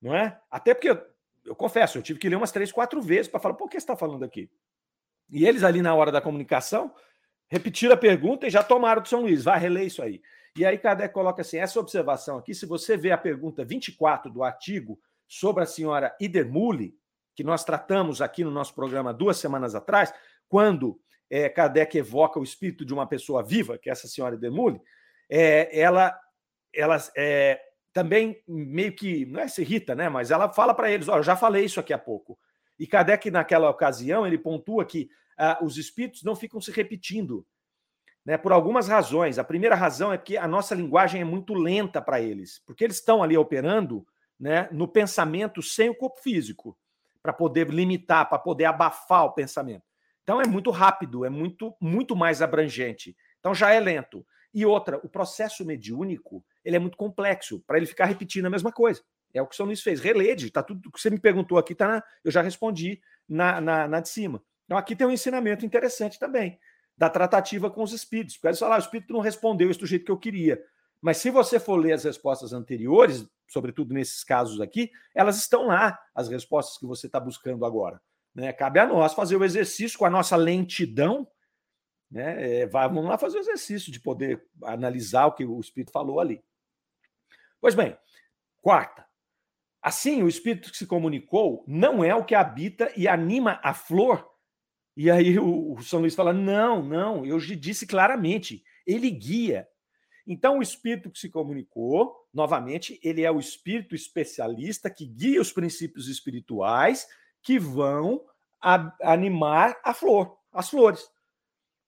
não 0.00 0.14
é? 0.14 0.40
Até 0.50 0.74
porque, 0.74 0.90
eu, 0.90 1.00
eu 1.44 1.54
confesso, 1.54 1.98
eu 1.98 2.02
tive 2.02 2.18
que 2.18 2.28
ler 2.28 2.36
umas 2.36 2.52
três, 2.52 2.72
quatro 2.72 3.00
vezes 3.00 3.28
para 3.28 3.40
falar, 3.40 3.54
por 3.54 3.68
que 3.68 3.74
você 3.74 3.84
está 3.84 3.96
falando 3.96 4.24
aqui? 4.24 4.50
E 5.30 5.46
eles 5.46 5.62
ali 5.62 5.80
na 5.80 5.94
hora 5.94 6.12
da 6.12 6.20
comunicação 6.20 6.94
repetiram 7.48 7.94
a 7.94 7.98
pergunta 7.98 8.46
e 8.46 8.50
já 8.50 8.62
tomaram 8.62 9.02
do 9.02 9.08
São 9.08 9.22
Luís, 9.22 9.44
vai 9.44 9.58
reler 9.58 9.86
isso 9.86 10.02
aí. 10.02 10.22
E 10.56 10.66
aí 10.66 10.76
Kardec 10.76 11.14
coloca 11.14 11.42
assim, 11.42 11.58
essa 11.58 11.80
observação 11.80 12.38
aqui, 12.38 12.54
se 12.54 12.66
você 12.66 12.96
vê 12.96 13.10
a 13.10 13.18
pergunta 13.18 13.64
24 13.64 14.30
do 14.30 14.42
artigo 14.42 14.98
sobre 15.26 15.62
a 15.62 15.66
senhora 15.66 16.14
Idermuli, 16.20 16.94
que 17.34 17.42
nós 17.42 17.64
tratamos 17.64 18.20
aqui 18.20 18.44
no 18.44 18.50
nosso 18.50 18.74
programa 18.74 19.14
duas 19.14 19.38
semanas 19.38 19.74
atrás, 19.74 20.12
quando 20.48 21.00
é, 21.30 21.48
Kardec 21.48 21.96
evoca 21.96 22.38
o 22.38 22.42
espírito 22.42 22.84
de 22.84 22.92
uma 22.92 23.06
pessoa 23.06 23.42
viva, 23.42 23.78
que 23.78 23.88
é 23.88 23.92
essa 23.92 24.06
senhora 24.06 24.34
Idermuli, 24.34 24.80
é, 25.34 25.80
ela, 25.80 26.14
ela 26.74 26.98
é, 27.16 27.58
também 27.90 28.42
meio 28.46 28.94
que, 28.94 29.24
não 29.24 29.40
é 29.40 29.48
se 29.48 29.62
irrita, 29.62 29.94
né? 29.94 30.06
Mas 30.10 30.30
ela 30.30 30.52
fala 30.52 30.74
para 30.74 30.90
eles: 30.90 31.08
olha, 31.08 31.20
eu 31.20 31.24
já 31.24 31.34
falei 31.34 31.64
isso 31.64 31.80
aqui 31.80 31.90
há 31.90 31.98
pouco. 31.98 32.38
E 32.78 32.86
Kardec, 32.86 33.30
naquela 33.30 33.70
ocasião, 33.70 34.26
ele 34.26 34.36
pontua 34.36 34.84
que 34.84 35.08
ah, 35.38 35.58
os 35.62 35.78
espíritos 35.78 36.22
não 36.22 36.36
ficam 36.36 36.60
se 36.60 36.70
repetindo, 36.70 37.46
né, 38.26 38.36
por 38.36 38.52
algumas 38.52 38.88
razões. 38.88 39.38
A 39.38 39.44
primeira 39.44 39.74
razão 39.74 40.12
é 40.12 40.18
que 40.18 40.36
a 40.36 40.46
nossa 40.46 40.74
linguagem 40.74 41.22
é 41.22 41.24
muito 41.24 41.54
lenta 41.54 42.02
para 42.02 42.20
eles, 42.20 42.60
porque 42.66 42.84
eles 42.84 42.96
estão 42.96 43.22
ali 43.22 43.36
operando 43.36 44.06
né, 44.38 44.68
no 44.70 44.86
pensamento 44.86 45.62
sem 45.62 45.88
o 45.88 45.94
corpo 45.94 46.20
físico, 46.20 46.76
para 47.22 47.32
poder 47.32 47.70
limitar, 47.70 48.28
para 48.28 48.38
poder 48.38 48.66
abafar 48.66 49.24
o 49.24 49.32
pensamento. 49.32 49.84
Então 50.22 50.42
é 50.42 50.46
muito 50.46 50.70
rápido, 50.70 51.24
é 51.24 51.30
muito, 51.30 51.74
muito 51.80 52.14
mais 52.14 52.42
abrangente. 52.42 53.16
Então 53.40 53.54
já 53.54 53.72
é 53.72 53.80
lento. 53.80 54.26
E 54.54 54.66
outra, 54.66 54.98
o 54.98 55.08
processo 55.08 55.64
mediúnico 55.64 56.44
ele 56.64 56.76
é 56.76 56.78
muito 56.78 56.96
complexo 56.96 57.60
para 57.66 57.76
ele 57.76 57.86
ficar 57.86 58.04
repetindo 58.04 58.46
a 58.46 58.50
mesma 58.50 58.70
coisa. 58.70 59.02
É 59.34 59.40
o 59.40 59.46
que 59.46 59.54
o 59.54 59.56
São 59.56 59.66
Luís 59.66 59.82
fez. 59.82 60.00
Relede, 60.00 60.50
tá 60.50 60.62
tudo 60.62 60.90
que 60.90 61.00
você 61.00 61.08
me 61.08 61.18
perguntou 61.18 61.56
aqui, 61.58 61.74
tá 61.74 61.88
na, 61.88 62.04
eu 62.22 62.30
já 62.30 62.42
respondi 62.42 63.00
na, 63.28 63.60
na, 63.60 63.88
na, 63.88 64.00
de 64.00 64.08
cima. 64.08 64.42
Então 64.64 64.76
aqui 64.76 64.94
tem 64.94 65.06
um 65.06 65.10
ensinamento 65.10 65.64
interessante 65.64 66.18
também 66.18 66.58
da 66.96 67.08
tratativa 67.08 67.70
com 67.70 67.82
os 67.82 67.92
espíritos. 67.92 68.36
Porque 68.36 68.54
falaram, 68.56 68.76
ah, 68.76 68.78
o 68.78 68.84
espírito 68.84 69.12
não 69.12 69.20
respondeu 69.20 69.70
isso 69.70 69.80
do 69.80 69.86
jeito 69.86 70.04
que 70.04 70.12
eu 70.12 70.18
queria. 70.18 70.62
Mas 71.00 71.16
se 71.16 71.30
você 71.30 71.58
for 71.58 71.76
ler 71.76 71.94
as 71.94 72.04
respostas 72.04 72.52
anteriores, 72.52 73.26
sobretudo 73.48 73.92
nesses 73.92 74.22
casos 74.22 74.60
aqui, 74.60 74.90
elas 75.14 75.36
estão 75.36 75.66
lá, 75.66 75.98
as 76.14 76.28
respostas 76.28 76.78
que 76.78 76.86
você 76.86 77.06
está 77.06 77.18
buscando 77.18 77.64
agora. 77.64 78.00
Né? 78.34 78.52
Cabe 78.52 78.78
a 78.78 78.86
nós 78.86 79.14
fazer 79.14 79.36
o 79.36 79.44
exercício 79.44 79.98
com 79.98 80.04
a 80.04 80.10
nossa 80.10 80.36
lentidão. 80.36 81.26
Né? 82.12 82.60
É, 82.60 82.66
vamos 82.66 83.04
lá 83.04 83.16
fazer 83.16 83.38
o 83.38 83.40
exercício 83.40 83.90
de 83.90 83.98
poder 83.98 84.46
analisar 84.62 85.26
o 85.26 85.32
que 85.32 85.44
o 85.44 85.58
Espírito 85.58 85.90
falou 85.90 86.20
ali. 86.20 86.40
Pois 87.60 87.74
bem, 87.74 87.96
quarta. 88.60 89.04
Assim, 89.80 90.22
o 90.22 90.28
Espírito 90.28 90.70
que 90.70 90.76
se 90.76 90.86
comunicou 90.86 91.64
não 91.66 92.04
é 92.04 92.14
o 92.14 92.24
que 92.24 92.34
habita 92.34 92.92
e 92.96 93.08
anima 93.08 93.58
a 93.64 93.74
flor. 93.74 94.30
E 94.96 95.10
aí 95.10 95.38
o, 95.38 95.72
o 95.72 95.82
São 95.82 96.00
Luís 96.00 96.14
fala: 96.14 96.32
não, 96.32 96.82
não, 96.84 97.26
eu 97.26 97.38
disse 97.38 97.86
claramente, 97.86 98.62
ele 98.86 99.10
guia, 99.10 99.66
então, 100.26 100.58
o 100.58 100.62
espírito 100.62 101.10
que 101.10 101.18
se 101.18 101.28
comunicou, 101.28 102.14
novamente, 102.32 102.98
ele 103.02 103.22
é 103.22 103.30
o 103.30 103.40
espírito 103.40 103.94
especialista 103.94 104.90
que 104.90 105.06
guia 105.06 105.40
os 105.40 105.52
princípios 105.52 106.08
espirituais 106.08 107.06
que 107.42 107.58
vão 107.58 108.24
a, 108.60 108.94
animar 109.02 109.76
a 109.84 109.92
flor, 109.92 110.36
as 110.52 110.70
flores. 110.70 111.04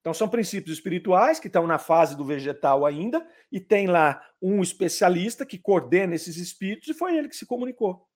Então, 0.05 0.12
são 0.12 0.28
princípios 0.28 0.76
espirituais 0.76 1.40
que 1.40 1.46
estão 1.46 1.66
na 1.66 1.78
fase 1.78 2.14
do 2.14 2.26
vegetal 2.26 2.84
ainda, 2.84 3.26
e 3.50 3.59
tem 3.59 3.86
lá 3.86 4.22
um 4.40 4.61
especialista 4.61 5.46
que 5.46 5.57
coordena 5.57 6.14
esses 6.14 6.36
espíritos, 6.36 6.88
e 6.88 6.92
foi 6.92 7.16
ele 7.16 7.26
que 7.26 7.34
se 7.34 7.46
comunicou. 7.46 8.07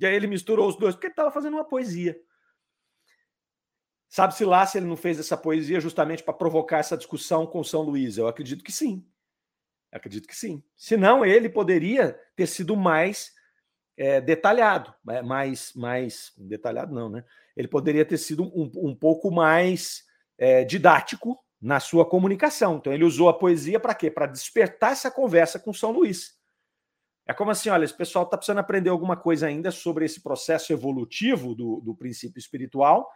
E 0.00 0.04
aí 0.04 0.12
ele 0.12 0.26
misturou 0.26 0.68
os 0.68 0.74
dois, 0.74 0.96
porque 0.96 1.06
ele 1.06 1.12
estava 1.12 1.30
fazendo 1.30 1.54
uma 1.54 1.64
poesia. 1.64 2.20
Sabe-se 4.08 4.44
lá 4.44 4.66
se 4.66 4.78
ele 4.78 4.86
não 4.86 4.96
fez 4.96 5.20
essa 5.20 5.36
poesia 5.36 5.78
justamente 5.78 6.20
para 6.20 6.34
provocar 6.34 6.78
essa 6.78 6.96
discussão 6.96 7.46
com 7.46 7.62
São 7.62 7.82
Luís? 7.82 8.18
Eu 8.18 8.26
acredito 8.26 8.64
que 8.64 8.72
sim. 8.72 9.06
Acredito 9.92 10.26
que 10.26 10.34
sim. 10.34 10.64
Senão, 10.76 11.24
ele 11.24 11.48
poderia 11.48 12.20
ter 12.34 12.48
sido 12.48 12.76
mais 12.76 13.32
é, 13.96 14.20
detalhado, 14.20 14.92
mais, 15.24 15.72
mais 15.74 16.32
detalhado 16.36 16.92
não, 16.92 17.08
né? 17.08 17.24
Ele 17.56 17.68
poderia 17.68 18.04
ter 18.04 18.18
sido 18.18 18.42
um, 18.42 18.68
um 18.74 18.96
pouco 18.96 19.30
mais 19.30 20.09
é, 20.40 20.64
didático 20.64 21.38
na 21.60 21.78
sua 21.78 22.08
comunicação. 22.08 22.76
Então, 22.76 22.92
ele 22.92 23.04
usou 23.04 23.28
a 23.28 23.38
poesia 23.38 23.78
para 23.78 23.94
quê? 23.94 24.10
Para 24.10 24.26
despertar 24.26 24.92
essa 24.92 25.10
conversa 25.10 25.60
com 25.60 25.72
São 25.74 25.92
Luís. 25.92 26.40
É 27.26 27.34
como 27.34 27.50
assim, 27.50 27.68
olha, 27.68 27.84
esse 27.84 27.96
pessoal 27.96 28.24
está 28.24 28.38
precisando 28.38 28.58
aprender 28.58 28.88
alguma 28.88 29.16
coisa 29.16 29.46
ainda 29.46 29.70
sobre 29.70 30.06
esse 30.06 30.22
processo 30.22 30.72
evolutivo 30.72 31.54
do, 31.54 31.80
do 31.82 31.94
princípio 31.94 32.40
espiritual. 32.40 33.08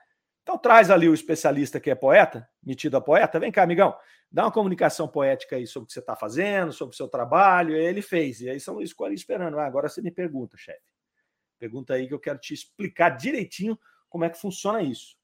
Então 0.42 0.58
traz 0.58 0.90
ali 0.90 1.08
o 1.08 1.14
especialista 1.14 1.80
que 1.80 1.90
é 1.90 1.94
poeta, 1.94 2.46
metido 2.62 2.98
a 2.98 3.00
poeta. 3.00 3.40
Vem 3.40 3.50
cá, 3.50 3.62
amigão, 3.62 3.96
dá 4.30 4.44
uma 4.44 4.52
comunicação 4.52 5.08
poética 5.08 5.56
aí 5.56 5.66
sobre 5.66 5.84
o 5.84 5.86
que 5.86 5.94
você 5.94 6.00
está 6.00 6.14
fazendo, 6.14 6.70
sobre 6.70 6.92
o 6.92 6.96
seu 6.96 7.08
trabalho. 7.08 7.74
E 7.74 7.80
ele 7.80 8.02
fez. 8.02 8.42
E 8.42 8.50
aí 8.50 8.60
São 8.60 8.74
Luís 8.74 8.90
ficou 8.90 9.06
ali 9.06 9.14
esperando. 9.14 9.58
Ah, 9.58 9.64
agora 9.64 9.88
você 9.88 10.02
me 10.02 10.10
pergunta, 10.10 10.56
chefe. 10.58 10.92
Pergunta 11.58 11.94
aí 11.94 12.06
que 12.06 12.12
eu 12.12 12.20
quero 12.20 12.38
te 12.38 12.52
explicar 12.52 13.08
direitinho 13.16 13.76
como 14.08 14.24
é 14.24 14.30
que 14.30 14.38
funciona 14.38 14.82
isso. 14.82 15.16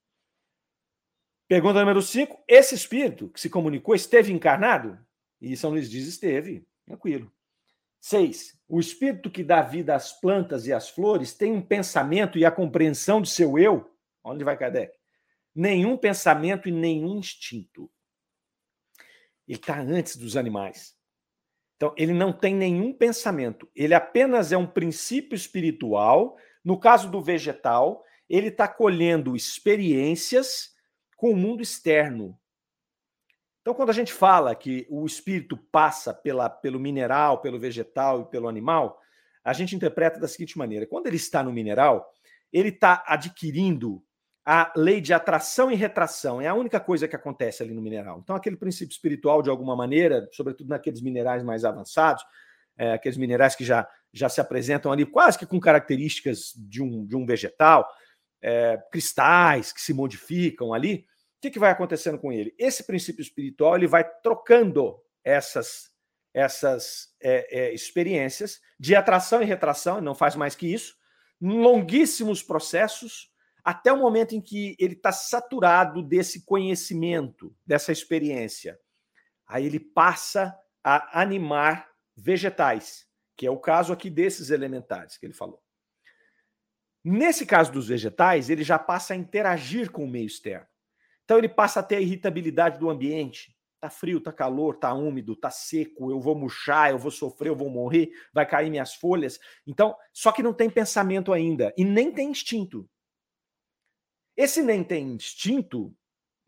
Pergunta 1.50 1.80
número 1.80 2.00
5. 2.00 2.44
Esse 2.46 2.76
espírito 2.76 3.28
que 3.28 3.40
se 3.40 3.50
comunicou 3.50 3.92
esteve 3.92 4.32
encarnado? 4.32 4.96
E 5.40 5.56
São 5.56 5.70
Luís 5.70 5.90
diz: 5.90 6.06
esteve. 6.06 6.64
Tranquilo. 6.86 7.28
6. 8.00 8.56
O 8.68 8.78
espírito 8.78 9.28
que 9.28 9.42
dá 9.42 9.60
vida 9.60 9.96
às 9.96 10.12
plantas 10.12 10.68
e 10.68 10.72
às 10.72 10.88
flores 10.88 11.34
tem 11.34 11.50
um 11.50 11.60
pensamento 11.60 12.38
e 12.38 12.44
a 12.44 12.52
compreensão 12.52 13.20
de 13.20 13.28
seu 13.28 13.58
eu? 13.58 13.92
Onde 14.22 14.44
vai 14.44 14.56
Kardec? 14.56 14.96
Nenhum 15.52 15.96
pensamento 15.96 16.68
e 16.68 16.72
nenhum 16.72 17.18
instinto. 17.18 17.90
Ele 19.48 19.58
está 19.58 19.80
antes 19.80 20.14
dos 20.14 20.36
animais. 20.36 20.96
Então, 21.74 21.92
ele 21.96 22.12
não 22.12 22.32
tem 22.32 22.54
nenhum 22.54 22.92
pensamento. 22.92 23.68
Ele 23.74 23.92
apenas 23.92 24.52
é 24.52 24.56
um 24.56 24.68
princípio 24.68 25.34
espiritual. 25.34 26.36
No 26.64 26.78
caso 26.78 27.10
do 27.10 27.20
vegetal, 27.20 28.04
ele 28.28 28.50
está 28.50 28.68
colhendo 28.68 29.34
experiências 29.34 30.78
com 31.20 31.30
o 31.30 31.36
mundo 31.36 31.62
externo. 31.62 32.34
Então, 33.60 33.74
quando 33.74 33.90
a 33.90 33.92
gente 33.92 34.10
fala 34.10 34.54
que 34.54 34.86
o 34.88 35.04
espírito 35.04 35.54
passa 35.54 36.14
pela, 36.14 36.48
pelo 36.48 36.80
mineral, 36.80 37.42
pelo 37.42 37.60
vegetal 37.60 38.22
e 38.22 38.24
pelo 38.24 38.48
animal, 38.48 38.98
a 39.44 39.52
gente 39.52 39.76
interpreta 39.76 40.18
da 40.18 40.26
seguinte 40.26 40.56
maneira: 40.56 40.86
quando 40.86 41.08
ele 41.08 41.16
está 41.16 41.42
no 41.42 41.52
mineral, 41.52 42.10
ele 42.50 42.70
está 42.70 43.04
adquirindo 43.06 44.02
a 44.46 44.72
lei 44.74 44.98
de 44.98 45.12
atração 45.12 45.70
e 45.70 45.74
retração. 45.74 46.40
É 46.40 46.48
a 46.48 46.54
única 46.54 46.80
coisa 46.80 47.06
que 47.06 47.14
acontece 47.14 47.62
ali 47.62 47.74
no 47.74 47.82
mineral. 47.82 48.20
Então, 48.24 48.34
aquele 48.34 48.56
princípio 48.56 48.92
espiritual, 48.92 49.42
de 49.42 49.50
alguma 49.50 49.76
maneira, 49.76 50.26
sobretudo 50.32 50.70
naqueles 50.70 51.02
minerais 51.02 51.42
mais 51.42 51.66
avançados, 51.66 52.24
é, 52.78 52.94
aqueles 52.94 53.18
minerais 53.18 53.54
que 53.54 53.64
já, 53.64 53.86
já 54.10 54.30
se 54.30 54.40
apresentam 54.40 54.90
ali 54.90 55.04
quase 55.04 55.38
que 55.38 55.44
com 55.44 55.60
características 55.60 56.54
de 56.56 56.82
um, 56.82 57.04
de 57.04 57.14
um 57.14 57.26
vegetal, 57.26 57.86
é, 58.40 58.78
cristais 58.90 59.70
que 59.70 59.80
se 59.80 59.92
modificam 59.92 60.72
ali, 60.72 61.06
que, 61.40 61.50
que 61.50 61.58
vai 61.58 61.70
acontecendo 61.70 62.18
com 62.18 62.32
ele? 62.32 62.54
Esse 62.58 62.84
princípio 62.84 63.22
espiritual 63.22 63.76
ele 63.76 63.86
vai 63.86 64.04
trocando 64.22 65.00
essas, 65.24 65.90
essas 66.34 67.14
é, 67.20 67.68
é 67.68 67.74
experiências 67.74 68.60
de 68.78 68.94
atração 68.94 69.42
e 69.42 69.46
retração, 69.46 70.00
não 70.00 70.14
faz 70.14 70.36
mais 70.36 70.54
que 70.54 70.72
isso, 70.72 70.96
longuíssimos 71.40 72.42
processos 72.42 73.30
até 73.64 73.92
o 73.92 73.98
momento 73.98 74.34
em 74.34 74.40
que 74.40 74.76
ele 74.78 74.94
está 74.94 75.12
saturado 75.12 76.02
desse 76.02 76.44
conhecimento, 76.44 77.54
dessa 77.66 77.92
experiência. 77.92 78.78
Aí 79.46 79.66
ele 79.66 79.80
passa 79.80 80.56
a 80.82 81.20
animar 81.20 81.88
vegetais, 82.16 83.06
que 83.36 83.46
é 83.46 83.50
o 83.50 83.58
caso 83.58 83.92
aqui 83.92 84.08
desses 84.08 84.50
elementares 84.50 85.16
que 85.16 85.26
ele 85.26 85.34
falou. 85.34 85.62
Nesse 87.02 87.46
caso 87.46 87.72
dos 87.72 87.88
vegetais, 87.88 88.50
ele 88.50 88.62
já 88.62 88.78
passa 88.78 89.14
a 89.14 89.16
interagir 89.16 89.90
com 89.90 90.04
o 90.04 90.08
meio 90.08 90.26
externo. 90.26 90.66
Então 91.30 91.38
ele 91.38 91.48
passa 91.48 91.78
a 91.78 91.82
ter 91.84 91.94
a 91.94 92.00
irritabilidade 92.00 92.76
do 92.76 92.90
ambiente. 92.90 93.56
Tá 93.78 93.88
frio, 93.88 94.20
tá 94.20 94.32
calor, 94.32 94.74
tá 94.74 94.92
úmido, 94.92 95.36
tá 95.36 95.48
seco, 95.48 96.10
eu 96.10 96.18
vou 96.18 96.34
murchar, 96.34 96.90
eu 96.90 96.98
vou 96.98 97.12
sofrer, 97.12 97.50
eu 97.50 97.54
vou 97.54 97.70
morrer, 97.70 98.10
vai 98.32 98.44
cair 98.44 98.68
minhas 98.68 98.96
folhas. 98.96 99.38
Então, 99.64 99.94
só 100.12 100.32
que 100.32 100.42
não 100.42 100.52
tem 100.52 100.68
pensamento 100.68 101.32
ainda 101.32 101.72
e 101.76 101.84
nem 101.84 102.10
tem 102.10 102.30
instinto. 102.30 102.90
Esse 104.36 104.60
nem 104.60 104.82
tem 104.82 105.06
instinto, 105.06 105.94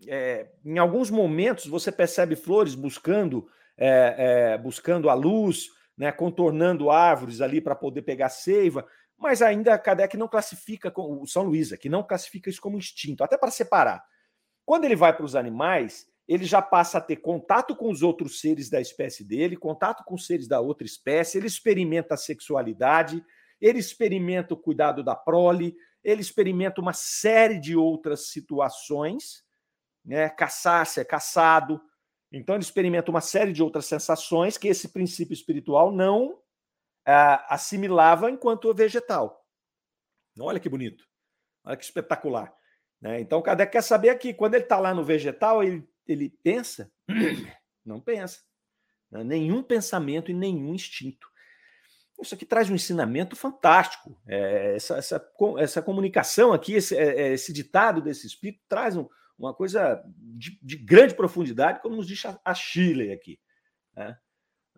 é, 0.08 0.50
em 0.64 0.78
alguns 0.78 1.10
momentos 1.10 1.66
você 1.66 1.92
percebe 1.92 2.34
flores 2.34 2.74
buscando, 2.74 3.48
é, 3.76 4.16
é, 4.18 4.58
buscando 4.58 5.08
a 5.08 5.14
luz, 5.14 5.68
né, 5.96 6.10
contornando 6.10 6.90
árvores 6.90 7.40
ali 7.40 7.60
para 7.60 7.76
poder 7.76 8.02
pegar 8.02 8.30
seiva, 8.30 8.84
mas 9.16 9.42
ainda 9.42 9.78
Kardec 9.78 10.16
não 10.16 10.26
classifica, 10.26 10.92
o 10.96 11.24
São 11.24 11.44
Luís 11.44 11.70
que 11.76 11.88
não 11.88 12.02
classifica 12.02 12.50
isso 12.50 12.60
como 12.60 12.76
instinto, 12.76 13.22
até 13.22 13.38
para 13.38 13.52
separar. 13.52 14.04
Quando 14.64 14.84
ele 14.84 14.96
vai 14.96 15.14
para 15.14 15.24
os 15.24 15.34
animais, 15.34 16.06
ele 16.26 16.44
já 16.44 16.62
passa 16.62 16.98
a 16.98 17.00
ter 17.00 17.16
contato 17.16 17.74
com 17.74 17.90
os 17.90 18.02
outros 18.02 18.40
seres 18.40 18.70
da 18.70 18.80
espécie 18.80 19.24
dele, 19.24 19.56
contato 19.56 20.04
com 20.04 20.14
os 20.14 20.26
seres 20.26 20.46
da 20.46 20.60
outra 20.60 20.86
espécie, 20.86 21.38
ele 21.38 21.46
experimenta 21.46 22.14
a 22.14 22.16
sexualidade, 22.16 23.24
ele 23.60 23.78
experimenta 23.78 24.54
o 24.54 24.56
cuidado 24.56 25.02
da 25.02 25.14
prole, 25.14 25.74
ele 26.02 26.20
experimenta 26.20 26.80
uma 26.80 26.92
série 26.92 27.58
de 27.58 27.76
outras 27.76 28.30
situações, 28.30 29.44
né? 30.04 30.28
Caçar, 30.28 30.84
ser 30.86 31.04
caçado. 31.04 31.80
Então, 32.32 32.54
ele 32.54 32.64
experimenta 32.64 33.10
uma 33.10 33.20
série 33.20 33.52
de 33.52 33.62
outras 33.62 33.86
sensações 33.86 34.56
que 34.56 34.68
esse 34.68 34.88
princípio 34.88 35.34
espiritual 35.34 35.92
não 35.92 36.40
ah, 37.06 37.54
assimilava 37.54 38.30
enquanto 38.30 38.72
vegetal. 38.74 39.44
Olha 40.40 40.58
que 40.58 40.68
bonito, 40.68 41.04
olha 41.64 41.76
que 41.76 41.84
espetacular. 41.84 42.52
Né? 43.02 43.20
Então, 43.20 43.42
Kardec 43.42 43.72
quer 43.72 43.82
saber 43.82 44.10
aqui, 44.10 44.32
quando 44.32 44.54
ele 44.54 44.62
está 44.62 44.78
lá 44.78 44.94
no 44.94 45.04
vegetal, 45.04 45.62
ele, 45.62 45.86
ele 46.06 46.30
pensa? 46.42 46.90
Não 47.84 48.00
pensa. 48.00 48.40
Né? 49.10 49.24
Nenhum 49.24 49.62
pensamento 49.62 50.30
e 50.30 50.34
nenhum 50.34 50.72
instinto. 50.72 51.28
Isso 52.20 52.36
aqui 52.36 52.46
traz 52.46 52.70
um 52.70 52.74
ensinamento 52.76 53.34
fantástico. 53.34 54.16
É, 54.28 54.76
essa, 54.76 54.96
essa, 54.96 55.32
essa 55.58 55.82
comunicação 55.82 56.52
aqui, 56.52 56.74
esse, 56.74 56.96
é, 56.96 57.22
é, 57.22 57.32
esse 57.32 57.52
ditado 57.52 58.00
desse 58.00 58.28
espírito, 58.28 58.62
traz 58.68 58.96
um, 58.96 59.08
uma 59.36 59.52
coisa 59.52 60.00
de, 60.16 60.56
de, 60.62 60.76
grande 60.76 61.16
profundidade, 61.16 61.82
como 61.82 61.96
nos 61.96 62.06
diz 62.06 62.22
a 62.44 62.54
Chile 62.54 63.10
aqui. 63.10 63.40
Né? 63.96 64.16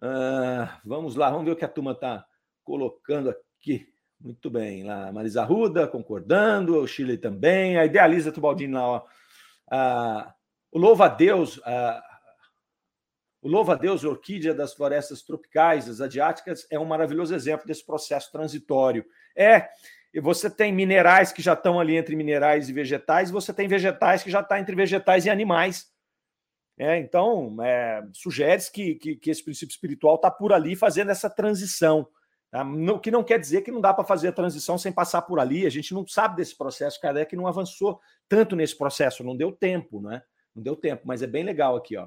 Ah, 0.01 0.81
vamos 0.83 1.17
lá, 1.17 1.31
vamos 1.31 1.45
ver 1.45 1.53
o 1.53 1.57
que 1.57 1.65
a 1.67 1.69
turma 1.69 1.93
está 1.93 2.27
colocando 2.63 3.29
aqui. 3.29 3.94
Muito 4.25 4.49
bem, 4.49 4.85
lá, 4.85 5.13
Marisa 5.13 5.45
Ruda 5.45 5.87
concordando, 5.87 6.79
o 6.79 6.87
Chile 6.87 7.19
também, 7.19 7.77
a 7.77 7.85
Idealiza 7.85 8.33
Tubaldini 8.33 8.73
lá, 8.73 8.89
ó. 8.89 9.07
Ah, 9.71 10.35
o 10.73 10.79
louva 10.79 11.05
a 11.05 11.09
Deus, 11.09 11.61
ah, 11.63 12.03
o 13.43 13.49
louva-a-Deus, 13.49 14.05
orquídea 14.05 14.55
das 14.55 14.73
florestas 14.73 15.21
tropicais, 15.21 15.87
as 15.87 16.01
adiáticas, 16.01 16.67
é 16.71 16.79
um 16.79 16.87
maravilhoso 16.87 17.35
exemplo 17.35 17.67
desse 17.67 17.85
processo 17.85 18.33
transitório. 18.33 19.05
É, 19.37 19.69
você 20.23 20.49
tem 20.49 20.73
minerais 20.73 21.31
que 21.31 21.43
já 21.43 21.53
estão 21.53 21.79
ali 21.79 21.95
entre 21.95 22.17
minerais 22.17 22.71
e 22.71 22.73
vegetais, 22.73 23.31
você 23.31 23.53
tem 23.53 23.69
vegetais 23.69 24.23
que 24.23 24.31
já 24.31 24.41
estão 24.41 24.57
tá 24.57 24.61
entre 24.61 24.75
vegetais 24.75 25.27
e 25.27 25.31
animais. 25.31 25.93
É, 26.79 26.97
então, 26.97 27.55
é, 27.63 28.03
sugere 28.15 28.63
que, 28.73 28.95
que, 28.95 29.17
que, 29.17 29.31
esse 29.31 29.45
princípio 29.45 29.75
espiritual 29.75 30.15
está 30.15 30.31
por 30.31 30.51
ali 30.51 30.75
fazendo 30.75 31.11
essa 31.11 31.29
transição. 31.29 32.09
O 32.93 33.01
que 33.01 33.11
não 33.11 33.25
quer 33.25 33.39
dizer 33.39 33.63
que 33.63 33.73
não 33.73 33.81
dá 33.81 33.93
para 33.93 34.05
fazer 34.05 34.29
a 34.29 34.33
transição 34.33 34.79
sem 34.79 34.93
passar 34.93 35.23
por 35.23 35.41
ali. 35.41 35.67
A 35.67 35.71
gente 35.71 35.93
não 35.93 36.07
sabe 36.07 36.37
desse 36.37 36.57
processo. 36.57 37.01
Kardec 37.01 37.35
não 37.35 37.49
avançou 37.49 38.01
tanto 38.29 38.55
nesse 38.55 38.79
processo, 38.79 39.25
não 39.25 39.37
deu 39.37 39.51
tempo, 39.51 40.01
né? 40.01 40.23
Não 40.55 40.63
deu 40.63 40.77
tempo, 40.77 41.03
mas 41.05 41.21
é 41.21 41.27
bem 41.27 41.43
legal 41.43 41.75
aqui, 41.75 41.97
ó. 41.97 42.05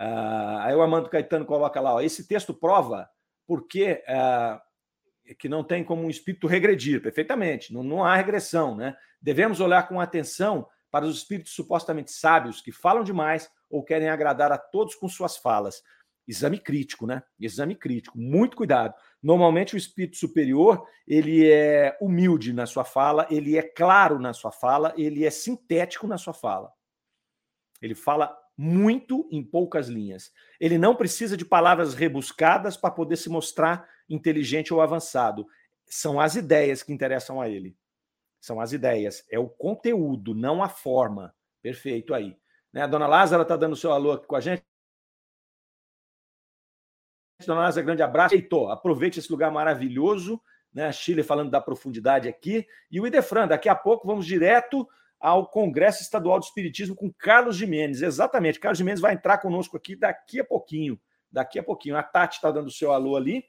Uh, 0.00 0.58
aí 0.60 0.74
o 0.74 0.82
Armando 0.82 1.08
Caetano 1.08 1.44
coloca 1.44 1.80
lá, 1.80 1.94
ó, 1.94 2.00
esse 2.00 2.28
texto 2.28 2.54
prova 2.54 3.08
porque 3.46 4.04
uh, 4.06 5.34
que 5.38 5.48
não 5.48 5.64
tem 5.64 5.82
como 5.82 6.02
um 6.02 6.10
espírito 6.10 6.46
regredir, 6.46 7.02
perfeitamente, 7.02 7.72
não, 7.72 7.82
não 7.82 8.04
há 8.04 8.14
regressão, 8.14 8.76
né? 8.76 8.96
Devemos 9.20 9.58
olhar 9.58 9.88
com 9.88 10.00
atenção 10.00 10.68
para 10.90 11.04
os 11.04 11.18
espíritos 11.18 11.52
supostamente 11.52 12.12
sábios 12.12 12.60
que 12.60 12.70
falam 12.70 13.02
demais 13.02 13.50
ou 13.68 13.82
querem 13.82 14.08
agradar 14.08 14.52
a 14.52 14.58
todos 14.58 14.94
com 14.94 15.08
suas 15.08 15.36
falas. 15.36 15.82
Exame 16.28 16.58
crítico, 16.58 17.06
né? 17.06 17.22
Exame 17.40 17.74
crítico, 17.74 18.18
muito 18.18 18.54
cuidado. 18.54 18.94
Normalmente 19.22 19.74
o 19.74 19.78
espírito 19.78 20.18
superior, 20.18 20.86
ele 21.06 21.50
é 21.50 21.96
humilde 22.02 22.52
na 22.52 22.66
sua 22.66 22.84
fala, 22.84 23.26
ele 23.30 23.56
é 23.56 23.62
claro 23.62 24.18
na 24.18 24.34
sua 24.34 24.52
fala, 24.52 24.92
ele 24.98 25.24
é 25.24 25.30
sintético 25.30 26.06
na 26.06 26.18
sua 26.18 26.34
fala. 26.34 26.70
Ele 27.80 27.94
fala 27.94 28.36
muito 28.58 29.26
em 29.32 29.42
poucas 29.42 29.88
linhas. 29.88 30.30
Ele 30.60 30.76
não 30.76 30.94
precisa 30.94 31.34
de 31.34 31.46
palavras 31.46 31.94
rebuscadas 31.94 32.76
para 32.76 32.90
poder 32.90 33.16
se 33.16 33.30
mostrar 33.30 33.88
inteligente 34.06 34.74
ou 34.74 34.82
avançado. 34.82 35.46
São 35.86 36.20
as 36.20 36.34
ideias 36.36 36.82
que 36.82 36.92
interessam 36.92 37.40
a 37.40 37.48
ele. 37.48 37.74
São 38.38 38.60
as 38.60 38.72
ideias, 38.72 39.24
é 39.30 39.38
o 39.38 39.48
conteúdo, 39.48 40.34
não 40.34 40.62
a 40.62 40.68
forma. 40.68 41.34
Perfeito 41.62 42.12
aí. 42.12 42.36
Né? 42.72 42.82
A 42.82 42.86
dona 42.86 43.06
Lázara 43.06 43.42
está 43.42 43.56
dando 43.56 43.76
seu 43.76 43.92
alô 43.92 44.12
aqui 44.12 44.26
com 44.26 44.36
a 44.36 44.40
gente. 44.40 44.62
Dona 47.48 47.62
Lázara, 47.62 47.84
grande 47.84 48.02
abraço. 48.02 48.34
Heitor, 48.34 48.70
aproveite 48.70 49.18
esse 49.18 49.30
lugar 49.30 49.50
maravilhoso. 49.50 50.40
Né? 50.72 50.92
Chile 50.92 51.22
falando 51.22 51.50
da 51.50 51.60
profundidade 51.60 52.28
aqui. 52.28 52.66
E 52.90 53.00
o 53.00 53.06
Idefran, 53.06 53.48
daqui 53.48 53.68
a 53.68 53.74
pouco 53.74 54.06
vamos 54.06 54.26
direto 54.26 54.86
ao 55.18 55.48
Congresso 55.48 56.02
Estadual 56.02 56.38
do 56.38 56.44
Espiritismo 56.44 56.94
com 56.94 57.10
Carlos 57.10 57.56
Jimenez. 57.56 58.02
Exatamente, 58.02 58.60
Carlos 58.60 58.78
Jimenez 58.78 59.00
vai 59.00 59.14
entrar 59.14 59.38
conosco 59.38 59.76
aqui 59.76 59.96
daqui 59.96 60.40
a 60.40 60.44
pouquinho. 60.44 61.00
Daqui 61.32 61.58
a 61.58 61.62
pouquinho. 61.62 61.96
A 61.96 62.02
Tati 62.02 62.36
está 62.36 62.50
dando 62.50 62.70
seu 62.70 62.92
alô 62.92 63.16
ali. 63.16 63.44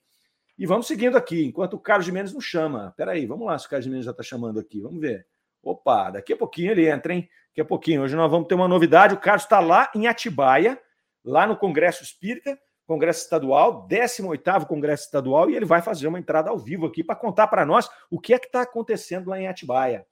E 0.58 0.66
vamos 0.66 0.88
seguindo 0.88 1.18
aqui, 1.18 1.46
enquanto 1.46 1.74
o 1.74 1.80
Carlos 1.80 2.06
Jimenez 2.06 2.34
não 2.34 2.42
chama. 2.42 2.94
Peraí, 2.98 3.26
vamos 3.26 3.46
lá 3.46 3.58
se 3.58 3.68
o 3.68 3.70
Carlos 3.70 3.84
Jimenez 3.84 4.06
já 4.06 4.12
está 4.12 4.24
chamando 4.24 4.60
aqui. 4.60 4.82
Vamos 4.82 5.00
ver. 5.00 5.28
Opa, 5.62 6.10
daqui 6.10 6.34
a 6.34 6.38
pouquinho 6.38 6.72
ele 6.72 6.90
entra, 6.90 7.14
hein? 7.14 7.30
Daqui 7.50 7.62
a 7.62 7.66
pouquinho. 7.66 8.02
Hoje 8.02 8.16
nós 8.16 8.32
vamos 8.32 8.48
ter 8.48 8.56
uma 8.56 8.68
novidade. 8.68 9.14
O 9.14 9.20
Carlos 9.20 9.44
está 9.44 9.60
lá 9.60 9.92
em 9.94 10.08
Atibaia, 10.08 10.82
lá 11.24 11.46
no 11.46 11.58
Congresso 11.58 12.02
Espírita, 12.02 12.58
Congresso 12.90 13.22
Estadual, 13.22 13.88
18º 13.88 14.66
Congresso 14.66 15.04
Estadual, 15.04 15.48
e 15.48 15.56
ele 15.56 15.64
vai 15.64 15.80
fazer 15.80 16.08
uma 16.08 16.18
entrada 16.18 16.50
ao 16.50 16.58
vivo 16.58 16.88
aqui 16.88 17.04
para 17.04 17.16
contar 17.16 17.46
para 17.46 17.64
nós 17.64 17.88
o 18.10 18.20
que 18.20 18.34
é 18.34 18.40
que 18.40 18.48
está 18.48 18.64
acontecendo 18.64 19.30
lá 19.30 19.40
em 19.40 19.48
Atibaia. 19.48 20.08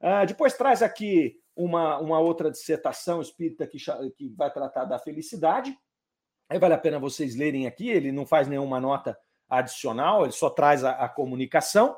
Uh, 0.00 0.26
depois 0.26 0.54
traz 0.54 0.82
aqui 0.82 1.36
uma, 1.54 2.00
uma 2.00 2.18
outra 2.18 2.50
dissertação 2.50 3.22
espírita 3.22 3.64
que, 3.64 3.78
que 4.16 4.28
vai 4.30 4.52
tratar 4.52 4.86
da 4.86 4.98
felicidade. 4.98 5.78
Aí 6.48 6.58
vale 6.58 6.74
a 6.74 6.78
pena 6.78 6.98
vocês 6.98 7.36
lerem 7.36 7.68
aqui, 7.68 7.88
ele 7.88 8.10
não 8.10 8.26
faz 8.26 8.48
nenhuma 8.48 8.80
nota 8.80 9.16
adicional, 9.48 10.24
ele 10.24 10.32
só 10.32 10.50
traz 10.50 10.82
a, 10.82 10.90
a 10.90 11.08
comunicação. 11.08 11.96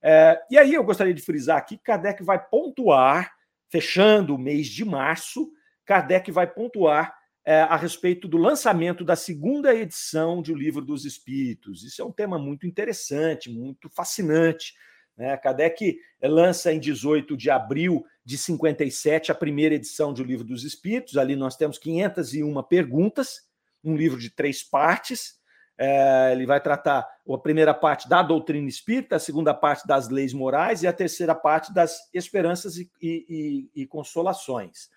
É, 0.00 0.40
e 0.48 0.56
aí 0.56 0.72
eu 0.72 0.84
gostaria 0.84 1.12
de 1.12 1.20
frisar 1.20 1.56
aqui 1.56 1.76
que 1.76 1.82
Kardec 1.82 2.22
vai 2.22 2.38
pontuar, 2.38 3.34
fechando 3.68 4.36
o 4.36 4.38
mês 4.38 4.68
de 4.68 4.84
março, 4.84 5.50
Kardec 5.84 6.30
vai 6.30 6.46
pontuar 6.46 7.17
é, 7.48 7.62
a 7.62 7.76
respeito 7.76 8.28
do 8.28 8.36
lançamento 8.36 9.02
da 9.02 9.16
segunda 9.16 9.74
edição 9.74 10.42
de 10.42 10.52
O 10.52 10.54
Livro 10.54 10.84
dos 10.84 11.06
Espíritos. 11.06 11.82
Isso 11.82 12.02
é 12.02 12.04
um 12.04 12.12
tema 12.12 12.38
muito 12.38 12.66
interessante, 12.66 13.48
muito 13.48 13.88
fascinante. 13.88 14.74
Né? 15.16 15.34
Kardec 15.38 15.98
lança 16.22 16.70
em 16.70 16.78
18 16.78 17.34
de 17.38 17.48
abril 17.48 18.04
de 18.22 18.36
57 18.36 19.32
a 19.32 19.34
primeira 19.34 19.76
edição 19.76 20.12
de 20.12 20.20
O 20.20 20.26
Livro 20.26 20.44
dos 20.44 20.62
Espíritos. 20.62 21.16
Ali 21.16 21.36
nós 21.36 21.56
temos 21.56 21.78
501 21.78 22.62
perguntas, 22.64 23.40
um 23.82 23.96
livro 23.96 24.18
de 24.18 24.28
três 24.28 24.62
partes. 24.62 25.38
É, 25.78 26.32
ele 26.32 26.44
vai 26.44 26.60
tratar 26.60 27.08
a 27.26 27.38
primeira 27.38 27.72
parte 27.72 28.10
da 28.10 28.22
doutrina 28.22 28.68
espírita, 28.68 29.16
a 29.16 29.18
segunda 29.18 29.54
parte 29.54 29.86
das 29.86 30.10
leis 30.10 30.34
morais 30.34 30.82
e 30.82 30.86
a 30.86 30.92
terceira 30.92 31.34
parte 31.34 31.72
das 31.72 31.96
esperanças 32.12 32.76
e, 32.76 32.90
e, 33.00 33.70
e 33.74 33.86
consolações. 33.86 34.90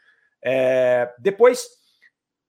É, 0.43 1.13
depois, 1.17 1.79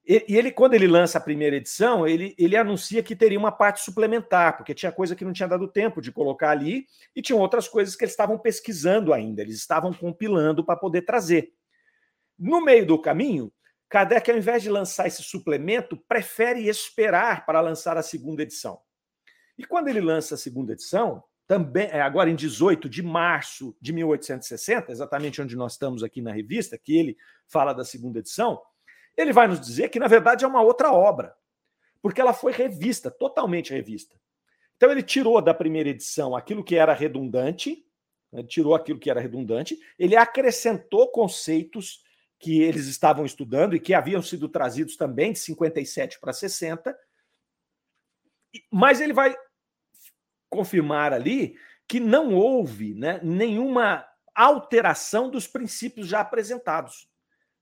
e, 0.04 0.36
ele, 0.36 0.50
quando 0.50 0.74
ele 0.74 0.88
lança 0.88 1.18
a 1.18 1.20
primeira 1.20 1.56
edição, 1.56 2.06
ele, 2.06 2.34
ele 2.36 2.56
anuncia 2.56 3.02
que 3.02 3.14
teria 3.14 3.38
uma 3.38 3.52
parte 3.52 3.82
suplementar, 3.82 4.56
porque 4.56 4.74
tinha 4.74 4.90
coisa 4.90 5.14
que 5.14 5.24
não 5.24 5.32
tinha 5.32 5.48
dado 5.48 5.68
tempo 5.68 6.00
de 6.00 6.10
colocar 6.10 6.50
ali, 6.50 6.86
e 7.14 7.22
tinham 7.22 7.38
outras 7.38 7.68
coisas 7.68 7.94
que 7.94 8.04
eles 8.04 8.12
estavam 8.12 8.36
pesquisando 8.36 9.12
ainda, 9.12 9.42
eles 9.42 9.56
estavam 9.56 9.92
compilando 9.92 10.64
para 10.64 10.76
poder 10.76 11.02
trazer. 11.02 11.52
No 12.36 12.60
meio 12.60 12.84
do 12.84 12.98
caminho, 13.00 13.52
Kardec, 13.88 14.28
ao 14.30 14.36
invés 14.36 14.62
de 14.62 14.70
lançar 14.70 15.06
esse 15.06 15.22
suplemento, 15.22 15.96
prefere 16.08 16.66
esperar 16.66 17.46
para 17.46 17.60
lançar 17.60 17.96
a 17.96 18.02
segunda 18.02 18.42
edição. 18.42 18.80
E 19.56 19.64
quando 19.64 19.88
ele 19.88 20.00
lança 20.00 20.34
a 20.34 20.38
segunda 20.38 20.72
edição, 20.72 21.22
também 21.46 21.88
é, 21.92 22.00
agora 22.00 22.30
em 22.30 22.34
18 22.34 22.88
de 22.88 23.02
março 23.02 23.76
de 23.80 23.92
1860, 23.92 24.90
exatamente 24.90 25.42
onde 25.42 25.54
nós 25.54 25.72
estamos 25.72 26.02
aqui 26.02 26.22
na 26.22 26.32
revista, 26.32 26.78
que 26.78 26.96
ele 26.96 27.16
fala 27.46 27.72
da 27.72 27.84
segunda 27.84 28.18
edição, 28.18 28.60
ele 29.16 29.32
vai 29.32 29.46
nos 29.46 29.60
dizer 29.60 29.88
que, 29.88 29.98
na 29.98 30.06
verdade, 30.06 30.44
é 30.44 30.48
uma 30.48 30.62
outra 30.62 30.92
obra, 30.92 31.34
porque 32.00 32.20
ela 32.20 32.32
foi 32.32 32.52
revista, 32.52 33.10
totalmente 33.10 33.72
revista. 33.72 34.16
Então, 34.76 34.90
ele 34.90 35.02
tirou 35.02 35.40
da 35.40 35.54
primeira 35.54 35.88
edição 35.88 36.34
aquilo 36.34 36.64
que 36.64 36.76
era 36.76 36.92
redundante, 36.92 37.84
né, 38.32 38.42
tirou 38.42 38.74
aquilo 38.74 38.98
que 38.98 39.10
era 39.10 39.20
redundante, 39.20 39.78
ele 39.98 40.16
acrescentou 40.16 41.08
conceitos 41.12 42.02
que 42.38 42.60
eles 42.60 42.86
estavam 42.86 43.24
estudando 43.24 43.76
e 43.76 43.80
que 43.80 43.94
haviam 43.94 44.20
sido 44.20 44.48
trazidos 44.48 44.96
também 44.96 45.32
de 45.32 45.38
57 45.38 46.18
para 46.18 46.32
60. 46.32 46.98
Mas 48.68 49.00
ele 49.00 49.12
vai 49.12 49.36
confirmar 50.50 51.12
ali 51.12 51.56
que 51.86 52.00
não 52.00 52.34
houve 52.34 52.94
né, 52.94 53.20
nenhuma 53.22 54.04
alteração 54.34 55.30
dos 55.30 55.46
princípios 55.46 56.08
já 56.08 56.20
apresentados. 56.20 57.08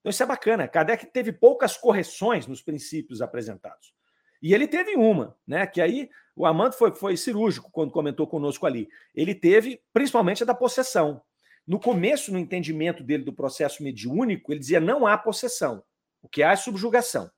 Então 0.00 0.10
isso 0.10 0.22
é 0.22 0.26
bacana. 0.26 0.66
Kardec 0.66 1.06
teve 1.06 1.32
poucas 1.32 1.76
correções 1.76 2.46
nos 2.46 2.62
princípios 2.62 3.20
apresentados. 3.20 3.94
E 4.42 4.54
ele 4.54 4.66
teve 4.66 4.96
uma, 4.96 5.36
né? 5.46 5.66
Que 5.66 5.80
aí 5.80 6.08
o 6.34 6.46
Amando 6.46 6.74
foi, 6.74 6.94
foi 6.94 7.16
cirúrgico 7.16 7.70
quando 7.70 7.92
comentou 7.92 8.26
conosco 8.26 8.66
ali. 8.66 8.88
Ele 9.14 9.34
teve 9.34 9.82
principalmente 9.92 10.42
a 10.42 10.46
da 10.46 10.54
possessão. 10.54 11.22
No 11.66 11.78
começo, 11.78 12.32
no 12.32 12.38
entendimento 12.38 13.02
dele 13.02 13.22
do 13.22 13.32
processo 13.32 13.82
mediúnico, 13.82 14.52
ele 14.52 14.60
dizia 14.60 14.80
não 14.80 15.06
há 15.06 15.18
possessão. 15.18 15.84
O 16.22 16.28
que 16.28 16.42
há 16.42 16.52
é 16.52 16.56
subjugação. 16.56 17.30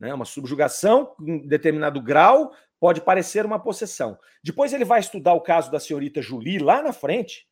Né? 0.00 0.12
Uma 0.12 0.24
subjugação 0.24 1.14
em 1.20 1.46
determinado 1.46 2.00
grau 2.00 2.52
pode 2.80 3.00
parecer 3.00 3.46
uma 3.46 3.62
possessão. 3.62 4.18
Depois 4.42 4.72
ele 4.72 4.84
vai 4.84 5.00
estudar 5.00 5.34
o 5.34 5.40
caso 5.40 5.70
da 5.70 5.78
senhorita 5.78 6.20
Julie 6.20 6.58
lá 6.58 6.82
na 6.82 6.92
frente, 6.92 7.46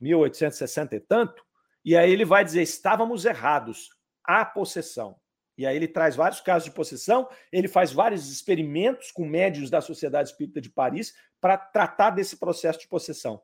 1860 0.00 0.96
e 0.96 1.00
tanto, 1.00 1.44
e 1.88 1.96
aí 1.96 2.12
ele 2.12 2.26
vai 2.26 2.44
dizer: 2.44 2.60
estávamos 2.60 3.24
errados, 3.24 3.88
há 4.22 4.44
possessão. 4.44 5.18
E 5.56 5.64
aí 5.64 5.74
ele 5.74 5.88
traz 5.88 6.14
vários 6.14 6.38
casos 6.38 6.68
de 6.68 6.74
possessão, 6.74 7.26
ele 7.50 7.66
faz 7.66 7.90
vários 7.90 8.30
experimentos 8.30 9.10
com 9.10 9.24
médios 9.24 9.70
da 9.70 9.80
Sociedade 9.80 10.28
Espírita 10.28 10.60
de 10.60 10.68
Paris 10.68 11.14
para 11.40 11.56
tratar 11.56 12.10
desse 12.10 12.36
processo 12.36 12.78
de 12.80 12.88
possessão. 12.88 13.40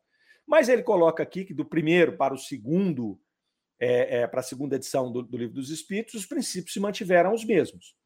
Mas 0.47 0.69
ele 0.69 0.83
coloca 0.83 1.23
aqui 1.23 1.43
que 1.43 1.55
do 1.55 1.65
primeiro 1.65 2.19
para 2.19 2.35
o 2.35 2.39
segundo, 2.39 3.19
é, 3.81 4.19
é, 4.19 4.27
para 4.27 4.41
a 4.41 4.43
segunda 4.43 4.77
edição 4.77 5.11
do, 5.11 5.23
do, 5.23 5.39
Livro 5.39 5.55
dos 5.55 5.71
Espíritos, 5.71 6.13
os 6.13 6.27
princípios 6.27 6.75
se 6.75 6.81
mantiveram 6.81 7.33
os 7.33 7.47
mesmos. 7.47 7.97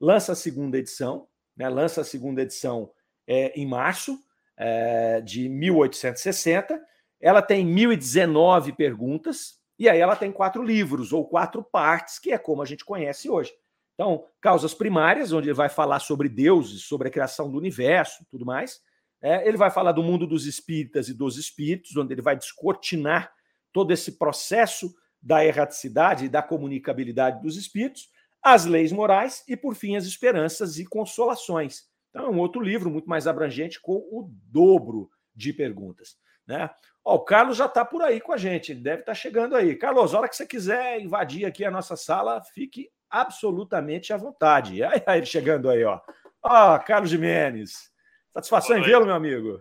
Lança 0.00 0.32
a 0.32 0.36
segunda 0.36 0.78
edição, 0.78 1.26
né, 1.56 1.68
lança 1.68 2.02
a 2.02 2.04
segunda 2.04 2.42
edição 2.42 2.92
é, 3.26 3.48
em 3.60 3.66
março 3.66 4.16
é, 4.56 5.20
de 5.20 5.48
1860. 5.48 6.80
Ela 7.20 7.42
tem 7.42 7.66
1019 7.66 8.72
perguntas, 8.72 9.59
e 9.80 9.88
aí 9.88 9.98
ela 9.98 10.14
tem 10.14 10.30
quatro 10.30 10.62
livros, 10.62 11.10
ou 11.10 11.26
quatro 11.26 11.64
partes, 11.64 12.18
que 12.18 12.32
é 12.32 12.36
como 12.36 12.60
a 12.60 12.66
gente 12.66 12.84
conhece 12.84 13.30
hoje. 13.30 13.50
Então, 13.94 14.26
causas 14.38 14.74
primárias, 14.74 15.32
onde 15.32 15.48
ele 15.48 15.54
vai 15.54 15.70
falar 15.70 16.00
sobre 16.00 16.28
deuses, 16.28 16.82
sobre 16.82 17.08
a 17.08 17.10
criação 17.10 17.50
do 17.50 17.56
universo, 17.56 18.22
tudo 18.30 18.44
mais. 18.44 18.78
É, 19.22 19.48
ele 19.48 19.56
vai 19.56 19.70
falar 19.70 19.92
do 19.92 20.02
mundo 20.02 20.26
dos 20.26 20.44
espíritas 20.44 21.08
e 21.08 21.14
dos 21.14 21.38
espíritos, 21.38 21.96
onde 21.96 22.12
ele 22.12 22.20
vai 22.20 22.36
descortinar 22.36 23.32
todo 23.72 23.90
esse 23.90 24.18
processo 24.18 24.94
da 25.18 25.46
erraticidade 25.46 26.26
e 26.26 26.28
da 26.28 26.42
comunicabilidade 26.42 27.40
dos 27.40 27.56
espíritos, 27.56 28.10
as 28.42 28.66
leis 28.66 28.92
morais 28.92 29.42
e, 29.48 29.56
por 29.56 29.74
fim, 29.74 29.96
as 29.96 30.04
esperanças 30.04 30.78
e 30.78 30.84
consolações. 30.84 31.84
Então, 32.10 32.26
é 32.26 32.28
um 32.28 32.38
outro 32.38 32.60
livro 32.60 32.90
muito 32.90 33.08
mais 33.08 33.26
abrangente, 33.26 33.80
com 33.80 33.96
o 33.96 34.30
dobro 34.30 35.08
de 35.34 35.54
perguntas. 35.54 36.16
Né? 36.50 36.68
Ó, 37.04 37.14
o 37.14 37.24
Carlos 37.24 37.56
já 37.56 37.66
está 37.66 37.84
por 37.84 38.02
aí 38.02 38.20
com 38.20 38.32
a 38.32 38.36
gente, 38.36 38.72
ele 38.72 38.80
deve 38.80 39.02
estar 39.02 39.12
tá 39.12 39.14
chegando 39.14 39.54
aí. 39.54 39.76
Carlos, 39.76 40.12
a 40.12 40.18
hora 40.18 40.28
que 40.28 40.34
você 40.34 40.44
quiser 40.44 41.00
invadir 41.00 41.46
aqui 41.46 41.64
a 41.64 41.70
nossa 41.70 41.96
sala, 41.96 42.42
fique 42.42 42.90
absolutamente 43.08 44.12
à 44.12 44.16
vontade. 44.16 44.82
Aí, 44.84 45.02
aí 45.06 45.26
chegando 45.26 45.70
aí, 45.70 45.84
ó. 45.84 46.00
Ó, 46.42 46.74
oh, 46.74 46.80
Carlos 46.80 47.10
Jimenez. 47.10 47.92
Satisfação 48.32 48.78
em 48.78 48.82
vê-lo, 48.82 49.06
meu 49.06 49.14
amigo. 49.14 49.60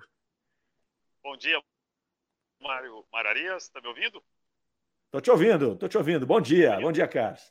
Bom 1.23 1.37
dia, 1.37 1.61
Mário 2.59 3.05
Mararias. 3.11 3.63
Está 3.63 3.81
me 3.81 3.87
ouvindo? 3.87 4.23
Estou 5.05 5.21
te 5.21 5.31
ouvindo, 5.31 5.73
estou 5.73 5.89
te 5.89 5.97
ouvindo. 5.97 6.25
Bom 6.25 6.41
dia, 6.41 6.79
bom 6.79 6.91
dia, 6.91 7.05
bom 7.05 7.11
Carlos. 7.11 7.41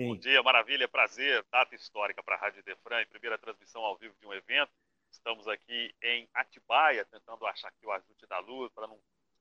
Sim. 0.00 0.08
Bom 0.08 0.16
dia, 0.16 0.42
maravilha, 0.44 0.88
prazer. 0.88 1.44
Data 1.50 1.74
histórica 1.74 2.22
para 2.22 2.36
a 2.36 2.38
Rádio 2.38 2.62
Defran, 2.62 3.04
primeira 3.06 3.38
transmissão 3.38 3.82
ao 3.82 3.96
vivo 3.96 4.14
de 4.20 4.26
um 4.26 4.32
evento. 4.32 4.70
Estamos 5.18 5.46
aqui 5.46 5.94
em 6.02 6.28
Atibaia, 6.32 7.04
tentando 7.04 7.46
achar 7.46 7.68
aqui 7.68 7.86
o 7.86 7.92
ajuste 7.92 8.26
da 8.26 8.38
luz, 8.38 8.72
para 8.72 8.86
não, 8.86 8.98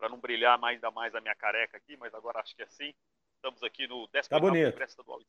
não 0.10 0.20
brilhar 0.20 0.58
mais, 0.58 0.76
ainda 0.76 0.92
mais 0.92 1.16
a 1.16 1.22
minha 1.22 1.36
careca 1.36 1.78
aqui, 1.78 1.96
mas 1.96 2.14
agora 2.14 2.42
acho 2.42 2.56
que 2.56 2.62
é 2.62 2.66
assim. 2.66 2.94
Estamos 3.36 3.64
aqui 3.64 3.88
no 3.88 4.08
18º 4.10 4.28
tá 4.28 4.40
Congresso 4.40 4.84
Estadual, 4.84 5.20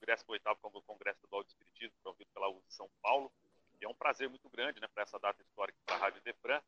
Congresso 0.00 0.24
Congresso 0.82 1.18
Estadual 1.18 1.42
de 1.42 1.50
Espiritismo, 1.50 1.96
promovido 2.02 2.30
pela 2.34 2.52
de 2.52 2.74
São 2.74 2.90
Paulo. 3.00 3.32
E 3.80 3.84
é 3.84 3.88
um 3.88 3.94
prazer 3.94 4.28
muito 4.28 4.48
grande 4.50 4.80
né, 4.80 4.88
para 4.88 5.04
essa 5.04 5.18
data 5.18 5.40
histórica 5.42 5.78
para 5.86 5.94
a 5.96 5.98
Rádio 5.98 6.20
Defran. 6.22 6.60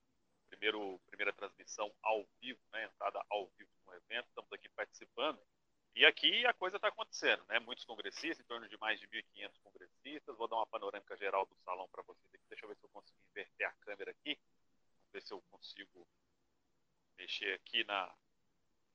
Primeiro, 0.48 0.98
primeira 1.06 1.32
transmissão 1.32 1.92
ao 2.02 2.24
vivo, 2.40 2.60
né, 2.72 2.84
entrada 2.84 3.22
ao 3.28 3.46
vivo 3.58 3.70
no 3.84 3.94
evento. 3.94 4.28
Estamos 4.28 4.52
aqui 4.52 4.68
participando. 4.70 5.38
E 5.96 6.04
aqui 6.04 6.44
a 6.44 6.52
coisa 6.52 6.76
está 6.76 6.88
acontecendo, 6.88 7.42
né? 7.48 7.58
Muitos 7.58 7.86
congressistas, 7.86 8.40
em 8.40 8.44
torno 8.44 8.68
de 8.68 8.76
mais 8.78 9.00
de 9.00 9.08
1.500 9.08 9.50
congressistas. 9.62 10.36
Vou 10.36 10.46
dar 10.46 10.56
uma 10.56 10.66
panorâmica 10.66 11.16
geral 11.16 11.46
do 11.46 11.56
salão 11.64 11.88
para 11.88 12.02
vocês 12.02 12.28
aqui. 12.34 12.44
Deixa 12.50 12.66
eu 12.66 12.68
ver 12.68 12.76
se 12.76 12.84
eu 12.84 12.90
consigo 12.90 13.18
inverter 13.30 13.66
a 13.66 13.72
câmera 13.72 14.10
aqui. 14.10 14.38
Vamos 14.98 15.12
ver 15.12 15.22
se 15.22 15.32
eu 15.32 15.40
consigo 15.50 16.06
mexer 17.26 17.54
aqui 17.54 17.82
na, 17.84 18.14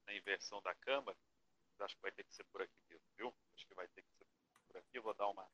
na 0.07 0.13
inversão 0.15 0.61
da 0.61 0.73
câmera. 0.75 1.17
Acho 1.79 1.95
que 1.95 2.01
vai 2.01 2.11
ter 2.11 2.23
que 2.23 2.33
ser 2.33 2.45
por 2.45 2.61
aqui 2.61 2.79
mesmo, 2.89 3.05
viu? 3.17 3.33
Acho 3.55 3.67
que 3.67 3.73
vai 3.73 3.87
ter 3.89 4.03
que 4.03 4.11
ser 4.13 4.25
por 4.67 4.77
aqui. 4.77 4.99
Vou 4.99 5.13
dar 5.13 5.27
uma, 5.27 5.45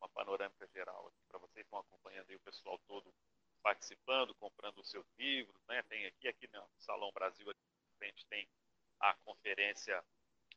uma 0.00 0.08
panorâmica 0.08 0.66
geral 0.74 1.06
aqui 1.06 1.22
para 1.28 1.38
vocês. 1.38 1.64
Estão 1.64 1.78
acompanhando 1.78 2.30
aí 2.30 2.36
o 2.36 2.40
pessoal 2.40 2.78
todo 2.88 3.14
participando, 3.62 4.34
comprando 4.34 4.78
os 4.78 4.88
seus 4.88 5.06
livros, 5.18 5.62
né? 5.68 5.82
Tem 5.84 6.06
aqui, 6.06 6.28
aqui 6.28 6.48
no 6.52 6.66
Salão 6.78 7.12
Brasil, 7.12 7.48
a 7.48 8.04
gente 8.04 8.26
tem 8.26 8.48
a 9.00 9.14
conferência 9.24 10.02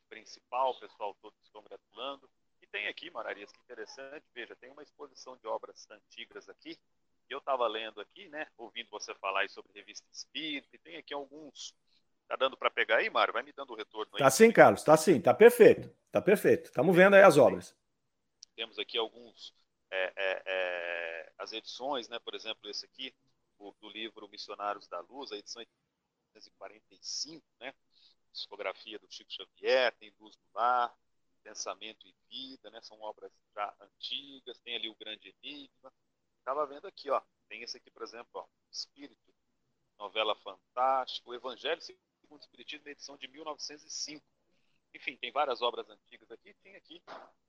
principal, 0.08 0.70
o 0.70 0.80
pessoal 0.80 1.14
todo 1.20 1.34
se 1.42 1.50
congratulando. 1.52 2.28
E 2.62 2.66
tem 2.66 2.88
aqui, 2.88 3.10
Mararias, 3.10 3.52
que 3.52 3.60
interessante, 3.60 4.24
veja, 4.34 4.56
tem 4.56 4.70
uma 4.70 4.82
exposição 4.82 5.36
de 5.36 5.46
obras 5.46 5.88
antigas 5.90 6.48
aqui. 6.48 6.78
Eu 7.30 7.38
estava 7.38 7.66
lendo 7.68 8.00
aqui, 8.00 8.28
né, 8.28 8.46
ouvindo 8.58 8.90
você 8.90 9.14
falar 9.14 9.48
sobre 9.48 9.72
revista 9.72 10.06
Espírita, 10.12 10.74
e 10.74 10.78
tem 10.78 10.96
aqui 10.96 11.14
alguns. 11.14 11.72
Tá 12.26 12.36
dando 12.36 12.56
para 12.56 12.70
pegar 12.70 12.96
aí, 12.96 13.08
Mário? 13.08 13.32
Vai 13.32 13.42
me 13.42 13.52
dando 13.52 13.72
o 13.72 13.76
retorno 13.76 14.10
aí. 14.14 14.18
Tá 14.18 14.30
sim, 14.30 14.52
Carlos, 14.52 14.82
tá 14.82 14.96
sim, 14.96 15.20
tá 15.20 15.32
perfeito. 15.32 15.90
Tá 16.10 16.20
perfeito. 16.20 16.66
Estamos 16.66 16.94
vendo 16.94 17.14
aí 17.14 17.22
as 17.22 17.38
obras. 17.38 17.74
Temos 18.54 18.78
aqui 18.78 18.98
alguns 18.98 19.54
é, 19.90 20.12
é, 20.16 20.42
é, 20.46 21.32
as 21.38 21.52
edições, 21.52 22.08
né? 22.08 22.18
Por 22.18 22.34
exemplo, 22.34 22.68
esse 22.68 22.84
aqui, 22.84 23.14
o, 23.58 23.72
do 23.80 23.88
livro 23.88 24.28
Missionários 24.28 24.86
da 24.88 25.00
Luz, 25.00 25.32
a 25.32 25.36
edição 25.36 25.62
1945, 26.34 27.44
né? 27.60 27.72
discografia 28.32 28.98
do 28.98 29.10
Chico 29.10 29.32
Xavier, 29.32 29.92
tem 29.98 30.12
Luz 30.20 30.36
do 30.36 30.42
Lar, 30.54 30.94
Pensamento 31.42 32.06
e 32.06 32.14
Vida, 32.28 32.70
né? 32.70 32.80
São 32.82 33.00
obras 33.00 33.32
já 33.54 33.74
antigas, 33.80 34.58
tem 34.60 34.76
ali 34.76 34.88
o 34.88 34.94
Grande 34.94 35.34
Enigma. 35.42 35.92
Estava 36.50 36.66
vendo 36.66 36.88
aqui, 36.88 37.08
ó, 37.08 37.22
tem 37.48 37.62
esse 37.62 37.76
aqui, 37.76 37.88
por 37.92 38.02
exemplo, 38.02 38.28
ó, 38.34 38.44
Espírito, 38.72 39.32
novela 39.96 40.34
fantástica, 40.34 41.30
o 41.30 41.32
Evangelho 41.32 41.80
segundo 41.80 42.02
o 42.28 42.36
Espiritismo, 42.40 42.88
edição 42.88 43.16
de 43.16 43.28
1905. 43.28 44.26
Enfim, 44.92 45.16
tem 45.16 45.30
várias 45.30 45.62
obras 45.62 45.88
antigas 45.88 46.28
aqui. 46.28 46.52
Tem 46.54 46.74
aqui 46.74 47.00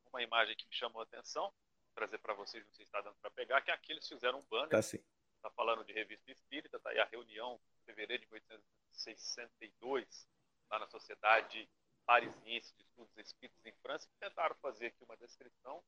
uma 0.05 0.21
imagem 0.21 0.55
que 0.55 0.67
me 0.67 0.73
chamou 0.75 0.99
a 0.99 1.03
atenção, 1.03 1.51
trazer 1.95 2.19
para 2.19 2.35
vocês, 2.35 2.63
não 2.63 2.71
sei 2.73 2.85
se 2.85 2.89
está 2.89 3.01
dando 3.01 3.15
para 3.15 3.31
pegar, 3.31 3.59
que 3.63 3.71
é 3.71 3.73
aqueles 3.73 4.07
fizeram 4.07 4.37
um 4.37 4.43
banner. 4.43 4.69
Tá 4.69 4.83
sim. 4.83 5.03
Está 5.37 5.49
falando 5.49 5.83
de 5.83 5.93
revista 5.93 6.31
espírita, 6.31 6.79
tá 6.79 6.91
aí 6.91 6.99
a 6.99 7.05
reunião, 7.05 7.59
fevereiro 7.87 8.21
de 8.21 8.31
1862, 8.31 10.27
lá 10.69 10.77
na 10.77 10.85
Sociedade 10.85 11.67
Parisiense 12.05 12.71
de 12.75 12.83
Estudos 12.83 13.17
Espíritos 13.17 13.65
em 13.65 13.73
França, 13.81 14.07
que 14.07 14.13
tentaram 14.19 14.55
fazer 14.57 14.85
aqui 14.85 15.03
uma 15.03 15.17
descrição 15.17 15.83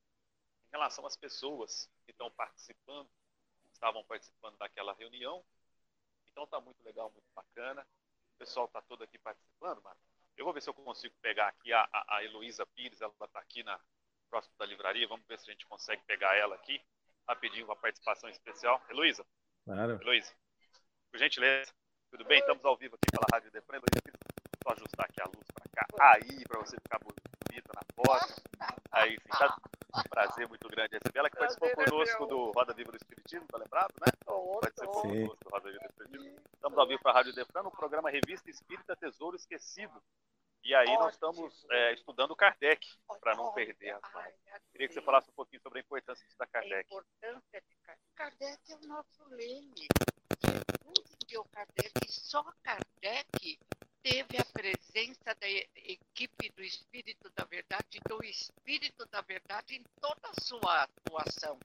relação 0.74 1.06
às 1.06 1.16
pessoas 1.16 1.88
que 2.04 2.10
estão 2.10 2.28
participando, 2.32 3.08
estavam 3.72 4.04
participando 4.04 4.56
daquela 4.58 4.92
reunião. 4.94 5.44
Então 6.30 6.44
está 6.44 6.60
muito 6.60 6.82
legal, 6.84 7.10
muito 7.12 7.32
bacana. 7.32 7.86
O 8.34 8.38
pessoal 8.38 8.66
está 8.66 8.82
todo 8.82 9.04
aqui 9.04 9.16
participando, 9.18 9.80
mano. 9.82 9.96
Eu 10.36 10.44
vou 10.44 10.52
ver 10.52 10.60
se 10.60 10.68
eu 10.68 10.74
consigo 10.74 11.14
pegar 11.22 11.46
aqui 11.46 11.72
a, 11.72 11.88
a, 11.92 12.16
a 12.16 12.24
Heloísa 12.24 12.66
Pires, 12.66 13.00
ela 13.00 13.12
está 13.12 13.38
aqui 13.38 13.62
na 13.62 13.80
próxima 14.28 14.54
da 14.58 14.66
livraria. 14.66 15.06
Vamos 15.06 15.24
ver 15.26 15.38
se 15.38 15.48
a 15.48 15.52
gente 15.52 15.64
consegue 15.66 16.02
pegar 16.06 16.34
ela 16.34 16.56
aqui. 16.56 16.84
Rapidinho, 17.28 17.66
uma 17.66 17.76
participação 17.76 18.28
especial. 18.28 18.82
Heloísa. 18.90 19.24
Claro. 19.64 20.00
Heloísa, 20.02 20.34
por 21.10 21.18
gentileza. 21.18 21.72
Tudo 22.10 22.24
bem? 22.24 22.40
Estamos 22.40 22.64
ao 22.64 22.76
vivo 22.76 22.96
aqui 22.96 23.06
pela 23.12 23.26
Rádio 23.32 23.50
Defran. 23.52 23.76
Heloísa, 23.76 24.18
só 24.64 24.72
ajustar 24.72 25.06
aqui 25.06 25.20
a 25.20 25.26
luz 25.26 25.46
para 25.52 25.70
cá. 25.72 26.14
Aí, 26.14 26.44
para 26.48 26.60
você 26.60 26.76
ficar 26.76 26.98
bonita 26.98 27.70
na 27.74 27.82
foto. 27.94 28.42
Aí, 28.90 29.14
enfim, 29.14 29.28
tá 29.28 29.56
um 29.96 30.02
prazer 30.08 30.48
muito 30.48 30.68
grande 30.68 30.94
receber 30.94 31.18
ela, 31.20 31.30
que 31.30 31.36
participou 31.36 31.68
é 31.68 31.74
conosco 31.74 32.26
do 32.26 32.50
Roda 32.50 32.74
Viva 32.74 32.90
do 32.90 32.96
Espiritismo, 32.96 33.46
tá 33.46 33.58
lembrado, 33.58 33.94
né? 34.00 34.12
Participou 34.60 35.02
conosco 35.02 35.44
do 35.44 35.50
Roda 35.50 35.70
Viva 35.70 35.84
do 35.84 35.90
Espiritismo. 35.90 36.40
Estamos 36.52 36.78
ao 36.78 36.86
vivo 36.88 37.02
para 37.02 37.12
a 37.12 37.14
Rádio 37.14 37.34
Defran, 37.34 37.62
no 37.62 37.70
programa 37.70 38.10
Revista 38.10 38.50
Espírita 38.50 38.96
Tesouro 38.96 39.36
Esquecido. 39.36 40.02
E 40.64 40.74
aí 40.74 40.86
nós 40.94 41.12
estamos 41.12 41.66
é, 41.70 41.92
estudando 41.92 42.34
Kardec, 42.34 42.86
para 43.20 43.36
não 43.36 43.52
perder. 43.52 43.98
Queria 44.72 44.88
que 44.88 44.94
você 44.94 45.02
falasse 45.02 45.28
um 45.30 45.34
pouquinho 45.34 45.60
sobre 45.60 45.78
a 45.78 45.82
importância 45.82 46.26
de 46.26 46.34
Kardec. 46.34 46.74
A 46.74 46.80
importância 46.80 47.60
de 47.60 47.76
Kardec 48.14 48.72
é 48.72 48.76
o 48.76 48.88
nosso 48.88 49.24
leme. 49.28 49.86
Jesus 50.42 51.16
deu 51.28 51.44
Kardec, 51.52 52.10
só 52.10 52.42
Kardec 52.62 53.58
teve 54.04 54.36
a 54.36 54.44
presença 54.44 55.34
da 55.34 55.48
equipe 55.48 56.50
do 56.50 56.62
Espírito 56.62 57.30
da 57.30 57.44
Verdade, 57.46 57.98
do 58.06 58.22
Espírito 58.22 59.06
da 59.06 59.22
Verdade 59.22 59.76
em 59.76 59.82
toda 59.98 60.28
a 60.28 60.42
sua 60.42 60.82
atuação. 60.82 61.58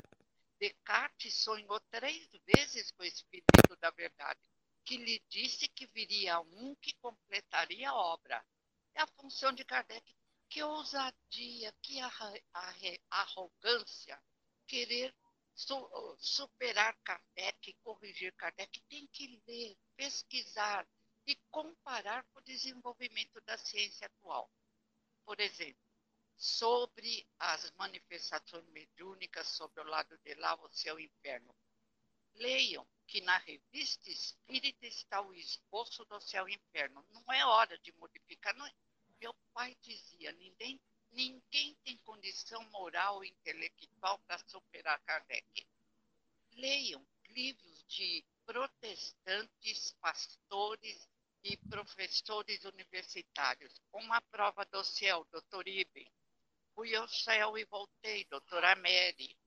Descartes 0.58 1.34
sonhou 1.34 1.78
três 1.92 2.30
vezes 2.46 2.92
com 2.92 3.04
o 3.04 3.06
Espírito 3.06 3.76
da 3.82 3.92
Verdade, 3.92 4.40
que 4.86 4.96
lhe 4.96 5.22
disse 5.28 5.68
que 5.68 5.86
viria 5.88 6.40
um 6.40 6.74
que 6.76 6.94
completaria 7.02 7.90
a 7.90 7.96
obra. 7.96 8.42
É 8.96 9.02
a 9.02 9.08
função 9.08 9.52
de 9.52 9.66
Kardec. 9.66 10.16
Que 10.48 10.64
ousadia, 10.64 11.74
que 11.82 12.00
arrogância, 13.12 14.18
querer 14.66 15.14
superar 16.18 16.98
Kardec, 17.04 17.74
corrigir 17.84 18.34
Kardec. 18.36 18.82
Tem 18.88 19.06
que 19.08 19.44
ler, 19.46 19.78
pesquisar, 19.98 20.88
e 21.30 21.36
comparar 21.52 22.24
com 22.34 22.40
o 22.40 22.44
desenvolvimento 22.44 23.40
da 23.42 23.56
ciência 23.56 24.08
atual. 24.08 24.52
Por 25.24 25.40
exemplo, 25.40 25.80
sobre 26.36 27.28
as 27.38 27.70
manifestações 27.74 28.66
mediúnicas 28.70 29.48
sobre 29.50 29.80
o 29.80 29.84
lado 29.84 30.18
de 30.26 30.34
lá, 30.34 30.56
o 30.56 30.70
céu 30.70 31.00
inferno. 31.00 31.56
Leiam 32.34 32.88
que 33.06 33.22
na 33.22 33.38
revista 33.38 34.10
Espírita 34.10 34.88
está 34.88 35.22
o 35.22 35.32
esboço 35.36 36.04
do 36.06 36.20
céu 36.20 36.50
inferno. 36.50 37.06
Não 37.12 37.32
é 37.32 37.46
hora 37.46 37.78
de 37.78 37.92
modificar. 37.98 38.56
Não 38.56 38.66
é. 38.66 38.74
Meu 39.22 39.36
pai 39.54 39.78
dizia, 39.82 40.32
ninguém, 40.32 40.82
ninguém 41.12 41.76
tem 41.84 41.96
condição 41.98 42.64
moral 42.72 43.18
ou 43.18 43.24
intelectual 43.24 44.18
para 44.26 44.40
superar 44.48 45.00
Kardec. 45.02 45.68
Leiam 46.54 47.06
livros 47.28 47.84
de 47.88 48.26
protestantes, 48.48 49.92
pastores 50.02 51.08
e 51.44 51.56
professores 51.56 52.64
universitários. 52.66 53.82
Uma 53.94 54.22
prova 54.22 54.66
do 54.66 54.84
céu, 54.84 55.26
doutor 55.32 55.68
Iben. 55.68 56.12
Fui 56.76 56.96
ao 56.96 57.08
céu 57.08 57.58
e 57.58 57.66
voltei, 57.66 58.26
doutora 58.26 58.76
Mary. 58.76 59.38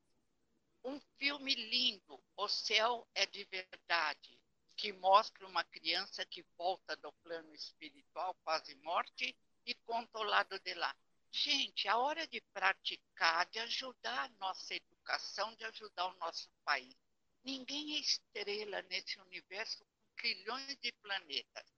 Um 0.84 0.98
filme 1.18 1.54
lindo, 1.54 2.22
O 2.36 2.48
Céu 2.48 3.06
é 3.14 3.24
de 3.26 3.44
Verdade, 3.44 4.40
que 4.76 4.92
mostra 4.92 5.46
uma 5.46 5.62
criança 5.64 6.26
que 6.26 6.44
volta 6.58 6.96
do 6.96 7.12
plano 7.22 7.54
espiritual, 7.54 8.34
quase 8.42 8.74
morte, 8.76 9.36
e 9.64 9.74
conta 9.74 10.18
o 10.18 10.24
lado 10.24 10.58
de 10.58 10.74
lá. 10.74 10.94
Gente, 11.30 11.88
a 11.88 11.96
hora 11.98 12.26
de 12.26 12.40
praticar, 12.52 13.46
de 13.46 13.60
ajudar 13.60 14.24
a 14.24 14.28
nossa 14.38 14.74
educação, 14.74 15.54
de 15.54 15.64
ajudar 15.64 16.06
o 16.06 16.16
nosso 16.16 16.50
país. 16.64 16.96
Ninguém 17.44 17.96
é 17.96 18.00
estrela 18.00 18.82
nesse 18.82 19.18
universo 19.20 19.84
com 19.84 20.14
trilhões 20.16 20.76
de 20.76 20.92
planetas 21.00 21.71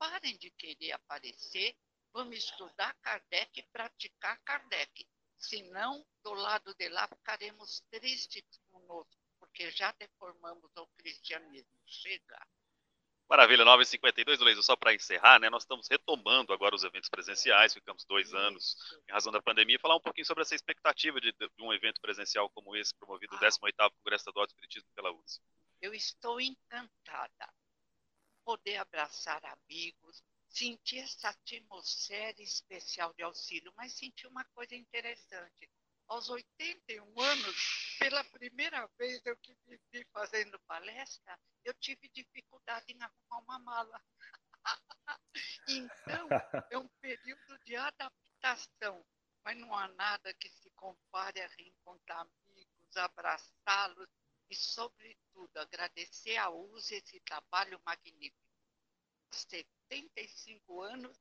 parem 0.00 0.38
de 0.38 0.50
querer 0.52 0.92
aparecer, 0.92 1.76
vamos 2.10 2.38
estudar 2.38 2.94
Kardec 3.02 3.60
e 3.60 3.62
praticar 3.70 4.40
Kardec. 4.42 5.06
Senão, 5.36 6.04
do 6.24 6.32
lado 6.32 6.74
de 6.74 6.88
lá, 6.88 7.06
ficaremos 7.06 7.82
tristes 7.90 8.42
conosco, 8.70 9.14
porque 9.38 9.70
já 9.70 9.92
deformamos 9.92 10.70
o 10.74 10.86
cristianismo. 10.96 11.70
Chega. 11.86 12.46
Maravilha, 13.28 13.64
9h52, 13.64 14.38
Luiz, 14.40 14.64
só 14.64 14.74
para 14.74 14.94
encerrar, 14.94 15.38
né? 15.38 15.48
Nós 15.48 15.62
estamos 15.62 15.86
retomando 15.88 16.52
agora 16.52 16.74
os 16.74 16.82
eventos 16.82 17.08
presenciais, 17.08 17.72
ficamos 17.72 18.04
dois 18.04 18.34
anos 18.34 18.76
em 19.08 19.12
razão 19.12 19.32
da 19.32 19.40
pandemia, 19.40 19.78
falar 19.78 19.96
um 19.96 20.00
pouquinho 20.00 20.26
sobre 20.26 20.42
essa 20.42 20.54
expectativa 20.54 21.20
de, 21.20 21.30
de 21.32 21.62
um 21.62 21.72
evento 21.72 22.00
presencial 22.00 22.50
como 22.50 22.74
esse, 22.74 22.94
promovido 22.96 23.36
o 23.36 23.38
18º 23.38 23.92
Congresso 23.98 24.22
Estadual 24.22 24.46
de 24.46 24.52
Espiritismo 24.52 24.88
pela 24.96 25.12
USE. 25.12 25.40
Eu 25.80 25.94
estou 25.94 26.40
encantada 26.40 27.52
poder 28.44 28.76
abraçar 28.76 29.40
amigos, 29.44 30.22
sentir 30.48 30.98
essa 30.98 31.28
atmosfera 31.28 32.42
especial 32.42 33.14
de 33.14 33.22
auxílio, 33.22 33.72
mas 33.76 33.92
sentir 33.92 34.26
uma 34.26 34.44
coisa 34.46 34.74
interessante 34.74 35.70
aos 36.08 36.28
81 36.28 37.20
anos, 37.20 37.96
pela 37.98 38.24
primeira 38.24 38.84
vez 38.98 39.24
eu 39.24 39.36
que 39.36 39.56
me 39.66 39.80
vi 39.92 40.04
fazendo 40.12 40.58
palestra, 40.66 41.38
eu 41.64 41.72
tive 41.74 42.08
dificuldade 42.08 42.92
em 42.92 43.00
arrumar 43.00 43.38
uma 43.38 43.58
mala. 43.60 44.02
então, 45.68 46.28
é 46.68 46.78
um 46.78 46.88
período 47.00 47.58
de 47.64 47.76
adaptação, 47.76 49.06
mas 49.44 49.56
não 49.56 49.72
há 49.72 49.86
nada 49.88 50.34
que 50.34 50.48
se 50.48 50.68
compare 50.72 51.40
a 51.40 51.46
reencontrar 51.46 52.20
amigos, 52.22 52.96
abraçá-los 52.96 54.08
e, 54.50 54.56
sobretudo, 54.56 55.56
agradecer 55.56 56.36
a 56.36 56.50
USE 56.50 56.96
esse 56.96 57.20
trabalho 57.20 57.80
magnífico. 57.86 58.50
75 59.30 60.82
anos 60.82 61.16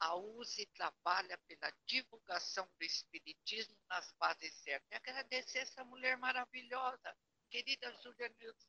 a 0.00 0.16
USE 0.16 0.66
trabalha 0.74 1.38
pela 1.46 1.72
divulgação 1.86 2.68
do 2.76 2.84
Espiritismo 2.84 3.78
nas 3.88 4.10
fases 4.14 4.52
certas. 4.54 4.90
E 4.90 4.96
agradecer 4.96 5.60
essa 5.60 5.84
mulher 5.84 6.16
maravilhosa, 6.18 7.16
querida 7.48 7.92
Júlia 8.02 8.28
Nelson. 8.40 8.68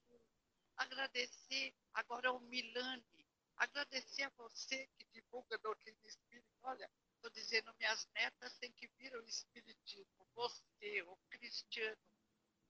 Agradecer 0.77 1.73
agora 1.91 2.29
ao 2.29 2.39
Milani. 2.39 3.27
Agradecer 3.57 4.23
a 4.23 4.29
você 4.37 4.87
que 4.95 5.05
divulga 5.05 5.55
a 5.55 5.59
doutrina 5.59 5.97
espírita. 6.03 6.47
Olha, 6.61 6.87
estou 7.15 7.31
dizendo, 7.31 7.73
minhas 7.79 8.07
netas 8.13 8.55
têm 8.59 8.71
que 8.73 8.87
vir 8.99 9.15
ao 9.15 9.23
Espiritismo. 9.23 10.27
Você, 10.35 11.01
o 11.03 11.17
Cristiano, 11.31 11.97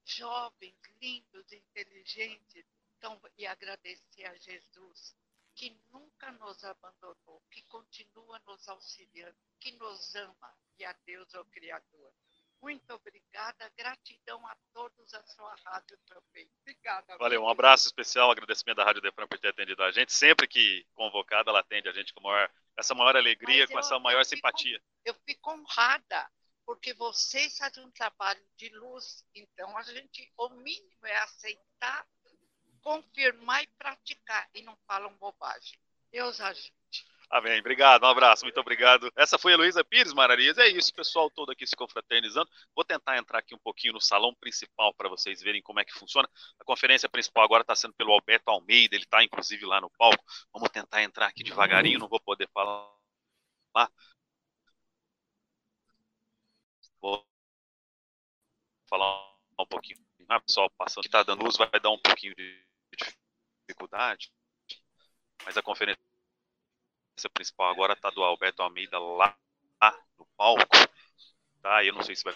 jovens, 0.04 0.74
lindos, 1.00 1.52
inteligentes. 1.52 2.64
Então, 2.98 3.20
e 3.36 3.46
agradecer 3.46 4.24
a 4.26 4.34
Jesus 4.36 5.14
que 5.54 5.76
nunca 5.92 6.32
nos 6.32 6.64
abandonou, 6.64 7.42
que 7.50 7.62
continua 7.62 8.40
nos 8.46 8.68
auxiliando, 8.68 9.36
que 9.60 9.72
nos 9.72 10.14
ama 10.14 10.54
e 10.78 10.84
a 10.84 10.92
Deus, 11.06 11.32
o 11.34 11.44
Criador. 11.46 12.12
Muito 12.60 12.94
obrigada, 12.94 13.70
gratidão 13.76 14.44
a 14.46 14.56
todos 14.72 15.12
a 15.12 15.22
sua 15.24 15.54
rádio 15.66 15.98
também. 16.06 16.50
Obrigada. 16.62 17.18
Valeu, 17.18 17.42
um 17.42 17.48
abraço 17.48 17.86
especial, 17.86 18.30
agradecimento 18.30 18.78
da 18.78 18.84
Rádio 18.84 19.02
Defran 19.02 19.26
por 19.26 19.38
ter 19.38 19.48
atendido 19.48 19.82
a 19.82 19.92
gente. 19.92 20.12
Sempre 20.12 20.48
que 20.48 20.86
convocada, 20.94 21.50
ela 21.50 21.60
atende 21.60 21.88
a 21.88 21.92
gente 21.92 22.14
com 22.14 22.22
maior, 22.22 22.50
essa 22.76 22.94
maior 22.94 23.16
alegria, 23.16 23.68
com 23.68 23.78
essa 23.78 23.98
maior 23.98 24.20
eu 24.20 24.24
simpatia. 24.24 24.78
Fico, 24.78 24.90
eu 25.04 25.14
fico 25.26 25.50
honrada, 25.52 26.30
porque 26.66 26.94
vocês 26.94 27.56
fazem 27.56 27.84
um 27.84 27.90
trabalho 27.90 28.42
de 28.56 28.68
luz, 28.70 29.24
então 29.34 29.76
a 29.76 29.82
gente, 29.82 30.32
o 30.36 30.48
mínimo 30.50 31.06
é 31.06 31.16
aceitar 31.18 32.06
confirmar 32.84 33.62
e 33.64 33.66
praticar 33.78 34.46
e 34.54 34.62
não 34.62 34.76
falam 34.86 35.16
bobagem. 35.16 35.78
Deus 36.12 36.40
ajude. 36.40 36.72
Amém. 37.30 37.58
Obrigado, 37.58 38.04
um 38.04 38.08
abraço, 38.08 38.44
muito 38.44 38.60
obrigado. 38.60 39.10
Essa 39.16 39.38
foi 39.38 39.52
a 39.52 39.54
Heloísa 39.54 39.82
Pires 39.82 40.12
Mararias. 40.12 40.58
É 40.58 40.68
isso, 40.68 40.94
pessoal 40.94 41.30
todo 41.30 41.50
aqui 41.50 41.66
se 41.66 41.74
confraternizando. 41.74 42.48
Vou 42.76 42.84
tentar 42.84 43.16
entrar 43.16 43.38
aqui 43.38 43.54
um 43.54 43.58
pouquinho 43.58 43.94
no 43.94 44.00
salão 44.00 44.32
principal 44.34 44.94
para 44.94 45.08
vocês 45.08 45.40
verem 45.40 45.62
como 45.62 45.80
é 45.80 45.84
que 45.84 45.94
funciona. 45.94 46.28
A 46.60 46.64
conferência 46.64 47.08
principal 47.08 47.42
agora 47.42 47.62
está 47.62 47.74
sendo 47.74 47.94
pelo 47.94 48.12
Alberto 48.12 48.50
Almeida, 48.50 48.94
ele 48.94 49.04
está 49.04 49.24
inclusive 49.24 49.64
lá 49.64 49.80
no 49.80 49.90
palco. 49.98 50.22
Vamos 50.52 50.68
tentar 50.68 51.02
entrar 51.02 51.26
aqui 51.26 51.42
devagarinho, 51.42 51.98
não 51.98 52.08
vou 52.08 52.20
poder 52.20 52.48
falar. 52.52 52.92
Vou 57.04 57.22
falar 58.88 59.36
um 59.58 59.66
pouquinho. 59.66 60.02
Ah, 60.26 60.40
pessoal, 60.40 60.70
passando 60.70 61.02
que 61.02 61.08
está 61.08 61.22
dando 61.22 61.44
luz, 61.44 61.54
vai 61.54 61.68
dar 61.78 61.90
um 61.90 62.00
pouquinho 62.00 62.34
de 62.34 62.66
dificuldade, 63.68 64.32
mas 65.44 65.54
a 65.54 65.62
conferência 65.62 66.00
principal 67.34 67.70
agora 67.70 67.92
está 67.92 68.08
do 68.08 68.24
Alberto 68.24 68.62
Almeida 68.62 68.98
lá 68.98 69.38
no 70.16 70.24
palco, 70.34 70.64
tá? 71.60 71.84
Eu 71.84 71.92
não 71.92 72.02
sei 72.02 72.16
se 72.16 72.24
vai, 72.24 72.34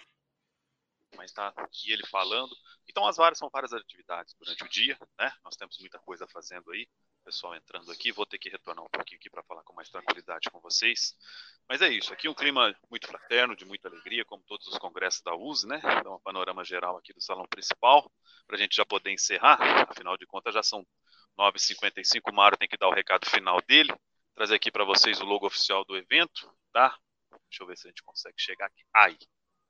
mas 1.16 1.30
está 1.30 1.48
aqui 1.56 1.90
ele 1.90 2.06
falando. 2.06 2.54
Então 2.86 3.06
as 3.06 3.16
várias 3.16 3.38
são 3.38 3.48
várias 3.48 3.72
atividades 3.72 4.34
durante 4.34 4.64
o 4.64 4.68
dia, 4.68 4.98
né? 5.18 5.32
Nós 5.42 5.56
temos 5.56 5.78
muita 5.78 5.98
coisa 6.00 6.28
fazendo 6.28 6.70
aí 6.72 6.86
pessoal 7.18 7.54
entrando 7.54 7.90
aqui. 7.90 8.12
Vou 8.12 8.26
ter 8.26 8.38
que 8.38 8.48
retornar 8.48 8.84
um 8.84 8.88
pouquinho 8.88 9.18
aqui 9.18 9.30
para 9.30 9.42
falar 9.42 9.62
com 9.62 9.72
mais 9.74 9.88
tranquilidade 9.88 10.50
com 10.50 10.60
vocês. 10.60 11.14
Mas 11.68 11.82
é 11.82 11.88
isso. 11.88 12.12
Aqui 12.12 12.28
um 12.28 12.34
clima 12.34 12.74
muito 12.90 13.06
fraterno, 13.06 13.54
de 13.54 13.64
muita 13.64 13.88
alegria, 13.88 14.24
como 14.24 14.42
todos 14.44 14.66
os 14.66 14.78
congressos 14.78 15.22
da 15.22 15.34
USE, 15.34 15.66
né? 15.66 15.80
Então, 16.00 16.16
um 16.16 16.20
panorama 16.20 16.64
geral 16.64 16.96
aqui 16.96 17.12
do 17.12 17.20
salão 17.20 17.46
principal, 17.46 18.10
para 18.46 18.56
a 18.56 18.58
gente 18.58 18.76
já 18.76 18.84
poder 18.84 19.10
encerrar. 19.10 19.58
Afinal 19.90 20.16
de 20.16 20.26
contas, 20.26 20.54
já 20.54 20.62
são 20.62 20.86
9h55. 21.38 22.30
O 22.30 22.34
Mário 22.34 22.58
tem 22.58 22.68
que 22.68 22.76
dar 22.76 22.88
o 22.88 22.94
recado 22.94 23.28
final 23.28 23.60
dele. 23.62 23.92
Trazer 24.34 24.54
aqui 24.54 24.70
para 24.70 24.84
vocês 24.84 25.20
o 25.20 25.24
logo 25.24 25.46
oficial 25.46 25.84
do 25.84 25.96
evento, 25.96 26.50
tá? 26.72 26.96
Deixa 27.50 27.62
eu 27.62 27.66
ver 27.66 27.76
se 27.76 27.86
a 27.86 27.90
gente 27.90 28.02
consegue 28.02 28.36
chegar 28.38 28.66
aqui. 28.66 28.84
Aí, 28.94 29.18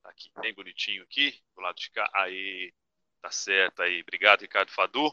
tá 0.03 0.11
aqui, 0.11 0.30
bem 0.40 0.55
bonitinho 0.55 1.03
aqui, 1.03 1.40
do 1.55 1.62
lado 1.62 1.76
de 1.76 1.90
cá. 1.90 2.09
Aí, 2.14 2.72
tá 3.20 3.30
certo 3.30 3.82
aí. 3.82 4.03
Obrigado, 4.03 4.42
Ricardo 4.42 4.70
Fadu, 4.70 5.11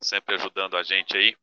sempre 0.00 0.34
ajudando 0.34 0.76
a 0.76 0.82
gente 0.82 1.16
aí. 1.16 1.36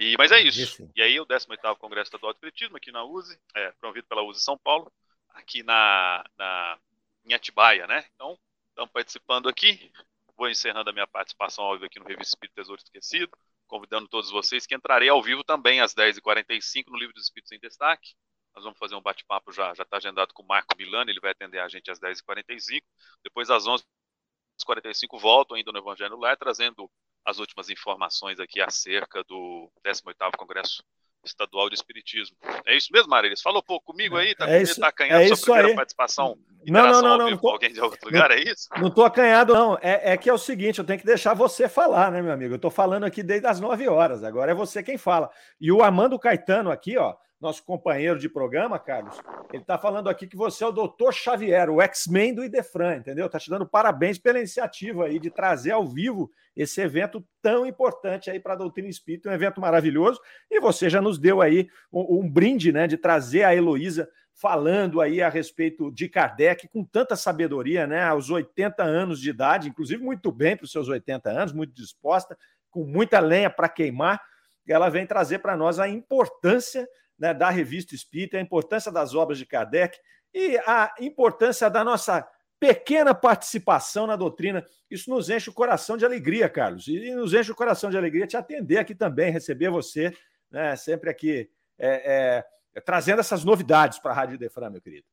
E, 0.00 0.16
mas 0.16 0.32
é 0.32 0.40
isso. 0.40 0.90
E 0.96 1.02
aí, 1.02 1.20
o 1.20 1.26
18º 1.26 1.76
Congresso 1.76 2.08
Estadual 2.08 2.32
de 2.32 2.38
Espiritismo, 2.38 2.74
aqui 2.74 2.90
na 2.90 3.04
USE, 3.04 3.38
é, 3.54 3.70
promovido 3.72 4.06
pela 4.08 4.22
USE 4.22 4.40
São 4.40 4.56
Paulo, 4.56 4.90
aqui 5.28 5.62
na, 5.62 6.24
na, 6.38 6.78
em 7.26 7.34
Atibaia, 7.34 7.86
né? 7.86 8.06
Então, 8.14 8.38
estamos 8.70 8.90
participando 8.92 9.46
aqui. 9.46 9.92
Vou 10.38 10.48
encerrando 10.48 10.88
a 10.88 10.92
minha 10.94 11.06
participação 11.06 11.64
ao 11.64 11.74
vivo 11.74 11.84
aqui 11.84 12.00
no 12.00 12.06
Revista 12.06 12.34
Espírito 12.34 12.54
Tesouro 12.54 12.80
Esquecido, 12.82 13.30
convidando 13.66 14.08
todos 14.08 14.30
vocês 14.30 14.64
que 14.64 14.74
entrarei 14.74 15.10
ao 15.10 15.22
vivo 15.22 15.44
também 15.44 15.82
às 15.82 15.94
10h45 15.94 16.84
no 16.88 16.96
Livro 16.96 17.12
dos 17.12 17.24
Espíritos 17.24 17.52
em 17.52 17.58
Destaque. 17.60 18.14
Nós 18.54 18.64
vamos 18.64 18.78
fazer 18.78 18.94
um 18.94 19.02
bate-papo 19.02 19.52
já, 19.52 19.74
já 19.74 19.82
está 19.82 19.98
agendado 19.98 20.32
com 20.32 20.42
o 20.42 20.46
Marco 20.48 20.74
Milano, 20.78 21.10
ele 21.10 21.20
vai 21.20 21.32
atender 21.32 21.58
a 21.58 21.68
gente 21.68 21.90
às 21.90 22.00
10h45. 22.00 22.80
Depois, 23.22 23.50
às 23.50 23.64
11h45, 23.66 25.20
volto 25.20 25.54
ainda 25.54 25.70
no 25.70 25.78
Evangelho 25.78 26.16
Lar, 26.16 26.38
trazendo 26.38 26.90
as 27.24 27.38
últimas 27.38 27.68
informações 27.68 28.40
aqui 28.40 28.60
acerca 28.60 29.22
do 29.24 29.70
18º 29.84 30.36
Congresso 30.36 30.82
Estadual 31.24 31.68
de 31.68 31.74
Espiritismo. 31.74 32.36
É 32.64 32.76
isso 32.76 32.88
mesmo, 32.92 33.10
Marilis? 33.10 33.42
Falou 33.42 33.62
pouco 33.62 33.92
comigo 33.92 34.16
aí, 34.16 34.34
tá, 34.34 34.50
é 34.50 34.62
isso, 34.62 34.80
tá 34.80 34.88
acanhado 34.88 35.22
é 35.22 35.36
sua 35.36 35.44
primeira 35.44 35.68
aí. 35.68 35.74
participação? 35.74 36.38
Não, 36.66 36.82
não, 36.86 37.02
não, 37.02 37.18
não, 37.18 37.30
não 37.30 37.38
tô, 37.38 37.48
alguém 37.48 37.72
de 37.72 37.80
outro 37.80 37.98
lugar, 38.06 38.30
não, 38.30 38.36
é 38.36 38.40
isso? 38.40 38.68
Não 38.80 38.90
tô 38.90 39.04
acanhado, 39.04 39.54
não. 39.54 39.78
É, 39.82 40.12
é, 40.12 40.16
que 40.16 40.28
é 40.28 40.32
o 40.32 40.38
seguinte, 40.38 40.78
eu 40.78 40.84
tenho 40.84 40.98
que 40.98 41.06
deixar 41.06 41.34
você 41.34 41.68
falar, 41.68 42.10
né, 42.10 42.22
meu 42.22 42.32
amigo? 42.32 42.54
Eu 42.54 42.58
tô 42.58 42.70
falando 42.70 43.04
aqui 43.04 43.22
desde 43.22 43.46
as 43.46 43.60
9 43.60 43.88
horas, 43.88 44.24
agora 44.24 44.52
é 44.52 44.54
você 44.54 44.82
quem 44.82 44.96
fala. 44.96 45.30
E 45.60 45.70
o 45.70 45.82
Armando 45.82 46.18
Caetano 46.18 46.70
aqui, 46.70 46.96
ó, 46.96 47.14
nosso 47.40 47.64
companheiro 47.64 48.18
de 48.18 48.28
programa, 48.28 48.78
Carlos, 48.78 49.18
ele 49.50 49.62
está 49.62 49.78
falando 49.78 50.10
aqui 50.10 50.26
que 50.26 50.36
você 50.36 50.62
é 50.62 50.66
o 50.66 50.72
doutor 50.72 51.14
Xavier, 51.14 51.70
o 51.70 51.80
X-Men 51.80 52.34
do 52.34 52.44
Idefran, 52.44 52.96
entendeu? 52.96 53.26
Está 53.26 53.38
te 53.38 53.48
dando 53.48 53.66
parabéns 53.66 54.18
pela 54.18 54.38
iniciativa 54.38 55.06
aí 55.06 55.18
de 55.18 55.30
trazer 55.30 55.70
ao 55.70 55.86
vivo 55.86 56.30
esse 56.54 56.82
evento 56.82 57.24
tão 57.40 57.64
importante 57.64 58.30
aí 58.30 58.38
para 58.38 58.52
a 58.52 58.56
doutrina 58.56 58.88
espírita, 58.88 59.30
um 59.30 59.32
evento 59.32 59.60
maravilhoso. 59.60 60.20
E 60.50 60.60
você 60.60 60.90
já 60.90 61.00
nos 61.00 61.18
deu 61.18 61.40
aí 61.40 61.68
um, 61.90 62.20
um 62.20 62.30
brinde, 62.30 62.72
né, 62.72 62.86
de 62.86 62.98
trazer 62.98 63.44
a 63.44 63.54
Heloísa 63.54 64.08
falando 64.34 65.00
aí 65.00 65.22
a 65.22 65.28
respeito 65.28 65.90
de 65.90 66.08
Kardec 66.08 66.68
com 66.68 66.84
tanta 66.84 67.16
sabedoria, 67.16 67.86
né, 67.86 68.02
aos 68.02 68.30
80 68.30 68.82
anos 68.82 69.20
de 69.20 69.30
idade, 69.30 69.68
inclusive 69.68 70.02
muito 70.02 70.30
bem 70.30 70.56
para 70.56 70.64
os 70.64 70.72
seus 70.72 70.88
80 70.88 71.30
anos, 71.30 71.52
muito 71.52 71.72
disposta, 71.72 72.36
com 72.70 72.84
muita 72.84 73.18
lenha 73.18 73.48
para 73.48 73.68
queimar. 73.68 74.20
Ela 74.68 74.88
vem 74.88 75.06
trazer 75.06 75.40
para 75.40 75.56
nós 75.56 75.78
a 75.78 75.88
importância 75.88 76.86
né, 77.20 77.34
da 77.34 77.50
revista 77.50 77.94
Espírita, 77.94 78.38
a 78.38 78.40
importância 78.40 78.90
das 78.90 79.14
obras 79.14 79.38
de 79.38 79.44
Kardec 79.44 80.00
e 80.32 80.56
a 80.66 80.94
importância 80.98 81.68
da 81.68 81.84
nossa 81.84 82.26
pequena 82.58 83.14
participação 83.14 84.06
na 84.06 84.16
doutrina. 84.16 84.66
Isso 84.90 85.10
nos 85.10 85.28
enche 85.28 85.50
o 85.50 85.52
coração 85.52 85.98
de 85.98 86.04
alegria, 86.04 86.48
Carlos, 86.48 86.88
e 86.88 87.14
nos 87.14 87.34
enche 87.34 87.52
o 87.52 87.54
coração 87.54 87.90
de 87.90 87.98
alegria 87.98 88.26
te 88.26 88.36
atender 88.36 88.78
aqui 88.78 88.94
também, 88.94 89.30
receber 89.30 89.68
você, 89.68 90.16
né, 90.50 90.74
sempre 90.76 91.10
aqui, 91.10 91.50
é, 91.78 92.44
é, 92.74 92.80
trazendo 92.80 93.20
essas 93.20 93.44
novidades 93.44 93.98
para 93.98 94.12
a 94.12 94.14
Rádio 94.14 94.38
Defran, 94.38 94.70
meu 94.70 94.80
querido. 94.80 95.06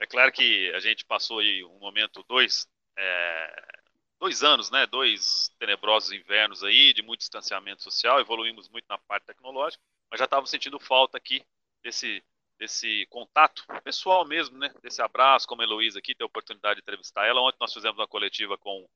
É 0.00 0.06
claro 0.06 0.32
que 0.32 0.72
a 0.74 0.80
gente 0.80 1.04
passou 1.04 1.38
aí 1.38 1.62
um 1.62 1.78
momento, 1.78 2.24
dois, 2.26 2.66
é, 2.96 3.62
dois 4.18 4.42
anos, 4.42 4.70
né, 4.70 4.86
dois 4.86 5.52
tenebrosos 5.58 6.10
invernos 6.12 6.64
aí, 6.64 6.92
de 6.92 7.02
muito 7.02 7.20
distanciamento 7.20 7.82
social, 7.82 8.18
evoluímos 8.18 8.68
muito 8.68 8.86
na 8.88 8.98
parte 8.98 9.26
tecnológica, 9.26 9.82
mas 10.10 10.18
já 10.18 10.24
estava 10.24 10.46
sentindo 10.46 10.78
falta 10.78 11.16
aqui 11.16 11.42
desse, 11.82 12.22
desse 12.58 13.06
contato 13.08 13.64
pessoal 13.82 14.26
mesmo, 14.26 14.58
né? 14.58 14.72
Desse 14.82 15.00
abraço, 15.00 15.46
como 15.46 15.62
a 15.62 15.64
Heloísa 15.64 15.98
aqui, 15.98 16.14
ter 16.14 16.24
a 16.24 16.26
oportunidade 16.26 16.76
de 16.76 16.82
entrevistar 16.82 17.26
ela. 17.26 17.40
Ontem 17.40 17.58
nós 17.60 17.72
fizemos 17.72 17.98
uma 17.98 18.08
coletiva 18.08 18.58
com 18.58 18.88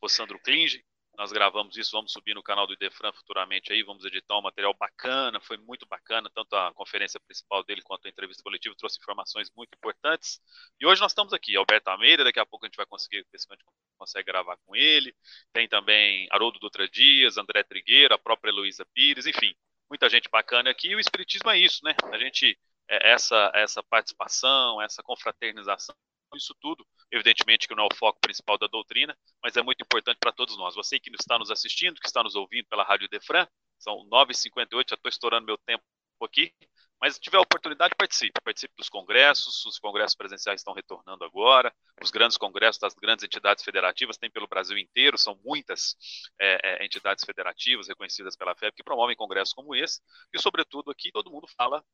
o 0.00 0.08
Sandro 0.08 0.38
Klinge, 0.40 0.84
nós 1.18 1.32
gravamos 1.32 1.76
isso, 1.76 1.90
vamos 1.90 2.12
subir 2.12 2.32
no 2.32 2.44
canal 2.44 2.64
do 2.64 2.74
Idefran 2.74 3.12
futuramente 3.12 3.72
aí, 3.72 3.82
vamos 3.82 4.04
editar 4.04 4.38
um 4.38 4.42
material 4.42 4.72
bacana, 4.78 5.40
foi 5.40 5.56
muito 5.56 5.84
bacana, 5.84 6.30
tanto 6.32 6.54
a 6.54 6.72
conferência 6.72 7.18
principal 7.18 7.64
dele 7.64 7.82
quanto 7.82 8.06
a 8.06 8.08
entrevista 8.08 8.40
coletiva 8.40 8.72
trouxe 8.76 9.00
informações 9.00 9.50
muito 9.56 9.74
importantes. 9.74 10.40
E 10.80 10.86
hoje 10.86 11.00
nós 11.00 11.10
estamos 11.10 11.32
aqui, 11.32 11.56
Alberto 11.56 11.90
Almeida, 11.90 12.22
daqui 12.22 12.38
a 12.38 12.46
pouco 12.46 12.64
a 12.64 12.68
gente 12.68 12.76
vai 12.76 12.86
conseguir, 12.86 13.26
ver 13.32 13.58
consegue 13.98 14.26
gravar 14.26 14.56
com 14.58 14.76
ele. 14.76 15.12
Tem 15.52 15.66
também 15.66 16.28
Haroldo 16.30 16.60
Dutra 16.60 16.88
Dias, 16.88 17.36
André 17.36 17.64
Trigueira, 17.64 18.14
a 18.14 18.18
própria 18.18 18.52
Luísa 18.52 18.86
Pires, 18.94 19.26
enfim, 19.26 19.56
muita 19.88 20.08
gente 20.08 20.28
bacana 20.30 20.70
aqui. 20.70 20.88
E 20.88 20.96
o 20.96 21.00
Espiritismo 21.00 21.50
é 21.50 21.58
isso, 21.58 21.84
né? 21.84 21.94
A 22.12 22.18
gente, 22.18 22.58
é 22.88 23.12
essa, 23.12 23.50
essa 23.54 23.82
participação, 23.82 24.80
essa 24.82 25.02
confraternização 25.02 25.94
isso 26.36 26.54
tudo, 26.60 26.86
evidentemente 27.10 27.66
que 27.66 27.74
não 27.74 27.84
é 27.84 27.86
o 27.90 27.96
foco 27.96 28.20
principal 28.20 28.58
da 28.58 28.66
doutrina, 28.66 29.16
mas 29.42 29.56
é 29.56 29.62
muito 29.62 29.82
importante 29.82 30.18
para 30.18 30.32
todos 30.32 30.56
nós. 30.58 30.74
Você 30.74 30.98
que 30.98 31.10
está 31.18 31.38
nos 31.38 31.50
assistindo, 31.50 32.00
que 32.00 32.06
está 32.06 32.22
nos 32.22 32.34
ouvindo 32.34 32.66
pela 32.66 32.84
Rádio 32.84 33.08
Defran, 33.08 33.46
são 33.78 34.06
9h58, 34.10 34.90
já 34.90 34.94
estou 34.94 35.08
estourando 35.08 35.46
meu 35.46 35.56
tempo 35.58 35.82
aqui, 36.22 36.52
mas 37.00 37.14
se 37.14 37.20
tiver 37.20 37.38
oportunidade, 37.38 37.94
participe. 37.96 38.40
Participe 38.42 38.74
dos 38.76 38.88
congressos, 38.88 39.64
os 39.64 39.78
congressos 39.78 40.16
presenciais 40.16 40.60
estão 40.60 40.74
retornando 40.74 41.24
agora, 41.24 41.72
os 42.02 42.10
grandes 42.10 42.36
congressos 42.36 42.80
das 42.80 42.94
grandes 42.94 43.24
entidades 43.24 43.64
federativas 43.64 44.16
tem 44.16 44.30
pelo 44.30 44.48
Brasil 44.48 44.76
inteiro, 44.76 45.16
são 45.16 45.38
muitas 45.44 45.96
é, 46.40 46.82
é, 46.82 46.84
entidades 46.84 47.24
federativas 47.24 47.88
reconhecidas 47.88 48.36
pela 48.36 48.54
FEB 48.54 48.74
que 48.74 48.82
promovem 48.82 49.16
congressos 49.16 49.54
como 49.54 49.74
esse, 49.74 50.00
e 50.32 50.40
sobretudo 50.40 50.90
aqui 50.90 51.10
todo 51.12 51.30
mundo 51.30 51.46
fala 51.56 51.84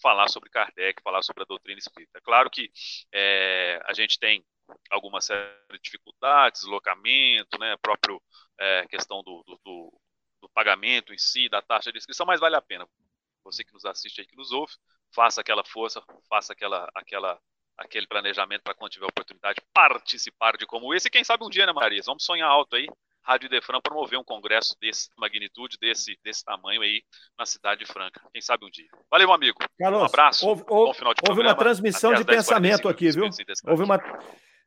falar 0.00 0.28
sobre 0.28 0.48
Kardec, 0.48 1.02
falar 1.02 1.22
sobre 1.22 1.42
a 1.42 1.46
doutrina 1.46 1.78
espírita. 1.78 2.18
É 2.18 2.20
claro 2.20 2.48
que 2.50 2.70
é, 3.12 3.80
a 3.84 3.92
gente 3.92 4.18
tem 4.18 4.44
alguma 4.90 5.20
série 5.20 5.50
de 5.72 5.82
dificuldades, 5.82 6.62
deslocamento, 6.62 7.58
né, 7.58 7.76
próprio 7.82 8.22
é, 8.58 8.86
questão 8.86 9.22
do, 9.22 9.42
do, 9.46 9.60
do, 9.64 10.00
do, 10.44 10.48
pagamento 10.48 11.12
em 11.12 11.18
si, 11.18 11.48
da 11.48 11.60
taxa 11.62 11.90
de 11.90 11.98
inscrição, 11.98 12.26
mas 12.26 12.40
vale 12.40 12.56
a 12.56 12.62
pena. 12.62 12.86
Você 13.44 13.64
que 13.64 13.72
nos 13.72 13.84
assiste 13.84 14.20
aí, 14.20 14.26
que 14.26 14.36
nos 14.36 14.52
ouve, 14.52 14.72
faça 15.14 15.40
aquela 15.40 15.64
força, 15.64 16.02
faça 16.28 16.52
aquela, 16.52 16.88
aquela, 16.94 17.38
aquele 17.76 18.06
planejamento 18.06 18.62
para 18.62 18.74
quando 18.74 18.92
tiver 18.92 19.06
oportunidade 19.06 19.60
participar 19.72 20.56
de 20.56 20.66
como 20.66 20.94
esse. 20.94 21.08
E 21.08 21.10
quem 21.10 21.24
sabe 21.24 21.44
um 21.44 21.50
dia, 21.50 21.66
né, 21.66 21.72
Maria? 21.72 22.02
Vamos 22.04 22.24
sonhar 22.24 22.48
alto 22.48 22.76
aí 22.76 22.86
Rádio 23.24 23.48
Defran 23.48 23.80
promover 23.80 24.18
um 24.18 24.24
congresso 24.24 24.76
desse 24.78 25.08
magnitude, 25.16 25.78
desse, 25.80 26.18
desse 26.22 26.44
tamanho 26.44 26.82
aí 26.82 27.02
na 27.38 27.46
cidade 27.46 27.84
de 27.84 27.90
Franca. 27.90 28.20
Quem 28.30 28.42
sabe 28.42 28.66
um 28.66 28.70
dia. 28.70 28.86
Valeu, 29.10 29.32
amigo. 29.32 29.58
Carlos, 29.78 30.02
um 30.02 30.04
abraço. 30.04 30.46
Houve, 30.46 30.62
bom 30.62 30.92
final 30.92 31.14
de 31.14 31.22
houve 31.26 31.40
uma 31.40 31.54
transmissão 31.54 32.12
de 32.12 32.22
pensamento 32.22 32.86
aqui, 32.86 33.10
viu? 33.10 33.24
Houve 33.66 33.82
uma, 33.82 33.98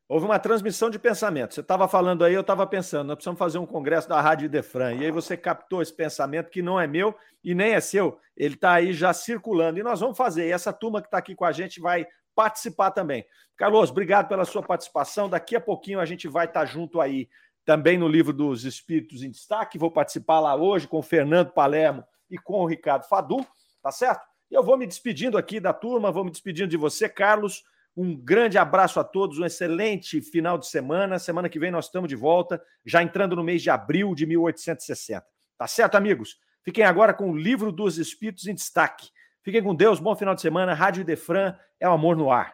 houve 0.10 0.26
uma 0.26 0.40
transmissão 0.40 0.90
de 0.90 0.98
pensamento. 0.98 1.54
Você 1.54 1.62
estava 1.62 1.88
falando 1.88 2.24
aí, 2.24 2.34
eu 2.34 2.42
estava 2.42 2.66
pensando, 2.66 3.08
nós 3.08 3.16
precisamos 3.16 3.40
fazer 3.40 3.58
um 3.58 3.66
congresso 3.66 4.08
da 4.08 4.22
Rádio 4.22 4.50
Defran. 4.50 4.94
E 4.96 5.06
aí 5.06 5.12
você 5.12 5.36
captou 5.36 5.82
esse 5.82 5.94
pensamento 5.94 6.50
que 6.50 6.62
não 6.62 6.80
é 6.80 6.88
meu 6.88 7.16
e 7.44 7.54
nem 7.54 7.74
é 7.74 7.80
seu. 7.80 8.20
Ele 8.36 8.56
está 8.56 8.74
aí 8.74 8.94
já 8.94 9.14
circulando. 9.14 9.80
E 9.80 9.84
nós 9.84 10.00
vamos 10.00 10.18
fazer. 10.18 10.48
E 10.48 10.52
essa 10.52 10.72
turma 10.72 11.02
que 11.02 11.08
está 11.08 11.18
aqui 11.18 11.36
com 11.36 11.46
a 11.46 11.52
gente 11.52 11.82
vai 11.82 12.08
participar 12.34 12.92
também. 12.92 13.26
Carlos, 13.58 13.90
obrigado 13.90 14.28
pela 14.28 14.46
sua 14.46 14.62
participação. 14.62 15.28
Daqui 15.28 15.56
a 15.56 15.62
pouquinho 15.62 16.00
a 16.00 16.06
gente 16.06 16.28
vai 16.28 16.46
estar 16.46 16.62
tá 16.62 16.66
junto 16.66 17.02
aí 17.02 17.28
também 17.66 17.98
no 17.98 18.08
livro 18.08 18.32
dos 18.32 18.64
Espíritos 18.64 19.24
em 19.24 19.32
Destaque. 19.32 19.78
Vou 19.78 19.92
participar 19.92 20.40
lá 20.40 20.56
hoje 20.56 20.88
com 20.88 21.00
o 21.00 21.04
Fernando 21.04 21.52
Palermo 21.52 22.04
e 22.30 22.38
com 22.38 22.62
o 22.62 22.66
Ricardo 22.66 23.04
Fadu, 23.08 23.46
tá 23.82 23.92
certo? 23.92 24.22
E 24.50 24.56
eu 24.56 24.64
vou 24.64 24.78
me 24.78 24.88
despedindo 24.88 25.38
aqui 25.38 25.60
da 25.60 25.74
turma, 25.74 26.12
vou 26.12 26.24
me 26.24 26.32
despedindo 26.32 26.70
de 26.70 26.78
você, 26.78 27.10
Carlos. 27.10 27.64
Um 27.98 28.16
grande 28.16 28.60
abraço 28.60 29.00
a 29.00 29.04
todos, 29.04 29.40
um 29.40 29.46
excelente 29.46 30.22
final 30.22 30.60
de 30.60 30.68
semana. 30.68 31.18
Semana 31.18 31.50
que 31.50 31.58
vem 31.58 31.72
nós 31.72 31.86
estamos 31.86 32.08
de 32.08 32.16
volta, 32.16 32.62
já 32.86 33.02
entrando 33.02 33.36
no 33.36 33.44
mês 33.44 33.64
de 33.64 33.72
abril 33.72 34.14
de 34.14 34.28
1860. 34.28 35.26
Tá 35.58 35.66
certo, 35.68 35.96
amigos? 35.96 36.38
Fiquem 36.64 36.84
agora 36.84 37.12
com 37.12 37.32
o 37.32 37.36
livro 37.36 37.72
dos 37.72 37.98
Espíritos 37.98 38.46
em 38.46 38.54
Destaque. 38.54 39.08
Fiquem 39.44 39.64
com 39.64 39.74
Deus, 39.74 40.00
bom 40.00 40.16
final 40.16 40.36
de 40.36 40.42
semana. 40.42 40.76
Rádio 40.76 41.04
Defran 41.04 41.56
é 41.80 41.90
o 41.90 41.94
amor 41.94 42.16
no 42.16 42.30
ar. 42.30 42.54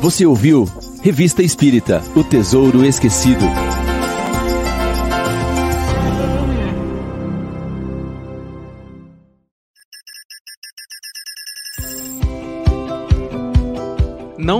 Você 0.00 0.26
ouviu 0.26 0.64
Revista 1.00 1.44
Espírita 1.44 2.00
O 2.16 2.24
Tesouro 2.24 2.84
Esquecido. 2.84 3.44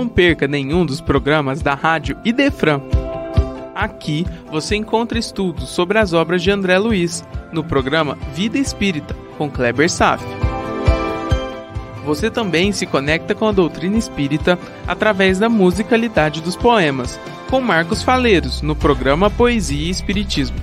Não 0.03 0.09
perca 0.09 0.49
nenhum 0.49 0.85
dos 0.85 0.99
programas 0.99 1.61
da 1.61 1.73
Rádio 1.73 2.17
Idefran. 2.25 2.81
Aqui 3.73 4.27
você 4.51 4.75
encontra 4.75 5.17
estudos 5.17 5.69
sobre 5.69 5.97
as 5.97 6.11
obras 6.11 6.43
de 6.43 6.51
André 6.51 6.77
Luiz, 6.77 7.23
no 7.53 7.63
programa 7.63 8.17
Vida 8.35 8.57
Espírita, 8.57 9.15
com 9.37 9.49
Kleber 9.49 9.89
Saf 9.89 10.21
você 12.05 12.29
também 12.29 12.73
se 12.73 12.85
conecta 12.85 13.33
com 13.33 13.47
a 13.47 13.53
doutrina 13.53 13.97
espírita 13.97 14.59
através 14.85 15.39
da 15.39 15.47
musicalidade 15.47 16.41
dos 16.41 16.57
poemas, 16.57 17.17
com 17.49 17.61
Marcos 17.61 18.03
Faleiros, 18.03 18.61
no 18.61 18.75
programa 18.75 19.29
Poesia 19.29 19.87
e 19.87 19.89
Espiritismo. 19.89 20.57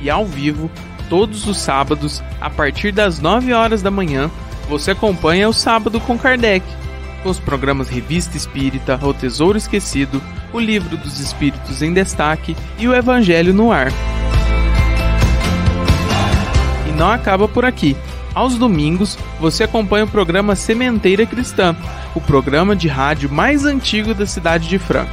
E 0.00 0.08
ao 0.08 0.24
vivo, 0.24 0.70
todos 1.10 1.46
os 1.46 1.58
sábados, 1.58 2.22
a 2.40 2.48
partir 2.48 2.92
das 2.92 3.20
9 3.20 3.52
horas 3.52 3.82
da 3.82 3.90
manhã, 3.90 4.30
você 4.70 4.92
acompanha 4.92 5.50
o 5.50 5.52
Sábado 5.52 6.00
com 6.00 6.18
Kardec, 6.18 6.64
os 7.30 7.38
programas 7.38 7.88
Revista 7.88 8.36
Espírita, 8.36 8.98
O 9.02 9.12
Tesouro 9.12 9.58
Esquecido, 9.58 10.22
o 10.52 10.58
Livro 10.58 10.96
dos 10.96 11.20
Espíritos 11.20 11.82
em 11.82 11.92
Destaque 11.92 12.56
e 12.78 12.88
o 12.88 12.94
Evangelho 12.94 13.52
no 13.52 13.72
Ar. 13.72 13.88
E 16.88 16.92
não 16.92 17.10
acaba 17.10 17.46
por 17.48 17.64
aqui. 17.64 17.96
Aos 18.34 18.56
domingos, 18.56 19.18
você 19.40 19.64
acompanha 19.64 20.04
o 20.04 20.08
programa 20.08 20.54
Sementeira 20.54 21.24
Cristã, 21.24 21.74
o 22.14 22.20
programa 22.20 22.76
de 22.76 22.86
rádio 22.86 23.30
mais 23.30 23.64
antigo 23.64 24.12
da 24.12 24.26
cidade 24.26 24.68
de 24.68 24.78
Franca. 24.78 25.10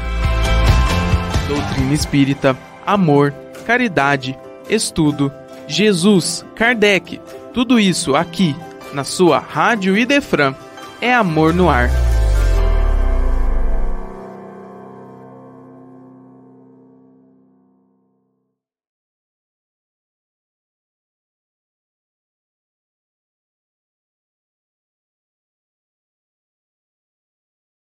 Doutrina 1.47 1.93
espírita, 1.93 2.57
amor, 2.85 3.33
caridade, 3.65 4.37
estudo, 4.69 5.31
Jesus, 5.67 6.45
Kardec, 6.55 7.21
tudo 7.53 7.79
isso 7.79 8.15
aqui, 8.15 8.55
na 8.93 9.03
sua 9.03 9.39
Rádio 9.39 9.97
Idefran. 9.97 10.53
É 11.03 11.13
amor 11.13 11.53
no 11.53 11.69
ar. 11.69 11.89